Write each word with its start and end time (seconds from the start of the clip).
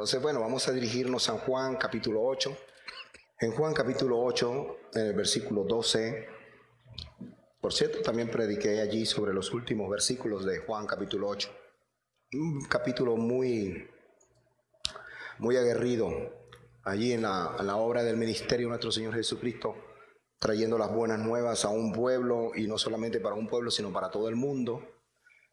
Entonces, 0.00 0.22
bueno, 0.22 0.40
vamos 0.40 0.66
a 0.66 0.72
dirigirnos 0.72 1.28
a 1.28 1.34
Juan 1.40 1.76
capítulo 1.76 2.22
8. 2.22 2.56
En 3.38 3.52
Juan 3.52 3.74
capítulo 3.74 4.18
8, 4.18 4.76
en 4.94 5.06
el 5.08 5.12
versículo 5.12 5.64
12, 5.64 6.26
por 7.60 7.74
cierto, 7.74 8.00
también 8.00 8.30
prediqué 8.30 8.80
allí 8.80 9.04
sobre 9.04 9.34
los 9.34 9.52
últimos 9.52 9.90
versículos 9.90 10.46
de 10.46 10.60
Juan 10.60 10.86
capítulo 10.86 11.28
8. 11.28 11.50
Un 12.32 12.64
capítulo 12.64 13.18
muy, 13.18 13.90
muy 15.36 15.58
aguerrido 15.58 16.08
allí 16.82 17.12
en 17.12 17.20
la, 17.20 17.56
en 17.60 17.66
la 17.66 17.76
obra 17.76 18.02
del 18.02 18.16
ministerio 18.16 18.68
de 18.68 18.70
nuestro 18.70 18.92
Señor 18.92 19.12
Jesucristo, 19.12 19.76
trayendo 20.38 20.78
las 20.78 20.90
buenas 20.90 21.18
nuevas 21.18 21.66
a 21.66 21.68
un 21.68 21.92
pueblo 21.92 22.52
y 22.54 22.66
no 22.66 22.78
solamente 22.78 23.20
para 23.20 23.34
un 23.34 23.46
pueblo, 23.46 23.70
sino 23.70 23.92
para 23.92 24.10
todo 24.10 24.30
el 24.30 24.36
mundo. 24.36 24.82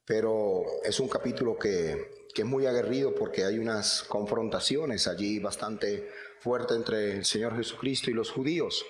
Pero 0.05 0.63
es 0.85 1.01
un 1.01 1.09
capítulo 1.09 1.59
que 1.59 2.26
que 2.37 2.43
es 2.43 2.47
muy 2.47 2.67
aguerrido 2.67 3.15
porque 3.15 3.45
hay 3.45 3.57
unas 3.57 4.03
confrontaciones 4.03 5.07
allí 5.07 5.39
bastante 5.39 6.07
fuertes 6.39 6.77
entre 6.77 7.17
el 7.17 7.25
Señor 7.25 7.57
Jesucristo 7.57 8.11
y 8.11 8.13
los 8.13 8.29
judíos. 8.29 8.85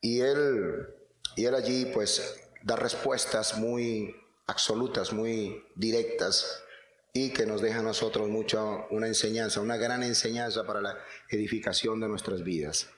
Y 0.00 0.18
él, 0.18 0.88
y 1.36 1.44
él 1.44 1.54
allí 1.54 1.84
pues 1.94 2.34
da 2.64 2.74
respuestas 2.74 3.58
muy 3.58 4.16
absolutas, 4.48 5.12
muy 5.12 5.62
directas 5.76 6.64
y 7.12 7.30
que 7.30 7.46
nos 7.46 7.62
deja 7.62 7.78
a 7.78 7.84
nosotros 7.84 8.28
mucho 8.28 8.88
una 8.90 9.06
enseñanza, 9.06 9.60
una 9.60 9.76
gran 9.76 10.02
enseñanza 10.02 10.66
para 10.66 10.80
la 10.80 10.98
edificación 11.30 12.00
de 12.00 12.08
nuestras 12.08 12.42
vidas. 12.42 12.90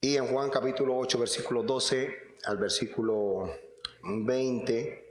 Y 0.00 0.16
en 0.16 0.26
Juan 0.26 0.50
capítulo 0.50 0.98
8, 0.98 1.16
versículo 1.16 1.62
12 1.62 2.12
al 2.42 2.58
versículo 2.58 3.54
20 4.02 5.09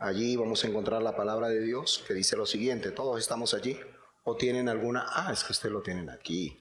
Allí 0.00 0.36
vamos 0.36 0.62
a 0.62 0.68
encontrar 0.68 1.02
la 1.02 1.16
palabra 1.16 1.48
de 1.48 1.60
Dios 1.60 2.04
que 2.06 2.14
dice 2.14 2.36
lo 2.36 2.46
siguiente, 2.46 2.92
todos 2.92 3.18
estamos 3.18 3.52
allí 3.52 3.76
o 4.22 4.36
tienen 4.36 4.68
alguna, 4.68 5.04
ah, 5.08 5.32
es 5.32 5.42
que 5.42 5.52
ustedes 5.52 5.72
lo 5.72 5.82
tienen 5.82 6.08
aquí. 6.08 6.60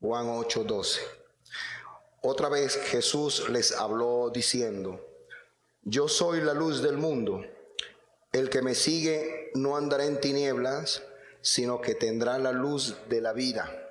Juan 0.00 0.28
8, 0.28 0.64
12. 0.64 1.00
Otra 2.22 2.48
vez 2.48 2.76
Jesús 2.86 3.48
les 3.48 3.70
habló 3.70 4.30
diciendo, 4.34 5.00
yo 5.82 6.08
soy 6.08 6.40
la 6.40 6.52
luz 6.52 6.82
del 6.82 6.96
mundo, 6.96 7.44
el 8.32 8.50
que 8.50 8.60
me 8.60 8.74
sigue 8.74 9.52
no 9.54 9.76
andará 9.76 10.04
en 10.06 10.20
tinieblas, 10.20 11.04
sino 11.42 11.80
que 11.80 11.94
tendrá 11.94 12.38
la 12.38 12.50
luz 12.50 12.96
de 13.08 13.20
la 13.20 13.32
vida. 13.32 13.88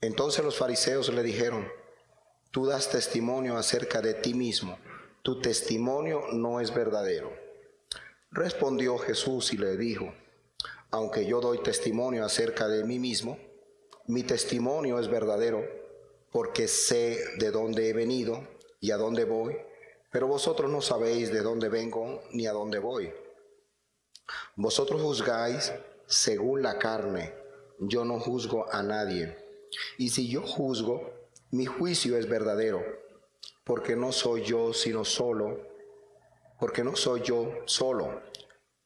Entonces 0.00 0.44
los 0.44 0.56
fariseos 0.56 1.08
le 1.08 1.24
dijeron, 1.24 1.68
tú 2.52 2.66
das 2.66 2.90
testimonio 2.90 3.56
acerca 3.56 4.00
de 4.00 4.14
ti 4.14 4.34
mismo 4.34 4.78
tu 5.22 5.40
testimonio 5.40 6.22
no 6.32 6.60
es 6.60 6.74
verdadero. 6.74 7.30
Respondió 8.30 8.96
Jesús 8.96 9.52
y 9.52 9.58
le 9.58 9.76
dijo, 9.76 10.12
aunque 10.90 11.26
yo 11.26 11.40
doy 11.40 11.62
testimonio 11.62 12.24
acerca 12.24 12.68
de 12.68 12.84
mí 12.84 12.98
mismo, 12.98 13.38
mi 14.06 14.22
testimonio 14.22 14.98
es 14.98 15.08
verdadero 15.08 15.62
porque 16.32 16.68
sé 16.68 17.18
de 17.38 17.50
dónde 17.50 17.88
he 17.88 17.92
venido 17.92 18.46
y 18.80 18.92
a 18.92 18.96
dónde 18.96 19.24
voy, 19.24 19.56
pero 20.10 20.26
vosotros 20.26 20.70
no 20.70 20.80
sabéis 20.80 21.30
de 21.30 21.42
dónde 21.42 21.68
vengo 21.68 22.22
ni 22.32 22.46
a 22.46 22.52
dónde 22.52 22.78
voy. 22.78 23.12
Vosotros 24.56 25.02
juzgáis 25.02 25.72
según 26.06 26.62
la 26.62 26.78
carne, 26.78 27.34
yo 27.78 28.04
no 28.04 28.18
juzgo 28.18 28.72
a 28.72 28.82
nadie. 28.82 29.36
Y 29.98 30.08
si 30.10 30.28
yo 30.28 30.42
juzgo, 30.42 31.12
mi 31.50 31.66
juicio 31.66 32.16
es 32.16 32.28
verdadero 32.28 32.99
porque 33.70 33.94
no 33.94 34.10
soy 34.10 34.42
yo 34.42 34.72
sino 34.72 35.04
solo, 35.04 35.56
porque 36.58 36.82
no 36.82 36.96
soy 36.96 37.22
yo 37.22 37.52
solo, 37.66 38.20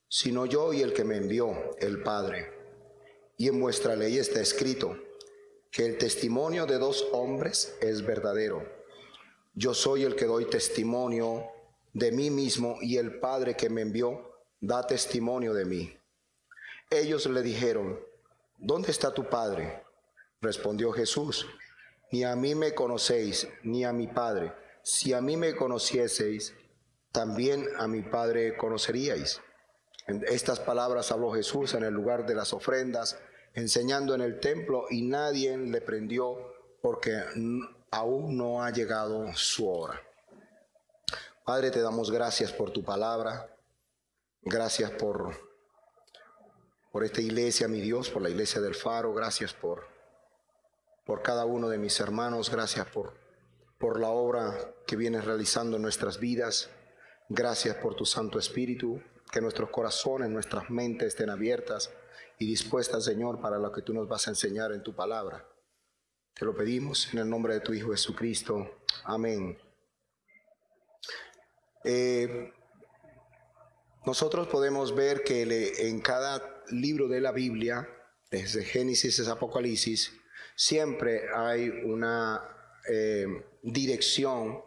sino 0.06 0.44
yo 0.44 0.74
y 0.74 0.82
el 0.82 0.92
que 0.92 1.04
me 1.04 1.16
envió, 1.16 1.56
el 1.78 2.02
Padre. 2.02 2.52
Y 3.38 3.48
en 3.48 3.62
vuestra 3.62 3.96
ley 3.96 4.18
está 4.18 4.42
escrito 4.42 4.94
que 5.70 5.86
el 5.86 5.96
testimonio 5.96 6.66
de 6.66 6.76
dos 6.76 7.08
hombres 7.12 7.74
es 7.80 8.04
verdadero. 8.04 8.62
Yo 9.54 9.72
soy 9.72 10.04
el 10.04 10.16
que 10.16 10.26
doy 10.26 10.50
testimonio 10.50 11.46
de 11.94 12.12
mí 12.12 12.28
mismo 12.28 12.76
y 12.82 12.98
el 12.98 13.20
Padre 13.20 13.56
que 13.56 13.70
me 13.70 13.80
envió 13.80 14.34
da 14.60 14.86
testimonio 14.86 15.54
de 15.54 15.64
mí. 15.64 15.96
Ellos 16.90 17.24
le 17.24 17.40
dijeron, 17.40 17.98
¿dónde 18.58 18.90
está 18.90 19.14
tu 19.14 19.30
Padre? 19.30 19.82
Respondió 20.42 20.92
Jesús, 20.92 21.46
ni 22.12 22.22
a 22.22 22.36
mí 22.36 22.54
me 22.54 22.74
conocéis, 22.74 23.48
ni 23.62 23.82
a 23.86 23.90
mi 23.90 24.08
Padre 24.08 24.52
si 24.84 25.14
a 25.14 25.22
mí 25.22 25.38
me 25.38 25.56
conocieseis, 25.56 26.54
también 27.10 27.66
a 27.78 27.88
mi 27.88 28.02
Padre 28.02 28.54
conoceríais. 28.56 29.40
En 30.06 30.22
estas 30.28 30.60
palabras 30.60 31.10
habló 31.10 31.32
Jesús 31.32 31.72
en 31.72 31.84
el 31.84 31.94
lugar 31.94 32.26
de 32.26 32.34
las 32.34 32.52
ofrendas, 32.52 33.18
enseñando 33.54 34.14
en 34.14 34.20
el 34.20 34.40
templo, 34.40 34.84
y 34.90 35.02
nadie 35.02 35.56
le 35.56 35.80
prendió 35.80 36.36
porque 36.82 37.18
aún 37.90 38.36
no 38.36 38.62
ha 38.62 38.70
llegado 38.70 39.34
su 39.34 39.66
hora. 39.66 40.02
Padre, 41.46 41.70
te 41.70 41.80
damos 41.80 42.10
gracias 42.10 42.52
por 42.52 42.70
tu 42.70 42.84
palabra, 42.84 43.56
gracias 44.42 44.90
por, 44.90 45.34
por 46.92 47.04
esta 47.04 47.22
iglesia, 47.22 47.68
mi 47.68 47.80
Dios, 47.80 48.10
por 48.10 48.20
la 48.20 48.28
iglesia 48.28 48.60
del 48.60 48.74
Faro, 48.74 49.14
gracias 49.14 49.54
por, 49.54 49.86
por 51.06 51.22
cada 51.22 51.46
uno 51.46 51.70
de 51.70 51.78
mis 51.78 51.98
hermanos, 52.00 52.50
gracias 52.50 52.86
por 52.88 53.24
por 53.84 54.00
la 54.00 54.08
obra 54.08 54.73
que 54.86 54.96
vienes 54.96 55.24
realizando 55.24 55.76
en 55.76 55.82
nuestras 55.82 56.18
vidas. 56.18 56.70
Gracias 57.28 57.76
por 57.76 57.94
tu 57.94 58.04
Santo 58.04 58.38
Espíritu, 58.38 59.00
que 59.30 59.40
nuestros 59.40 59.70
corazones, 59.70 60.30
nuestras 60.30 60.70
mentes 60.70 61.08
estén 61.08 61.30
abiertas 61.30 61.90
y 62.38 62.46
dispuestas, 62.46 63.04
Señor, 63.04 63.40
para 63.40 63.58
lo 63.58 63.72
que 63.72 63.82
tú 63.82 63.94
nos 63.94 64.08
vas 64.08 64.26
a 64.26 64.30
enseñar 64.30 64.72
en 64.72 64.82
tu 64.82 64.94
palabra. 64.94 65.48
Te 66.34 66.44
lo 66.44 66.54
pedimos 66.54 67.12
en 67.12 67.20
el 67.20 67.30
nombre 67.30 67.54
de 67.54 67.60
tu 67.60 67.72
Hijo 67.72 67.92
Jesucristo. 67.92 68.82
Amén. 69.04 69.56
Eh, 71.84 72.52
nosotros 74.04 74.48
podemos 74.48 74.94
ver 74.94 75.22
que 75.22 75.88
en 75.88 76.00
cada 76.00 76.62
libro 76.70 77.08
de 77.08 77.20
la 77.20 77.32
Biblia, 77.32 77.88
desde 78.30 78.64
Génesis 78.64 79.26
a 79.26 79.32
Apocalipsis, 79.32 80.12
siempre 80.56 81.22
hay 81.34 81.68
una 81.68 82.42
eh, 82.88 83.26
dirección 83.62 84.62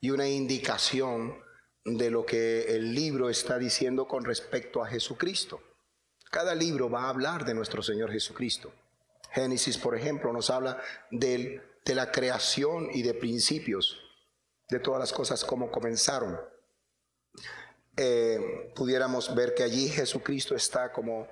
y 0.00 0.10
una 0.10 0.28
indicación 0.28 1.42
de 1.84 2.10
lo 2.10 2.24
que 2.24 2.74
el 2.76 2.94
libro 2.94 3.30
está 3.30 3.58
diciendo 3.58 4.06
con 4.06 4.24
respecto 4.24 4.82
a 4.82 4.88
Jesucristo. 4.88 5.60
Cada 6.30 6.54
libro 6.54 6.90
va 6.90 7.04
a 7.04 7.08
hablar 7.08 7.44
de 7.44 7.54
nuestro 7.54 7.82
Señor 7.82 8.12
Jesucristo. 8.12 8.72
Génesis, 9.32 9.78
por 9.78 9.96
ejemplo, 9.96 10.32
nos 10.32 10.50
habla 10.50 10.80
de, 11.10 11.62
la 11.86 12.12
creación 12.12 12.90
y 12.92 13.02
de 13.02 13.14
principios, 13.14 13.98
de 14.68 14.78
todas 14.78 15.00
las 15.00 15.12
cosas 15.12 15.44
como 15.44 15.70
comenzaron. 15.70 16.38
Eh, 17.96 18.72
pudiéramos 18.76 19.34
ver 19.34 19.54
que 19.54 19.62
allí 19.62 19.88
Jesucristo 19.88 20.54
está 20.54 20.92
como 20.92 21.26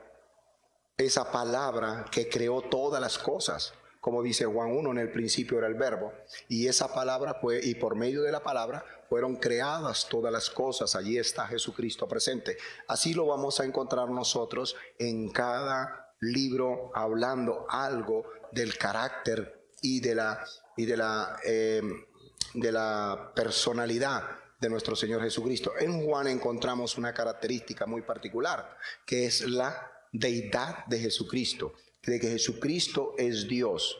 esa 0.97 1.31
palabra 1.31 2.07
que 2.11 2.29
creó 2.29 2.63
todas 2.63 3.01
las 3.01 3.19
cosas 3.19 3.75
como 4.07 4.23
dice 4.23 4.45
Juan 4.45 4.71
1, 4.71 4.93
en 4.93 4.99
el 4.99 5.11
principio 5.11 5.59
era 5.59 5.67
el 5.67 5.75
verbo, 5.75 6.13
y 6.49 6.69
esa 6.69 6.95
palabra 6.95 7.39
fue, 7.41 7.59
y 7.61 7.75
por 7.75 7.97
medio 7.97 8.23
de 8.23 8.31
la 8.31 8.41
palabra 8.41 8.85
fueron 9.09 9.35
creadas 9.35 10.07
todas 10.09 10.33
las 10.33 10.49
cosas, 10.49 10.95
allí 10.95 11.19
está 11.19 11.49
Jesucristo 11.49 12.07
presente. 12.07 12.57
Así 12.87 13.15
lo 13.15 13.27
vamos 13.27 13.59
a 13.59 13.65
encontrar 13.65 14.09
nosotros 14.09 14.77
en 15.01 15.33
cada 15.33 16.15
libro 16.21 16.93
hablando 16.95 17.67
algo 17.69 18.27
del 18.53 18.79
carácter 18.79 19.71
y 19.83 19.99
de 19.99 20.15
la, 20.15 20.47
y 20.77 20.87
de 20.87 20.97
la, 20.97 21.41
eh, 21.45 21.83
de 22.55 22.71
la 22.71 23.33
personalidad 23.35 24.23
de 24.61 24.71
nuestro 24.71 24.95
Señor 24.95 25.21
Jesucristo. 25.21 25.73
En 25.81 26.07
Juan 26.07 26.29
encontramos 26.29 26.97
una 26.97 27.13
característica 27.13 27.87
muy 27.87 28.03
particular, 28.03 28.79
que 29.05 29.27
es 29.27 29.41
la 29.41 29.91
deidad 30.13 30.87
de 30.87 31.01
Jesucristo 31.01 31.75
de 32.07 32.21
que 32.21 32.29
Jesucristo 32.29 33.15
es 33.19 33.49
Dios. 33.49 33.99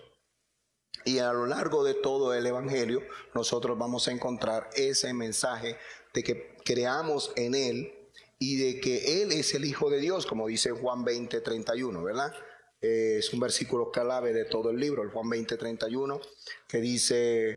Y 1.05 1.19
a 1.19 1.33
lo 1.33 1.47
largo 1.47 1.85
de 1.85 1.95
todo 1.95 2.35
el 2.35 2.47
Evangelio 2.47 3.03
nosotros 3.35 3.79
vamos 3.79 4.09
a 4.09 4.13
encontrar 4.13 4.71
ese 4.75 5.13
mensaje 5.13 5.77
de 6.13 6.23
que 6.23 6.57
creamos 6.65 7.33
en 7.37 7.55
Él 7.55 7.93
y 8.39 8.57
de 8.57 8.81
que 8.81 9.23
Él 9.23 9.33
es 9.33 9.55
el 9.55 9.65
Hijo 9.65 9.91
de 9.91 10.01
Dios, 10.01 10.27
como 10.27 10.49
dice 10.49 10.71
Juan 10.71 11.05
20, 11.05 11.41
31, 11.41 12.03
¿verdad? 12.03 12.35
es 12.81 13.33
un 13.33 13.41
versículo 13.41 13.91
clave 13.91 14.33
de 14.33 14.45
todo 14.45 14.71
el 14.71 14.79
libro, 14.79 15.03
el 15.03 15.11
Juan 15.11 15.29
20, 15.29 15.57
31, 15.57 16.21
que 16.69 16.79
dice 16.79 17.57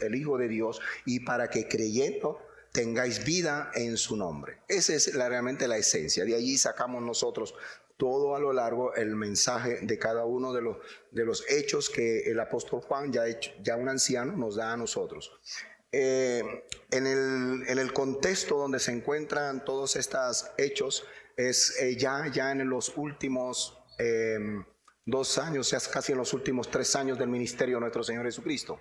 el 0.00 0.14
Hijo 0.14 0.36
de 0.36 0.48
Dios 0.48 0.80
y 1.06 1.20
para 1.20 1.48
que 1.48 1.68
creyendo 1.68 2.40
tengáis 2.72 3.24
vida 3.24 3.70
en 3.74 3.96
su 3.96 4.16
nombre. 4.16 4.62
Esa 4.66 4.94
es 4.94 5.14
realmente 5.14 5.68
la 5.68 5.76
esencia. 5.76 6.24
De 6.24 6.34
allí 6.34 6.56
sacamos 6.58 7.02
nosotros 7.02 7.54
todo 7.98 8.34
a 8.34 8.40
lo 8.40 8.52
largo 8.52 8.94
el 8.94 9.14
mensaje 9.14 9.78
de 9.82 9.98
cada 9.98 10.24
uno 10.24 10.52
de 10.52 10.62
los, 10.62 10.78
de 11.12 11.24
los 11.24 11.44
hechos 11.48 11.88
que 11.88 12.22
el 12.30 12.40
apóstol 12.40 12.80
Juan, 12.80 13.12
ya, 13.12 13.24
ya 13.62 13.76
un 13.76 13.88
anciano, 13.88 14.36
nos 14.36 14.56
da 14.56 14.72
a 14.72 14.76
nosotros. 14.76 15.30
Eh, 15.92 16.42
en, 16.90 17.06
el, 17.06 17.68
en, 17.68 17.78
el, 17.78 17.92
contexto 17.92 18.56
donde 18.56 18.78
se 18.78 18.92
encuentran 18.92 19.62
todos 19.62 19.94
estos 19.96 20.50
hechos, 20.56 21.04
es 21.36 21.78
eh, 21.80 21.96
ya, 21.96 22.28
ya 22.32 22.50
en 22.50 22.68
los 22.68 22.96
últimos 22.96 23.78
em, 23.98 24.64
dos 25.04 25.36
años, 25.36 25.74
casi 25.92 26.12
en 26.12 26.18
los 26.18 26.32
últimos 26.32 26.70
tres 26.70 26.96
años 26.96 27.18
del 27.18 27.28
ministerio 27.28 27.76
de 27.76 27.82
nuestro 27.82 28.02
Señor 28.02 28.24
Jesucristo. 28.24 28.80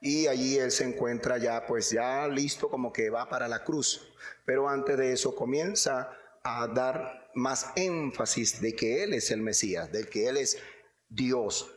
Y 0.00 0.26
allí 0.26 0.58
Él 0.58 0.70
se 0.70 0.84
encuentra 0.84 1.38
ya, 1.38 1.66
pues 1.66 1.90
ya 1.90 2.28
listo 2.28 2.68
como 2.68 2.92
que 2.92 3.10
va 3.10 3.28
para 3.28 3.48
la 3.48 3.64
cruz. 3.64 4.12
Pero 4.44 4.68
antes 4.68 4.96
de 4.96 5.12
eso 5.12 5.34
comienza 5.34 6.10
a 6.42 6.66
dar 6.68 7.30
más 7.34 7.72
énfasis 7.76 8.60
de 8.60 8.74
que 8.74 9.02
Él 9.02 9.14
es 9.14 9.30
el 9.30 9.42
Mesías, 9.42 9.90
de 9.90 10.06
que 10.06 10.28
Él 10.28 10.36
es 10.36 10.58
Dios. 11.08 11.72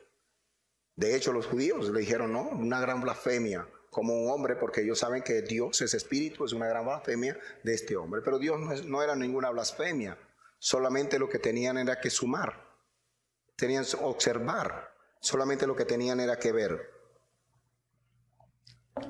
De 0.96 1.16
hecho, 1.16 1.32
los 1.32 1.48
judíos 1.48 1.90
le 1.90 2.02
dijeron, 2.02 2.34
no, 2.34 2.50
una 2.50 2.82
gran 2.82 3.02
blasfemia 3.02 3.68
como 3.90 4.14
un 4.14 4.32
hombre, 4.32 4.56
porque 4.56 4.82
ellos 4.82 5.00
saben 5.00 5.24
que 5.24 5.42
Dios 5.42 5.82
es 5.82 5.94
espíritu, 5.94 6.46
es 6.46 6.54
una 6.54 6.68
gran 6.68 6.86
blasfemia 6.86 7.38
de 7.64 7.74
este 7.74 7.98
hombre. 7.98 8.22
Pero 8.24 8.40
Dios 8.40 8.86
no, 8.86 9.02
era 9.02 9.16
ninguna 9.16 9.50
blasfemia, 9.50 10.18
solamente 10.60 11.20
lo 11.20 11.30
que 11.30 11.40
tenían 11.40 11.78
era 11.78 12.00
que 12.00 12.10
sumar, 12.10 12.66
tenían 13.56 13.86
observar, 14.02 14.94
solamente 15.20 15.68
lo 15.68 15.76
que 15.76 15.86
tenían 15.86 16.20
era 16.20 16.38
que 16.38 16.52
ver. 16.52 16.99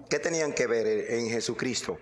¿Qué 0.09 0.19
tenían 0.19 0.53
que 0.53 0.67
ver 0.67 0.87
en 0.87 1.29
Jesucristo? 1.29 1.99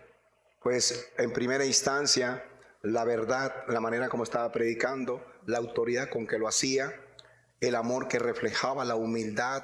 Pues 0.61 1.11
en 1.17 1.31
primera 1.31 1.65
instancia, 1.65 2.43
la 2.81 3.03
verdad, 3.03 3.53
la 3.67 3.79
manera 3.79 4.09
como 4.09 4.23
estaba 4.23 4.51
predicando, 4.51 5.25
la 5.45 5.57
autoridad 5.57 6.09
con 6.09 6.27
que 6.27 6.39
lo 6.39 6.47
hacía, 6.47 6.93
el 7.59 7.75
amor 7.75 8.07
que 8.07 8.19
reflejaba, 8.19 8.85
la 8.85 8.95
humildad, 8.95 9.63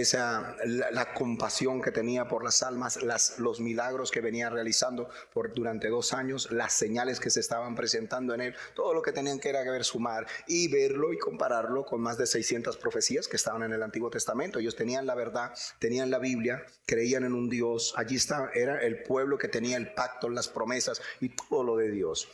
esa, 0.00 0.56
la, 0.64 1.14
compasión 1.14 1.80
que 1.80 1.90
tenía 1.90 2.28
por 2.28 2.44
las 2.44 2.62
almas, 2.62 3.02
las, 3.02 3.38
los 3.38 3.60
milagros 3.60 4.10
que 4.10 4.20
venía 4.20 4.50
realizando 4.50 5.08
por, 5.32 5.54
durante 5.54 5.88
dos 5.88 6.12
años, 6.12 6.50
las 6.50 6.72
señales 6.72 7.20
que 7.20 7.30
se 7.30 7.40
estaban 7.40 7.74
presentando 7.74 8.34
en 8.34 8.40
él, 8.40 8.54
todo 8.74 8.94
lo 8.94 9.02
que 9.02 9.12
tenían 9.12 9.38
que 9.38 9.48
era 9.48 9.62
ver 9.62 9.84
sumar 9.84 10.26
y 10.46 10.68
verlo 10.68 11.12
y 11.12 11.18
compararlo 11.18 11.84
con 11.84 12.00
más 12.00 12.18
de 12.18 12.26
600 12.26 12.76
profecías 12.76 13.28
que 13.28 13.36
estaban 13.36 13.62
en 13.62 13.72
el 13.72 13.82
Antiguo 13.82 14.10
Testamento. 14.10 14.58
Ellos 14.58 14.76
tenían 14.76 15.06
la 15.06 15.14
verdad, 15.14 15.52
tenían 15.78 16.10
la 16.10 16.18
Biblia, 16.18 16.64
creían 16.86 17.24
en 17.24 17.34
un 17.34 17.48
Dios. 17.48 17.94
Allí 17.96 18.16
estaba, 18.16 18.50
era 18.54 18.80
el 18.80 19.02
pueblo 19.02 19.38
que 19.38 19.48
tenía 19.48 19.76
el 19.76 19.92
pacto, 19.94 20.28
las 20.28 20.48
promesas 20.48 21.00
y 21.20 21.30
todo 21.30 21.64
lo 21.64 21.76
de 21.76 21.90
Dios. 21.90 22.28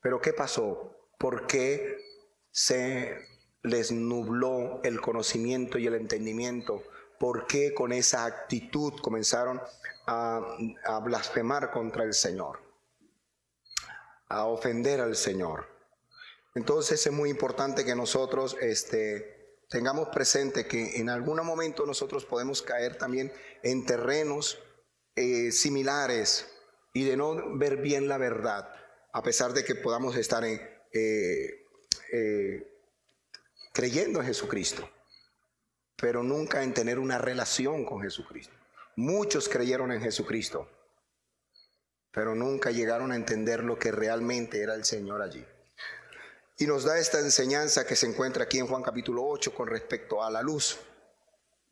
Pero 0.00 0.20
¿qué 0.20 0.32
pasó? 0.32 0.96
¿Por 1.18 1.46
qué 1.46 1.96
se 2.50 3.34
les 3.62 3.90
nubló 3.90 4.80
el 4.84 5.00
conocimiento 5.00 5.78
y 5.78 5.86
el 5.86 5.94
entendimiento 5.94 6.82
por 7.24 7.46
qué 7.46 7.72
con 7.72 7.90
esa 7.90 8.26
actitud 8.26 9.00
comenzaron 9.00 9.58
a, 10.06 11.00
blasfemar 11.02 11.70
contra 11.70 12.04
el 12.04 12.12
Señor, 12.12 12.60
a 14.28 14.44
ofender 14.44 15.00
al 15.00 15.16
Señor. 15.16 15.66
Entonces 16.54 17.06
es 17.06 17.12
muy 17.14 17.30
importante 17.30 17.82
que 17.82 17.94
nosotros 17.94 18.58
este, 18.60 19.56
tengamos 19.70 20.08
presente 20.08 20.66
que 20.66 20.96
en 20.96 21.08
algún 21.08 21.42
momento 21.42 21.86
nosotros 21.86 22.26
podemos 22.26 22.60
caer 22.60 22.98
también 22.98 23.32
en 23.62 23.86
terrenos 23.86 24.58
eh, 25.16 25.50
similares 25.50 26.46
y 26.92 27.04
de 27.04 27.16
no 27.16 27.56
ver 27.56 27.78
bien 27.78 28.06
la 28.06 28.18
verdad, 28.18 28.68
a 29.14 29.22
pesar 29.22 29.54
de 29.54 29.64
que 29.64 29.74
podamos 29.76 30.14
estar 30.16 30.44
eh, 30.44 30.60
eh, 32.12 32.70
creyendo 33.72 34.20
en 34.20 34.26
Jesucristo 34.26 34.86
pero 36.04 36.22
nunca 36.22 36.62
en 36.62 36.74
tener 36.74 36.98
una 36.98 37.16
relación 37.16 37.86
con 37.86 38.02
Jesucristo. 38.02 38.52
Muchos 38.96 39.48
creyeron 39.48 39.90
en 39.90 40.02
Jesucristo, 40.02 40.68
pero 42.10 42.34
nunca 42.34 42.70
llegaron 42.70 43.10
a 43.10 43.16
entender 43.16 43.64
lo 43.64 43.78
que 43.78 43.90
realmente 43.90 44.60
era 44.60 44.74
el 44.74 44.84
Señor 44.84 45.22
allí. 45.22 45.42
Y 46.58 46.66
nos 46.66 46.84
da 46.84 46.98
esta 46.98 47.20
enseñanza 47.20 47.86
que 47.86 47.96
se 47.96 48.06
encuentra 48.06 48.44
aquí 48.44 48.58
en 48.58 48.66
Juan 48.66 48.82
capítulo 48.82 49.26
8 49.26 49.54
con 49.54 49.66
respecto 49.66 50.22
a 50.22 50.30
la 50.30 50.42
luz. 50.42 50.78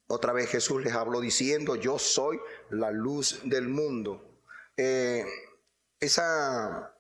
Otra 0.07 0.33
vez 0.33 0.49
Jesús 0.49 0.83
les 0.83 0.95
habló 0.95 1.21
diciendo, 1.21 1.77
yo 1.77 1.99
soy 1.99 2.41
la 2.71 2.91
luz 2.91 3.43
del 3.45 3.69
mundo. 3.69 4.41
Eh, 4.79 5.27
esa 6.01 6.97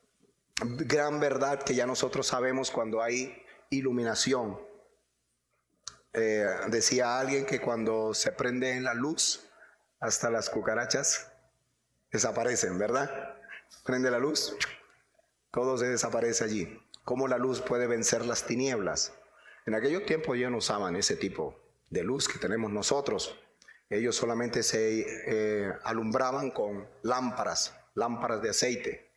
gran 0.60 1.18
verdad 1.18 1.62
que 1.62 1.74
ya 1.74 1.86
nosotros 1.86 2.26
sabemos 2.26 2.70
cuando 2.70 3.00
hay 3.00 3.42
iluminación, 3.70 4.60
eh, 6.14 6.46
decía 6.68 7.18
alguien 7.18 7.46
que 7.46 7.60
cuando 7.60 8.12
se 8.14 8.32
prende 8.32 8.72
en 8.72 8.84
la 8.84 8.94
luz, 8.94 9.48
hasta 10.00 10.30
las 10.30 10.50
cucarachas 10.50 11.32
desaparecen, 12.10 12.78
¿verdad? 12.78 13.36
Prende 13.84 14.10
la 14.10 14.18
luz, 14.18 14.56
todo 15.50 15.78
se 15.78 15.88
desaparece 15.88 16.44
allí. 16.44 16.78
¿Cómo 17.04 17.28
la 17.28 17.38
luz 17.38 17.60
puede 17.60 17.86
vencer 17.86 18.26
las 18.26 18.44
tinieblas? 18.44 19.12
En 19.64 19.74
aquellos 19.74 20.04
tiempos 20.04 20.38
ya 20.38 20.50
no 20.50 20.58
usaban 20.58 20.96
ese 20.96 21.16
tipo 21.16 21.56
de 21.90 22.02
luz 22.02 22.28
que 22.28 22.38
tenemos 22.38 22.70
nosotros. 22.70 23.38
Ellos 23.88 24.16
solamente 24.16 24.62
se 24.62 25.04
eh, 25.26 25.72
alumbraban 25.84 26.50
con 26.50 26.88
lámparas, 27.02 27.74
lámparas 27.94 28.42
de 28.42 28.50
aceite. 28.50 29.12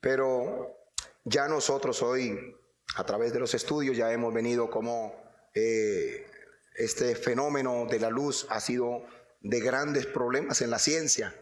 Pero 0.00 0.76
ya 1.24 1.48
nosotros 1.48 2.02
hoy, 2.02 2.56
a 2.96 3.04
través 3.04 3.32
de 3.32 3.40
los 3.40 3.54
estudios, 3.54 3.96
ya 3.96 4.12
hemos 4.12 4.32
venido 4.32 4.70
como 4.70 5.27
eh, 5.54 6.26
este 6.74 7.14
fenómeno 7.14 7.86
de 7.86 8.00
la 8.00 8.10
luz 8.10 8.46
ha 8.50 8.60
sido 8.60 9.04
de 9.40 9.60
grandes 9.60 10.06
problemas 10.06 10.60
en 10.62 10.70
la 10.70 10.78
ciencia. 10.78 11.34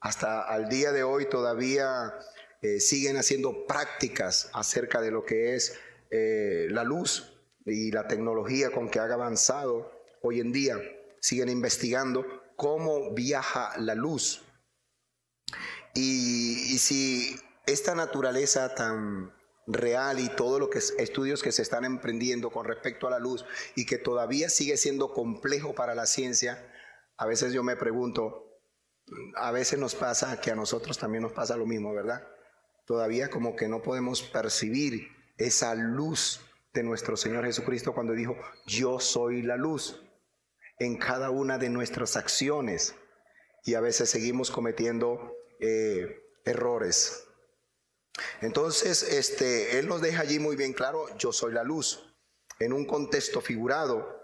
Hasta 0.00 0.42
al 0.42 0.68
día 0.68 0.92
de 0.92 1.02
hoy 1.02 1.28
todavía 1.28 2.14
eh, 2.60 2.80
siguen 2.80 3.16
haciendo 3.16 3.66
prácticas 3.66 4.50
acerca 4.52 5.00
de 5.00 5.10
lo 5.10 5.24
que 5.24 5.54
es 5.54 5.78
eh, 6.10 6.66
la 6.70 6.84
luz 6.84 7.32
y 7.64 7.92
la 7.92 8.08
tecnología 8.08 8.70
con 8.70 8.90
que 8.90 8.98
ha 8.98 9.04
avanzado 9.04 9.92
hoy 10.22 10.40
en 10.40 10.52
día. 10.52 10.76
Siguen 11.20 11.48
investigando 11.48 12.26
cómo 12.56 13.12
viaja 13.14 13.72
la 13.78 13.94
luz. 13.94 14.42
y 15.94 16.78
si 16.78 17.36
esta 17.66 17.94
naturaleza 17.94 18.74
tan 18.74 19.30
real 19.66 20.18
y 20.18 20.28
todos 20.28 20.60
los 20.60 20.70
estudios 20.98 21.42
que 21.42 21.52
se 21.52 21.62
están 21.62 21.84
emprendiendo 21.84 22.50
con 22.50 22.66
respecto 22.66 23.06
a 23.06 23.10
la 23.10 23.18
luz 23.18 23.44
y 23.74 23.86
que 23.86 23.98
todavía 23.98 24.48
sigue 24.48 24.76
siendo 24.76 25.12
complejo 25.12 25.74
para 25.74 25.94
la 25.94 26.06
ciencia, 26.06 26.72
a 27.16 27.26
veces 27.26 27.52
yo 27.52 27.62
me 27.62 27.76
pregunto, 27.76 28.60
a 29.36 29.52
veces 29.52 29.78
nos 29.78 29.94
pasa 29.94 30.40
que 30.40 30.50
a 30.50 30.56
nosotros 30.56 30.98
también 30.98 31.22
nos 31.22 31.32
pasa 31.32 31.56
lo 31.56 31.66
mismo, 31.66 31.94
¿verdad? 31.94 32.26
Todavía 32.86 33.30
como 33.30 33.54
que 33.54 33.68
no 33.68 33.82
podemos 33.82 34.22
percibir 34.22 35.08
esa 35.36 35.74
luz 35.74 36.40
de 36.72 36.82
nuestro 36.82 37.16
Señor 37.16 37.44
Jesucristo 37.44 37.94
cuando 37.94 38.14
dijo, 38.14 38.36
yo 38.66 38.98
soy 38.98 39.42
la 39.42 39.56
luz 39.56 40.02
en 40.78 40.96
cada 40.96 41.30
una 41.30 41.58
de 41.58 41.68
nuestras 41.68 42.16
acciones. 42.16 42.94
Y 43.64 43.74
a 43.74 43.80
veces 43.80 44.10
seguimos 44.10 44.50
cometiendo 44.50 45.36
eh, 45.60 46.20
errores, 46.44 47.28
entonces, 48.40 49.02
este, 49.02 49.78
él 49.78 49.88
nos 49.88 50.00
deja 50.00 50.22
allí 50.22 50.38
muy 50.38 50.56
bien 50.56 50.72
claro, 50.72 51.06
yo 51.16 51.32
soy 51.32 51.52
la 51.52 51.64
luz. 51.64 52.14
En 52.58 52.72
un 52.72 52.84
contexto 52.84 53.40
figurado, 53.40 54.20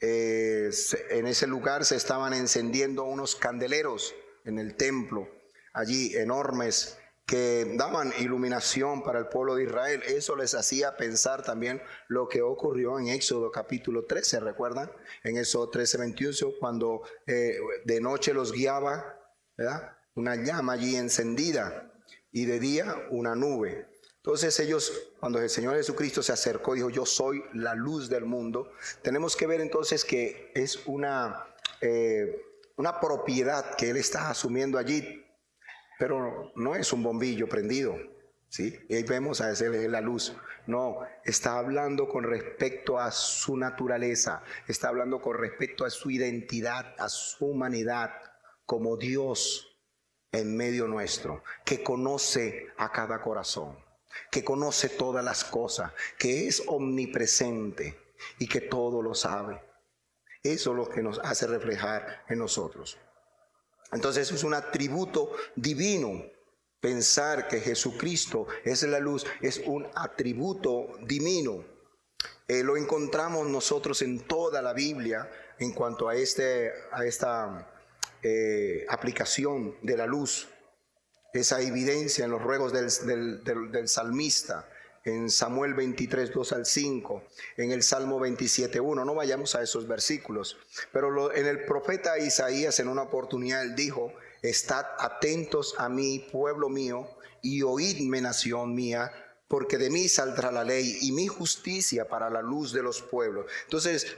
eh, 0.00 0.70
en 1.10 1.26
ese 1.26 1.46
lugar 1.46 1.84
se 1.84 1.96
estaban 1.96 2.32
encendiendo 2.32 3.04
unos 3.04 3.36
candeleros 3.36 4.14
en 4.44 4.58
el 4.58 4.76
templo, 4.76 5.28
allí 5.72 6.14
enormes, 6.16 6.98
que 7.26 7.74
daban 7.76 8.12
iluminación 8.18 9.02
para 9.02 9.18
el 9.18 9.28
pueblo 9.28 9.54
de 9.54 9.64
Israel. 9.64 10.02
Eso 10.06 10.36
les 10.36 10.54
hacía 10.54 10.96
pensar 10.96 11.42
también 11.42 11.82
lo 12.08 12.28
que 12.28 12.42
ocurrió 12.42 12.98
en 12.98 13.08
Éxodo 13.08 13.50
capítulo 13.50 14.04
13, 14.04 14.40
¿recuerdan? 14.40 14.92
En 15.22 15.38
Éxodo 15.38 15.70
13, 15.70 15.98
21, 15.98 16.32
cuando 16.60 17.02
eh, 17.26 17.58
de 17.84 18.00
noche 18.00 18.34
los 18.34 18.52
guiaba, 18.52 19.18
¿verdad? 19.56 19.96
Una 20.14 20.36
llama 20.36 20.74
allí 20.74 20.96
encendida 20.96 21.93
y 22.34 22.46
de 22.46 22.58
día 22.58 23.06
una 23.10 23.36
nube. 23.36 23.86
Entonces 24.16 24.58
ellos, 24.58 25.12
cuando 25.20 25.38
el 25.38 25.48
Señor 25.48 25.76
Jesucristo 25.76 26.20
se 26.20 26.32
acercó, 26.32 26.74
dijo, 26.74 26.90
yo 26.90 27.06
soy 27.06 27.44
la 27.54 27.74
luz 27.74 28.10
del 28.10 28.24
mundo. 28.24 28.72
Tenemos 29.02 29.36
que 29.36 29.46
ver 29.46 29.60
entonces 29.60 30.04
que 30.04 30.50
es 30.54 30.84
una, 30.86 31.46
eh, 31.80 32.42
una 32.76 32.98
propiedad 32.98 33.76
que 33.76 33.90
Él 33.90 33.96
está 33.96 34.30
asumiendo 34.30 34.78
allí, 34.78 35.24
pero 35.96 36.50
no 36.56 36.74
es 36.74 36.92
un 36.92 37.04
bombillo 37.04 37.48
prendido. 37.48 37.96
¿sí? 38.48 38.76
Y 38.88 38.96
ahí 38.96 39.04
vemos 39.04 39.40
a 39.40 39.52
ese 39.52 39.88
la 39.88 40.00
luz. 40.00 40.34
No, 40.66 41.02
está 41.24 41.56
hablando 41.56 42.08
con 42.08 42.24
respecto 42.24 42.98
a 42.98 43.12
su 43.12 43.56
naturaleza, 43.56 44.42
está 44.66 44.88
hablando 44.88 45.20
con 45.22 45.38
respecto 45.38 45.84
a 45.84 45.90
su 45.90 46.10
identidad, 46.10 46.96
a 46.98 47.08
su 47.08 47.46
humanidad 47.46 48.10
como 48.66 48.96
Dios 48.96 49.73
en 50.34 50.56
medio 50.56 50.86
nuestro, 50.86 51.42
que 51.64 51.82
conoce 51.82 52.68
a 52.76 52.92
cada 52.92 53.22
corazón, 53.22 53.78
que 54.30 54.44
conoce 54.44 54.88
todas 54.88 55.24
las 55.24 55.44
cosas, 55.44 55.92
que 56.18 56.46
es 56.46 56.62
omnipresente 56.66 57.98
y 58.38 58.46
que 58.46 58.60
todo 58.60 59.02
lo 59.02 59.14
sabe. 59.14 59.62
Eso 60.42 60.70
es 60.72 60.76
lo 60.76 60.88
que 60.88 61.02
nos 61.02 61.18
hace 61.20 61.46
reflejar 61.46 62.24
en 62.28 62.38
nosotros. 62.38 62.98
Entonces 63.92 64.30
es 64.30 64.44
un 64.44 64.54
atributo 64.54 65.32
divino 65.56 66.24
Pensar 66.84 67.48
que 67.48 67.60
Jesucristo 67.60 68.46
es 68.62 68.82
la 68.82 69.00
luz 69.00 69.24
es 69.40 69.62
un 69.64 69.88
atributo 69.94 70.88
divino. 71.00 71.64
Eh, 72.46 72.62
lo 72.62 72.76
encontramos 72.76 73.46
nosotros 73.46 74.02
en 74.02 74.20
toda 74.20 74.60
la 74.60 74.74
Biblia 74.74 75.30
en 75.58 75.72
cuanto 75.72 76.10
a, 76.10 76.14
este, 76.14 76.70
a 76.92 77.06
esta 77.06 77.73
eh, 78.26 78.86
aplicación 78.88 79.76
de 79.82 79.98
la 79.98 80.06
luz, 80.06 80.48
esa 81.34 81.60
evidencia 81.60 82.24
en 82.24 82.30
los 82.30 82.40
ruegos 82.40 82.72
del, 82.72 83.86
salmista, 83.86 84.66
en 85.04 85.28
Samuel 85.28 85.74
23, 85.74 86.32
2 86.32 86.52
al 86.52 86.64
5, 86.64 87.22
en 87.58 87.72
el 87.72 87.82
Salmo 87.82 88.18
27, 88.18 88.80
1. 88.80 89.04
No 89.04 89.14
vayamos 89.14 89.54
a 89.54 89.60
esos 89.60 89.86
versículos, 89.86 90.56
pero 90.90 91.34
en 91.34 91.44
el 91.44 91.66
profeta 91.66 92.18
Isaías 92.18 92.80
en 92.80 92.88
una 92.88 93.02
oportunidad 93.02 93.62
él 93.62 93.74
dijo, 93.74 94.14
estad 94.40 94.86
atentos 94.98 95.74
a 95.76 95.90
mí, 95.90 96.26
pueblo 96.32 96.70
mío, 96.70 97.06
y 97.42 97.60
oídme, 97.60 98.22
nación 98.22 98.74
mía, 98.74 99.12
porque 99.48 99.76
de 99.76 99.90
mí 99.90 100.08
saldrá 100.08 100.50
la 100.50 100.64
ley 100.64 100.96
y 101.02 101.12
mi 101.12 101.26
justicia 101.26 102.08
para 102.08 102.30
la 102.30 102.40
luz 102.40 102.72
de 102.72 102.82
los 102.82 103.02
pueblos. 103.02 103.44
Entonces, 103.64 104.16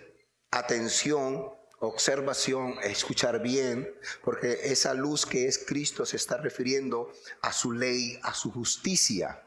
atención, 0.52 1.55
observación, 1.80 2.76
escuchar 2.83 3.42
bien, 3.42 3.90
porque 4.25 4.59
esa 4.64 4.95
luz 4.95 5.26
que 5.26 5.47
es 5.47 5.59
Cristo 5.59 6.06
se 6.06 6.16
está 6.16 6.38
refiriendo 6.38 7.12
a 7.42 7.52
su 7.52 7.73
ley, 7.73 8.18
a 8.23 8.35
su 8.35 8.50
justicia. 8.50 9.42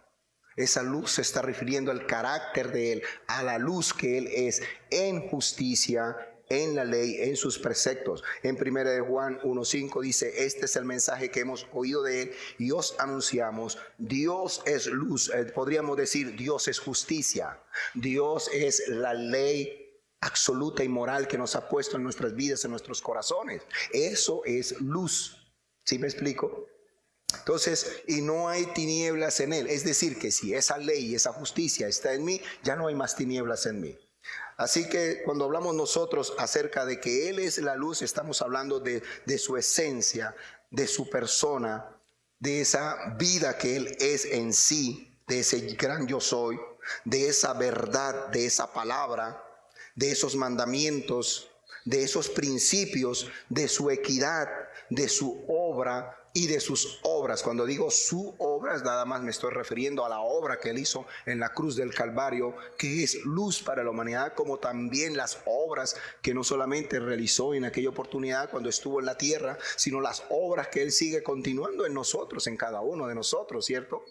Esa 0.55 0.83
luz 0.83 1.13
se 1.13 1.21
está 1.21 1.41
refiriendo 1.41 1.91
al 1.91 2.05
carácter 2.05 2.71
de 2.71 2.93
Él, 2.93 3.03
a 3.27 3.43
la 3.43 3.57
luz 3.57 3.93
que 3.93 4.17
Él 4.17 4.27
es 4.31 4.61
en 4.89 5.27
justicia, 5.29 6.17
en 6.49 6.75
la 6.75 6.83
ley, 6.83 7.17
en 7.21 7.37
sus 7.37 7.59
preceptos. 7.59 8.23
En 8.43 8.57
1 8.61 8.83
de 8.83 9.01
Juan 9.01 9.39
1.5 9.41 10.01
dice, 10.01 10.45
este 10.45 10.65
es 10.65 10.75
el 10.75 10.85
mensaje 10.85 11.29
que 11.29 11.41
hemos 11.41 11.67
oído 11.71 12.03
de 12.03 12.23
Él 12.23 12.31
y 12.57 12.71
os 12.71 12.95
anunciamos, 12.99 13.77
Dios 13.97 14.61
es 14.65 14.87
luz, 14.87 15.31
eh, 15.33 15.45
podríamos 15.45 15.95
decir, 15.95 16.35
Dios 16.35 16.67
es 16.67 16.79
justicia, 16.79 17.59
Dios 17.93 18.49
es 18.51 18.83
la 18.87 19.13
ley 19.13 19.88
absoluta 20.21 20.83
y 20.83 20.89
moral 20.89 21.27
que 21.27 21.37
nos 21.37 21.55
ha 21.55 21.67
puesto 21.67 21.97
en 21.97 22.03
nuestras 22.03 22.35
vidas, 22.35 22.63
en 22.65 22.71
nuestros 22.71 23.01
corazones. 23.01 23.61
Eso 23.91 24.41
es 24.45 24.79
luz. 24.81 25.37
¿Sí 25.83 25.97
me 25.97 26.07
explico? 26.07 26.67
Entonces, 27.37 28.03
y 28.07 28.21
no 28.21 28.49
hay 28.49 28.65
tinieblas 28.73 29.39
en 29.39 29.53
él. 29.53 29.67
Es 29.67 29.83
decir, 29.83 30.17
que 30.19 30.31
si 30.31 30.53
esa 30.53 30.77
ley 30.77 31.15
esa 31.15 31.31
justicia 31.31 31.87
está 31.87 32.13
en 32.13 32.25
mí, 32.25 32.41
ya 32.63 32.75
no 32.75 32.87
hay 32.87 32.95
más 32.95 33.15
tinieblas 33.15 33.65
en 33.65 33.81
mí. 33.81 33.97
Así 34.57 34.89
que 34.89 35.21
cuando 35.23 35.45
hablamos 35.45 35.73
nosotros 35.73 36.33
acerca 36.37 36.85
de 36.85 36.99
que 36.99 37.29
Él 37.29 37.39
es 37.39 37.57
la 37.59 37.75
luz, 37.75 38.01
estamos 38.01 38.41
hablando 38.41 38.81
de 38.81 39.37
su 39.37 39.55
esencia, 39.55 40.35
de 40.69 40.85
su 40.85 41.09
persona, 41.09 41.95
de 42.39 42.61
esa 42.61 43.15
vida 43.17 43.57
que 43.57 43.77
Él 43.77 43.95
es 43.99 44.25
en 44.25 44.53
sí, 44.53 45.17
de 45.27 45.39
ese 45.39 45.61
gran 45.75 46.07
yo 46.07 46.19
soy, 46.19 46.59
de 47.05 47.29
esa 47.29 47.53
verdad, 47.53 48.27
de 48.27 48.45
esa 48.45 48.73
palabra, 48.73 49.41
de 49.99 50.11
esos 50.11 50.37
mandamientos, 50.37 51.49
de 51.83 52.03
esos 52.03 52.29
principios, 52.29 53.27
de 53.49 53.67
su 53.67 53.89
equidad, 53.89 54.47
de 54.89 55.09
su 55.09 55.43
obra, 55.49 56.15
y 56.33 56.47
de 56.47 56.59
sus 56.59 56.99
obras. 57.03 57.41
Cuando 57.43 57.65
digo 57.65 57.89
su 57.89 58.35
obras, 58.37 58.83
nada 58.83 59.03
más 59.05 59.21
me 59.21 59.31
estoy 59.31 59.51
refiriendo 59.51 60.05
a 60.05 60.09
la 60.09 60.19
obra 60.19 60.59
que 60.59 60.69
él 60.69 60.77
hizo 60.77 61.05
en 61.25 61.39
la 61.39 61.53
cruz 61.53 61.75
del 61.75 61.93
Calvario, 61.93 62.55
que 62.77 63.03
es 63.03 63.25
luz 63.25 63.61
para 63.61 63.83
la 63.83 63.89
humanidad, 63.89 64.33
como 64.35 64.57
también 64.57 65.17
las 65.17 65.39
obras 65.45 65.95
que 66.21 66.33
no 66.33 66.43
solamente 66.43 66.99
realizó 66.99 67.53
en 67.53 67.65
aquella 67.65 67.89
oportunidad 67.89 68.49
cuando 68.49 68.69
estuvo 68.69 68.99
en 68.99 69.05
la 69.07 69.17
tierra, 69.17 69.57
sino 69.75 70.01
las 70.01 70.23
obras 70.29 70.67
que 70.67 70.81
él 70.81 70.91
sigue 70.91 71.23
continuando 71.23 71.85
en 71.85 71.93
nosotros, 71.93 72.47
en 72.47 72.57
cada 72.57 72.81
uno 72.81 73.07
de 73.07 73.15
nosotros, 73.15 73.65
¿cierto? 73.65 74.03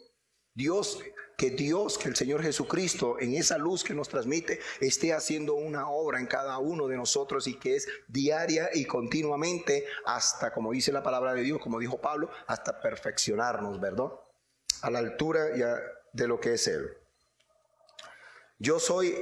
Dios 0.58 0.98
que 1.36 1.50
Dios, 1.50 1.98
que 1.98 2.08
el 2.08 2.16
Señor 2.16 2.42
Jesucristo, 2.42 3.16
en 3.20 3.36
esa 3.36 3.58
luz 3.58 3.84
que 3.84 3.94
nos 3.94 4.08
transmite, 4.08 4.58
esté 4.80 5.12
haciendo 5.12 5.54
una 5.54 5.88
obra 5.88 6.18
en 6.18 6.26
cada 6.26 6.58
uno 6.58 6.88
de 6.88 6.96
nosotros 6.96 7.46
y 7.46 7.54
que 7.54 7.76
es 7.76 7.86
diaria 8.08 8.68
y 8.74 8.84
continuamente 8.84 9.86
hasta, 10.04 10.52
como 10.52 10.72
dice 10.72 10.90
la 10.90 11.04
palabra 11.04 11.34
de 11.34 11.42
Dios, 11.42 11.60
como 11.60 11.78
dijo 11.78 12.00
Pablo, 12.00 12.28
hasta 12.48 12.80
perfeccionarnos, 12.80 13.80
¿verdad? 13.80 14.08
A 14.82 14.90
la 14.90 14.98
altura 14.98 15.56
ya 15.56 15.80
de 16.12 16.26
lo 16.26 16.40
que 16.40 16.54
es 16.54 16.66
Él. 16.66 16.88
Yo 18.58 18.80
soy, 18.80 19.14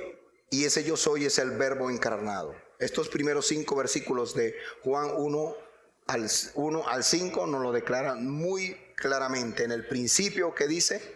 y 0.48 0.64
ese 0.64 0.84
yo 0.84 0.96
soy 0.96 1.26
es 1.26 1.38
el 1.38 1.50
verbo 1.50 1.90
encarnado. 1.90 2.54
Estos 2.78 3.10
primeros 3.10 3.46
cinco 3.46 3.76
versículos 3.76 4.34
de 4.34 4.54
Juan 4.84 5.10
1 5.14 5.56
al, 6.06 6.30
1 6.54 6.88
al 6.88 7.04
5 7.04 7.46
nos 7.46 7.62
lo 7.62 7.72
declaran 7.72 8.26
muy 8.26 8.74
claramente. 8.96 9.64
En 9.64 9.72
el 9.72 9.86
principio 9.86 10.54
que 10.54 10.66
dice, 10.66 11.15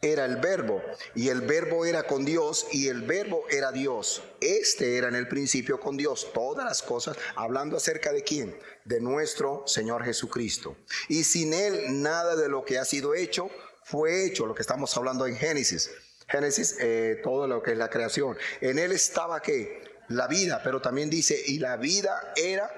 era 0.00 0.24
el 0.24 0.36
verbo 0.36 0.82
y 1.14 1.28
el 1.28 1.40
verbo 1.40 1.84
era 1.84 2.04
con 2.04 2.24
Dios 2.24 2.66
y 2.70 2.88
el 2.88 3.02
verbo 3.02 3.44
era 3.50 3.72
Dios. 3.72 4.22
Este 4.40 4.96
era 4.96 5.08
en 5.08 5.16
el 5.16 5.26
principio 5.26 5.80
con 5.80 5.96
Dios. 5.96 6.28
Todas 6.32 6.64
las 6.64 6.82
cosas 6.82 7.16
hablando 7.34 7.76
acerca 7.76 8.12
de 8.12 8.22
quién? 8.22 8.56
De 8.84 9.00
nuestro 9.00 9.64
Señor 9.66 10.04
Jesucristo. 10.04 10.76
Y 11.08 11.24
sin 11.24 11.52
Él 11.52 12.00
nada 12.02 12.36
de 12.36 12.48
lo 12.48 12.64
que 12.64 12.78
ha 12.78 12.84
sido 12.84 13.14
hecho 13.14 13.50
fue 13.82 14.26
hecho, 14.26 14.46
lo 14.46 14.54
que 14.54 14.62
estamos 14.62 14.96
hablando 14.96 15.26
en 15.26 15.36
Génesis. 15.36 15.90
Génesis, 16.28 16.76
eh, 16.78 17.20
todo 17.24 17.46
lo 17.48 17.62
que 17.62 17.72
es 17.72 17.78
la 17.78 17.90
creación. 17.90 18.36
En 18.60 18.78
Él 18.78 18.92
estaba 18.92 19.40
que 19.40 19.82
la 20.08 20.28
vida, 20.28 20.60
pero 20.62 20.80
también 20.80 21.10
dice, 21.10 21.42
y 21.46 21.58
la 21.58 21.76
vida 21.76 22.32
era, 22.36 22.70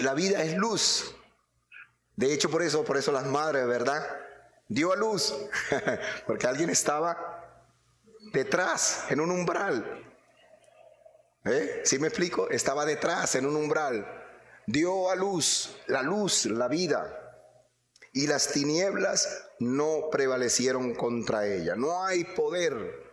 la 0.00 0.14
vida 0.14 0.42
es 0.44 0.56
luz. 0.56 1.14
De 2.16 2.32
hecho, 2.32 2.50
por 2.50 2.62
eso, 2.62 2.84
por 2.84 2.96
eso 2.96 3.10
las 3.12 3.26
madres, 3.26 3.66
¿verdad? 3.66 4.23
Dio 4.68 4.92
a 4.92 4.96
luz, 4.96 5.34
porque 6.26 6.46
alguien 6.46 6.70
estaba 6.70 7.62
detrás, 8.32 9.04
en 9.10 9.20
un 9.20 9.30
umbral. 9.30 10.04
¿Eh? 11.44 11.82
¿Sí 11.84 11.98
me 11.98 12.08
explico? 12.08 12.48
Estaba 12.48 12.84
detrás, 12.86 13.34
en 13.34 13.46
un 13.46 13.56
umbral. 13.56 14.06
Dio 14.66 15.10
a 15.10 15.14
luz, 15.14 15.76
la 15.86 16.02
luz, 16.02 16.46
la 16.46 16.68
vida. 16.68 17.20
Y 18.12 18.26
las 18.26 18.48
tinieblas 18.48 19.46
no 19.58 20.08
prevalecieron 20.10 20.94
contra 20.94 21.46
ella. 21.46 21.74
No 21.76 22.04
hay 22.04 22.24
poder 22.24 23.04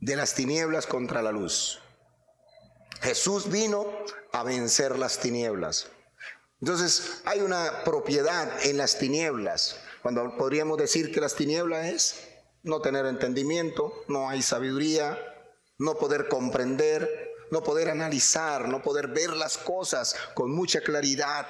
de 0.00 0.16
las 0.16 0.34
tinieblas 0.34 0.86
contra 0.86 1.22
la 1.22 1.32
luz. 1.32 1.80
Jesús 3.00 3.50
vino 3.50 3.86
a 4.32 4.42
vencer 4.42 4.98
las 4.98 5.18
tinieblas. 5.18 5.88
Entonces 6.60 7.22
hay 7.24 7.40
una 7.40 7.84
propiedad 7.84 8.66
en 8.66 8.76
las 8.76 8.98
tinieblas. 8.98 9.80
Cuando 10.02 10.36
podríamos 10.36 10.78
decir 10.78 11.12
que 11.12 11.20
las 11.20 11.34
tinieblas 11.34 11.86
es 11.86 12.28
no 12.62 12.80
tener 12.80 13.06
entendimiento, 13.06 13.92
no 14.08 14.28
hay 14.28 14.42
sabiduría, 14.42 15.18
no 15.78 15.96
poder 15.96 16.28
comprender, 16.28 17.30
no 17.50 17.62
poder 17.62 17.90
analizar, 17.90 18.68
no 18.68 18.82
poder 18.82 19.08
ver 19.08 19.30
las 19.30 19.58
cosas 19.58 20.14
con 20.34 20.50
mucha 20.50 20.80
claridad. 20.80 21.46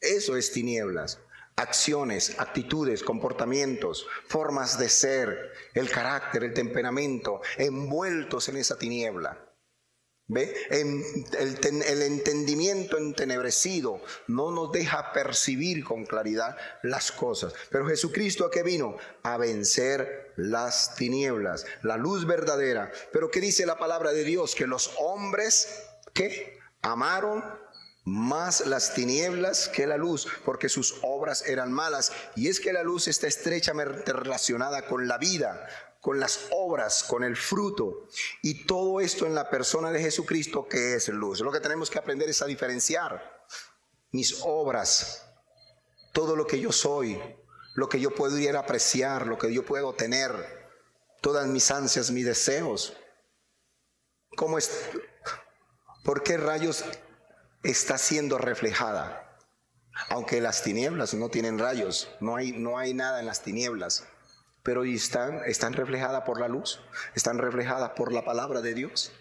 Eso 0.00 0.36
es 0.36 0.52
tinieblas. 0.52 1.20
Acciones, 1.56 2.38
actitudes, 2.38 3.02
comportamientos, 3.02 4.06
formas 4.28 4.78
de 4.78 4.88
ser, 4.88 5.52
el 5.74 5.90
carácter, 5.90 6.44
el 6.44 6.54
temperamento, 6.54 7.40
envueltos 7.56 8.48
en 8.48 8.58
esa 8.58 8.78
tiniebla. 8.78 9.47
¿Ve? 10.30 10.54
El, 10.68 12.02
entendimiento 12.02 12.98
entenebrecido 12.98 14.02
no 14.26 14.50
nos 14.50 14.70
deja 14.72 15.14
percibir 15.14 15.82
con 15.82 16.04
claridad 16.04 16.56
las 16.82 17.10
cosas. 17.10 17.54
Pero 17.70 17.86
Jesucristo 17.86 18.44
a 18.44 18.50
qué 18.50 18.62
vino? 18.62 18.98
A 19.22 19.38
vencer 19.38 20.34
las 20.36 20.94
tinieblas, 20.96 21.64
la 21.82 21.96
luz 21.96 22.26
verdadera. 22.26 22.92
Pero 23.10 23.30
¿qué 23.30 23.40
dice 23.40 23.64
la 23.64 23.78
palabra 23.78 24.12
de 24.12 24.24
Dios? 24.24 24.54
Que 24.54 24.66
los 24.66 24.92
hombres 24.98 25.82
que 26.12 26.58
amaron 26.82 27.42
más 28.04 28.66
las 28.66 28.94
tinieblas 28.94 29.68
que 29.68 29.86
la 29.86 29.96
luz, 29.96 30.26
porque 30.44 30.68
sus 30.68 30.98
obras 31.02 31.46
eran 31.46 31.72
malas. 31.72 32.12
Y 32.36 32.48
es 32.48 32.60
que 32.60 32.72
la 32.72 32.82
luz 32.82 33.08
está 33.08 33.26
estrechamente 33.26 34.12
relacionada 34.12 34.86
con 34.86 35.08
la 35.08 35.18
vida, 35.18 35.68
con 36.00 36.20
las 36.20 36.48
obras, 36.52 37.02
con 37.02 37.24
el 37.24 37.36
fruto. 37.36 38.06
Y 38.42 38.66
todo 38.66 39.00
esto 39.00 39.26
en 39.26 39.34
la 39.34 39.50
persona 39.50 39.90
de 39.90 40.00
Jesucristo 40.00 40.68
que 40.68 40.94
es 40.94 41.08
luz. 41.08 41.40
Lo 41.40 41.52
que 41.52 41.60
tenemos 41.60 41.90
que 41.90 41.98
aprender 41.98 42.28
es 42.28 42.42
a 42.42 42.46
diferenciar 42.46 43.46
mis 44.10 44.40
obras, 44.42 45.26
todo 46.12 46.34
lo 46.34 46.46
que 46.46 46.60
yo 46.60 46.72
soy, 46.72 47.20
lo 47.74 47.88
que 47.88 48.00
yo 48.00 48.14
puedo 48.14 48.38
ir 48.38 48.56
a 48.56 48.60
apreciar, 48.60 49.26
lo 49.26 49.38
que 49.38 49.52
yo 49.52 49.64
puedo 49.64 49.92
tener, 49.94 50.30
todas 51.20 51.46
mis 51.46 51.70
ansias, 51.70 52.10
mis 52.10 52.24
deseos. 52.24 52.96
¿Cómo 54.36 54.56
es? 54.56 54.70
¿Por 56.04 56.22
qué 56.22 56.36
rayos 56.38 56.84
está 57.62 57.98
siendo 57.98 58.38
reflejada? 58.38 59.24
Aunque 60.10 60.40
las 60.40 60.62
tinieblas 60.62 61.12
no 61.12 61.28
tienen 61.28 61.58
rayos, 61.58 62.08
no 62.20 62.36
hay, 62.36 62.52
no 62.52 62.78
hay 62.78 62.94
nada 62.94 63.20
en 63.20 63.26
las 63.26 63.42
tinieblas 63.42 64.04
pero 64.68 64.84
están, 64.84 65.40
están 65.46 65.72
reflejadas 65.72 66.24
por 66.24 66.38
la 66.38 66.46
luz, 66.46 66.78
están 67.14 67.38
reflejadas 67.38 67.92
por 67.96 68.12
la 68.12 68.22
palabra 68.22 68.60
de 68.60 68.74
Dios. 68.74 69.12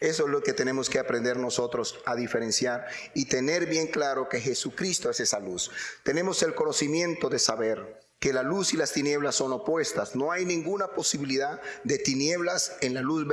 Eso 0.00 0.24
es 0.24 0.28
lo 0.28 0.42
que 0.42 0.52
tenemos 0.52 0.90
que 0.90 0.98
aprender 0.98 1.36
nosotros 1.36 2.00
a 2.04 2.16
diferenciar 2.16 2.84
y 3.14 3.26
tener 3.26 3.66
bien 3.66 3.86
claro 3.86 4.28
que 4.28 4.40
Jesucristo 4.40 5.08
es 5.08 5.20
esa 5.20 5.38
luz. 5.38 5.70
Tenemos 6.02 6.42
el 6.42 6.56
conocimiento 6.56 7.28
de 7.28 7.38
saber 7.38 8.00
que 8.18 8.32
la 8.32 8.42
luz 8.42 8.74
y 8.74 8.76
las 8.76 8.92
tinieblas 8.92 9.36
son 9.36 9.52
opuestas. 9.52 10.16
No 10.16 10.32
hay 10.32 10.44
ninguna 10.44 10.88
posibilidad 10.88 11.60
de 11.84 11.98
tinieblas 11.98 12.76
en 12.80 12.94
la 12.94 13.00
luz 13.00 13.24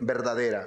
verdadera. 0.00 0.66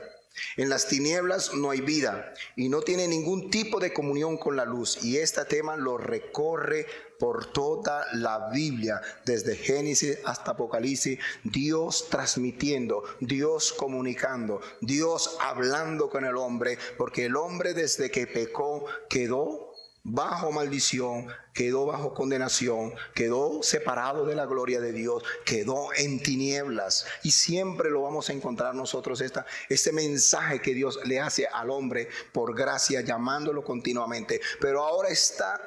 En 0.58 0.70
las 0.70 0.88
tinieblas 0.88 1.54
no 1.54 1.72
hay 1.72 1.82
vida 1.82 2.34
y 2.56 2.70
no 2.70 2.82
tiene 2.82 3.08
ningún 3.08 3.50
tipo 3.52 3.80
de 3.80 3.94
comunión 3.94 4.38
con 4.38 4.56
la 4.56 4.66
luz. 4.66 5.04
Y 5.04 5.18
este 5.18 5.44
tema 5.46 5.76
lo 5.76 5.98
recorre 5.98 6.88
por 7.20 7.52
toda 7.52 8.06
la 8.14 8.50
Biblia, 8.50 9.00
desde 9.26 9.56
Génesis 9.56 10.18
hasta 10.26 10.52
Apocalipsis, 10.52 11.20
Dios 11.44 12.08
transmitiendo, 12.10 13.04
Dios 13.20 13.74
comunicando, 13.74 14.60
Dios 14.82 15.38
hablando 15.40 16.10
con 16.10 16.26
el 16.26 16.36
hombre, 16.36 16.80
porque 16.98 17.26
el 17.26 17.36
hombre 17.36 17.74
desde 17.76 18.10
que 18.10 18.26
pecó 18.26 18.86
quedó 19.08 19.71
bajo 20.04 20.52
maldición, 20.52 21.28
quedó 21.54 21.86
bajo 21.86 22.14
condenación, 22.14 22.94
quedó 23.14 23.62
separado 23.62 24.26
de 24.26 24.36
la 24.36 24.46
gloria 24.46 24.82
de 24.82 24.92
Dios, 24.92 25.24
quedó 25.46 25.94
en 25.96 26.22
tinieblas. 26.22 27.06
Y 27.24 27.32
siempre 27.32 27.90
lo 27.90 28.02
vamos 28.02 28.30
a 28.30 28.34
encontrar 28.34 28.74
nosotros, 28.74 29.22
esta, 29.22 29.46
este 29.70 29.92
mensaje 29.92 30.62
que 30.62 30.74
Dios 30.74 31.00
le 31.06 31.20
hace 31.20 31.48
al 31.48 31.70
hombre 31.70 32.10
por 32.32 32.56
gracia, 32.56 33.02
llamándolo 33.02 33.64
continuamente. 33.64 34.42
Pero 34.60 34.84
ahora 34.84 35.10
está 35.10 35.60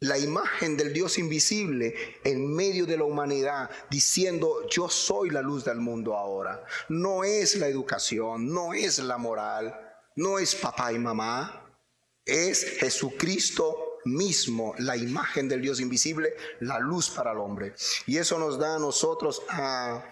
la 0.00 0.18
imagen 0.18 0.76
del 0.76 0.92
Dios 0.92 1.18
invisible 1.18 1.94
en 2.24 2.54
medio 2.54 2.86
de 2.86 2.96
la 2.96 3.04
humanidad, 3.04 3.70
diciendo, 3.90 4.66
yo 4.68 4.88
soy 4.88 5.30
la 5.30 5.40
luz 5.40 5.64
del 5.64 5.78
mundo 5.78 6.16
ahora. 6.16 6.64
No 6.88 7.24
es 7.24 7.56
la 7.56 7.68
educación, 7.68 8.52
no 8.52 8.74
es 8.74 8.98
la 8.98 9.16
moral, 9.16 9.80
no 10.16 10.38
es 10.38 10.54
papá 10.54 10.92
y 10.92 10.98
mamá, 10.98 11.63
es 12.24 12.78
Jesucristo 12.78 13.98
mismo, 14.04 14.74
la 14.78 14.96
imagen 14.96 15.48
del 15.48 15.62
Dios 15.62 15.80
invisible, 15.80 16.34
la 16.60 16.78
luz 16.78 17.10
para 17.10 17.32
el 17.32 17.38
hombre. 17.38 17.74
Y 18.06 18.18
eso 18.18 18.38
nos 18.38 18.58
da 18.58 18.76
a 18.76 18.78
nosotros 18.78 19.42
a, 19.48 20.10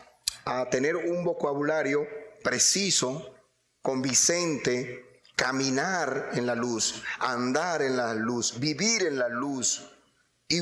tener 0.71 0.97
un 0.97 1.25
vocabulario 1.25 2.04
preciso, 2.42 3.33
convincente, 3.81 5.21
caminar 5.37 6.31
en 6.35 6.47
la 6.47 6.57
luz, 6.57 7.02
andar 7.21 7.83
en 7.83 7.97
la 7.97 8.14
luz, 8.14 8.59
vivir 8.59 9.07
en 9.07 9.19
la 9.19 9.28
luz 9.28 9.88
y 10.49 10.61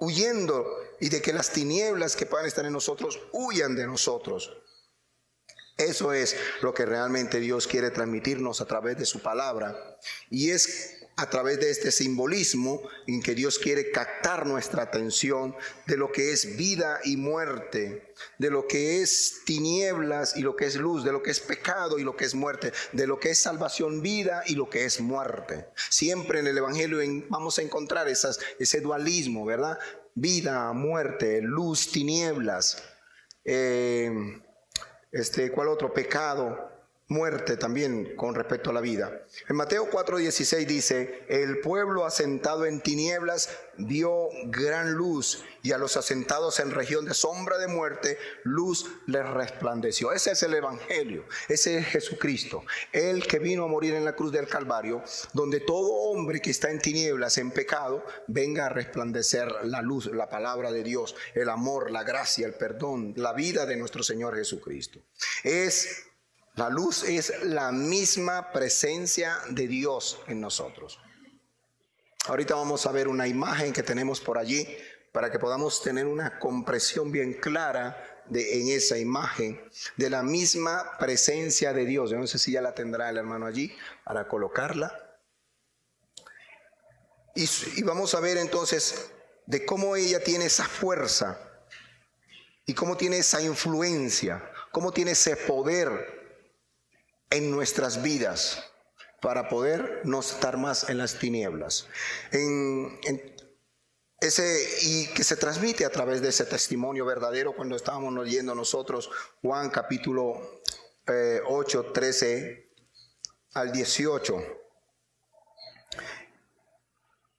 huyendo 0.00 0.64
y 0.98 1.10
de 1.10 1.20
que 1.20 1.34
las 1.34 1.50
tinieblas 1.50 2.16
que 2.16 2.24
puedan 2.24 2.46
estar 2.46 2.64
en 2.64 2.72
nosotros 2.72 3.20
huyan 3.32 3.76
de 3.76 3.86
nosotros. 3.86 4.50
Eso 5.78 6.12
es 6.12 6.36
lo 6.60 6.74
que 6.74 6.84
realmente 6.84 7.38
Dios 7.38 7.68
quiere 7.68 7.90
transmitirnos 7.92 8.60
a 8.60 8.66
través 8.66 8.98
de 8.98 9.06
su 9.06 9.22
palabra. 9.22 9.96
Y 10.28 10.50
es 10.50 10.98
a 11.18 11.30
través 11.30 11.58
de 11.58 11.70
este 11.70 11.90
simbolismo 11.90 12.80
en 13.06 13.22
que 13.22 13.34
Dios 13.34 13.58
quiere 13.58 13.90
captar 13.90 14.46
nuestra 14.46 14.84
atención 14.84 15.54
de 15.86 15.96
lo 15.96 16.12
que 16.12 16.32
es 16.32 16.56
vida 16.56 17.00
y 17.04 17.16
muerte, 17.16 18.14
de 18.38 18.50
lo 18.50 18.66
que 18.66 19.02
es 19.02 19.42
tinieblas 19.44 20.36
y 20.36 20.42
lo 20.42 20.54
que 20.54 20.66
es 20.66 20.76
luz, 20.76 21.04
de 21.04 21.10
lo 21.10 21.22
que 21.22 21.32
es 21.32 21.40
pecado 21.40 21.98
y 21.98 22.04
lo 22.04 22.16
que 22.16 22.24
es 22.24 22.36
muerte, 22.36 22.72
de 22.92 23.06
lo 23.08 23.18
que 23.18 23.30
es 23.30 23.38
salvación, 23.38 24.00
vida 24.00 24.42
y 24.46 24.54
lo 24.54 24.70
que 24.70 24.84
es 24.84 25.00
muerte. 25.00 25.66
Siempre 25.90 26.38
en 26.38 26.48
el 26.48 26.58
Evangelio 26.58 26.98
vamos 27.28 27.58
a 27.58 27.62
encontrar 27.62 28.06
ese 28.08 28.80
dualismo, 28.80 29.44
¿verdad? 29.44 29.78
Vida, 30.14 30.72
muerte, 30.72 31.40
luz, 31.42 31.90
tinieblas. 31.90 32.82
Eh, 33.44 34.40
este, 35.10 35.50
¿cuál 35.50 35.68
otro? 35.68 35.92
Pecado, 35.92 36.70
muerte 37.08 37.56
también 37.56 38.14
con 38.16 38.34
respecto 38.34 38.70
a 38.70 38.74
la 38.74 38.80
vida. 38.80 39.24
En 39.48 39.56
Mateo 39.56 39.90
4:16 39.90 40.66
dice, 40.66 41.24
el 41.28 41.60
pueblo 41.60 42.04
asentado 42.04 42.66
en 42.66 42.80
tinieblas 42.80 43.48
vio 43.78 44.28
gran 44.46 44.92
luz 44.92 45.42
y 45.62 45.72
a 45.72 45.78
los 45.78 45.96
asentados 45.96 46.60
en 46.60 46.70
región 46.70 47.04
de 47.04 47.14
sombra 47.14 47.58
de 47.58 47.66
muerte, 47.66 48.18
luz 48.44 48.90
les 49.06 49.26
resplandeció. 49.26 50.12
Ese 50.12 50.32
es 50.32 50.42
el 50.42 50.54
Evangelio, 50.54 51.24
ese 51.48 51.78
es 51.78 51.86
Jesucristo, 51.86 52.64
el 52.92 53.26
que 53.26 53.38
vino 53.38 53.64
a 53.64 53.68
morir 53.68 53.94
en 53.94 54.04
la 54.04 54.14
cruz 54.14 54.32
del 54.32 54.46
Calvario, 54.46 55.02
donde 55.32 55.60
todo 55.60 55.92
hombre 56.10 56.40
que 56.40 56.50
está 56.50 56.70
en 56.70 56.78
tinieblas, 56.78 57.38
en 57.38 57.50
pecado, 57.50 58.04
venga 58.26 58.66
a 58.66 58.70
resplandecer 58.70 59.50
la 59.64 59.82
luz, 59.82 60.06
la 60.06 60.28
palabra 60.28 60.72
de 60.72 60.82
Dios, 60.82 61.16
el 61.34 61.48
amor, 61.48 61.90
la 61.90 62.04
gracia, 62.04 62.46
el 62.46 62.54
perdón, 62.54 63.14
la 63.16 63.32
vida 63.32 63.64
de 63.64 63.76
nuestro 63.76 64.02
Señor 64.02 64.36
Jesucristo. 64.36 65.00
Es 65.42 66.07
la 66.58 66.68
luz 66.68 67.04
es 67.04 67.32
la 67.44 67.70
misma 67.70 68.50
presencia 68.50 69.38
de 69.48 69.68
Dios 69.68 70.18
en 70.26 70.40
nosotros. 70.40 70.98
Ahorita 72.26 72.56
vamos 72.56 72.84
a 72.84 72.90
ver 72.90 73.06
una 73.06 73.28
imagen 73.28 73.72
que 73.72 73.84
tenemos 73.84 74.20
por 74.20 74.38
allí 74.38 74.66
para 75.12 75.30
que 75.30 75.38
podamos 75.38 75.80
tener 75.80 76.06
una 76.06 76.40
compresión 76.40 77.12
bien 77.12 77.34
clara 77.34 78.24
de, 78.26 78.60
en 78.60 78.70
esa 78.70 78.98
imagen 78.98 79.62
de 79.96 80.10
la 80.10 80.24
misma 80.24 80.98
presencia 80.98 81.72
de 81.72 81.84
Dios. 81.84 82.10
Yo 82.10 82.18
no 82.18 82.26
sé 82.26 82.40
si 82.40 82.50
ya 82.50 82.60
la 82.60 82.74
tendrá 82.74 83.08
el 83.08 83.18
hermano 83.18 83.46
allí 83.46 83.72
para 84.02 84.26
colocarla. 84.26 84.92
Y, 87.36 87.48
y 87.76 87.82
vamos 87.84 88.16
a 88.16 88.20
ver 88.20 88.36
entonces 88.36 89.12
de 89.46 89.64
cómo 89.64 89.94
ella 89.94 90.24
tiene 90.24 90.46
esa 90.46 90.64
fuerza 90.64 91.38
y 92.66 92.74
cómo 92.74 92.96
tiene 92.96 93.18
esa 93.18 93.40
influencia, 93.40 94.50
cómo 94.72 94.92
tiene 94.92 95.12
ese 95.12 95.36
poder 95.36 96.17
en 97.30 97.50
nuestras 97.50 98.02
vidas 98.02 98.64
para 99.20 99.48
poder 99.48 100.02
no 100.04 100.20
estar 100.20 100.56
más 100.56 100.88
en 100.88 100.98
las 100.98 101.18
tinieblas. 101.18 101.88
En, 102.32 102.98
ese, 104.20 104.66
y 104.82 105.06
que 105.08 105.22
se 105.24 105.36
transmite 105.36 105.84
a 105.84 105.90
través 105.90 106.20
de 106.20 106.28
ese 106.28 106.44
testimonio 106.44 107.04
verdadero 107.04 107.54
cuando 107.54 107.76
estábamos 107.76 108.12
leyendo 108.14 108.54
nosotros 108.54 109.10
Juan 109.42 109.70
capítulo 109.70 110.62
8, 111.46 111.80
eh, 111.80 111.90
13 111.94 112.72
al 113.54 113.72
18. 113.72 114.58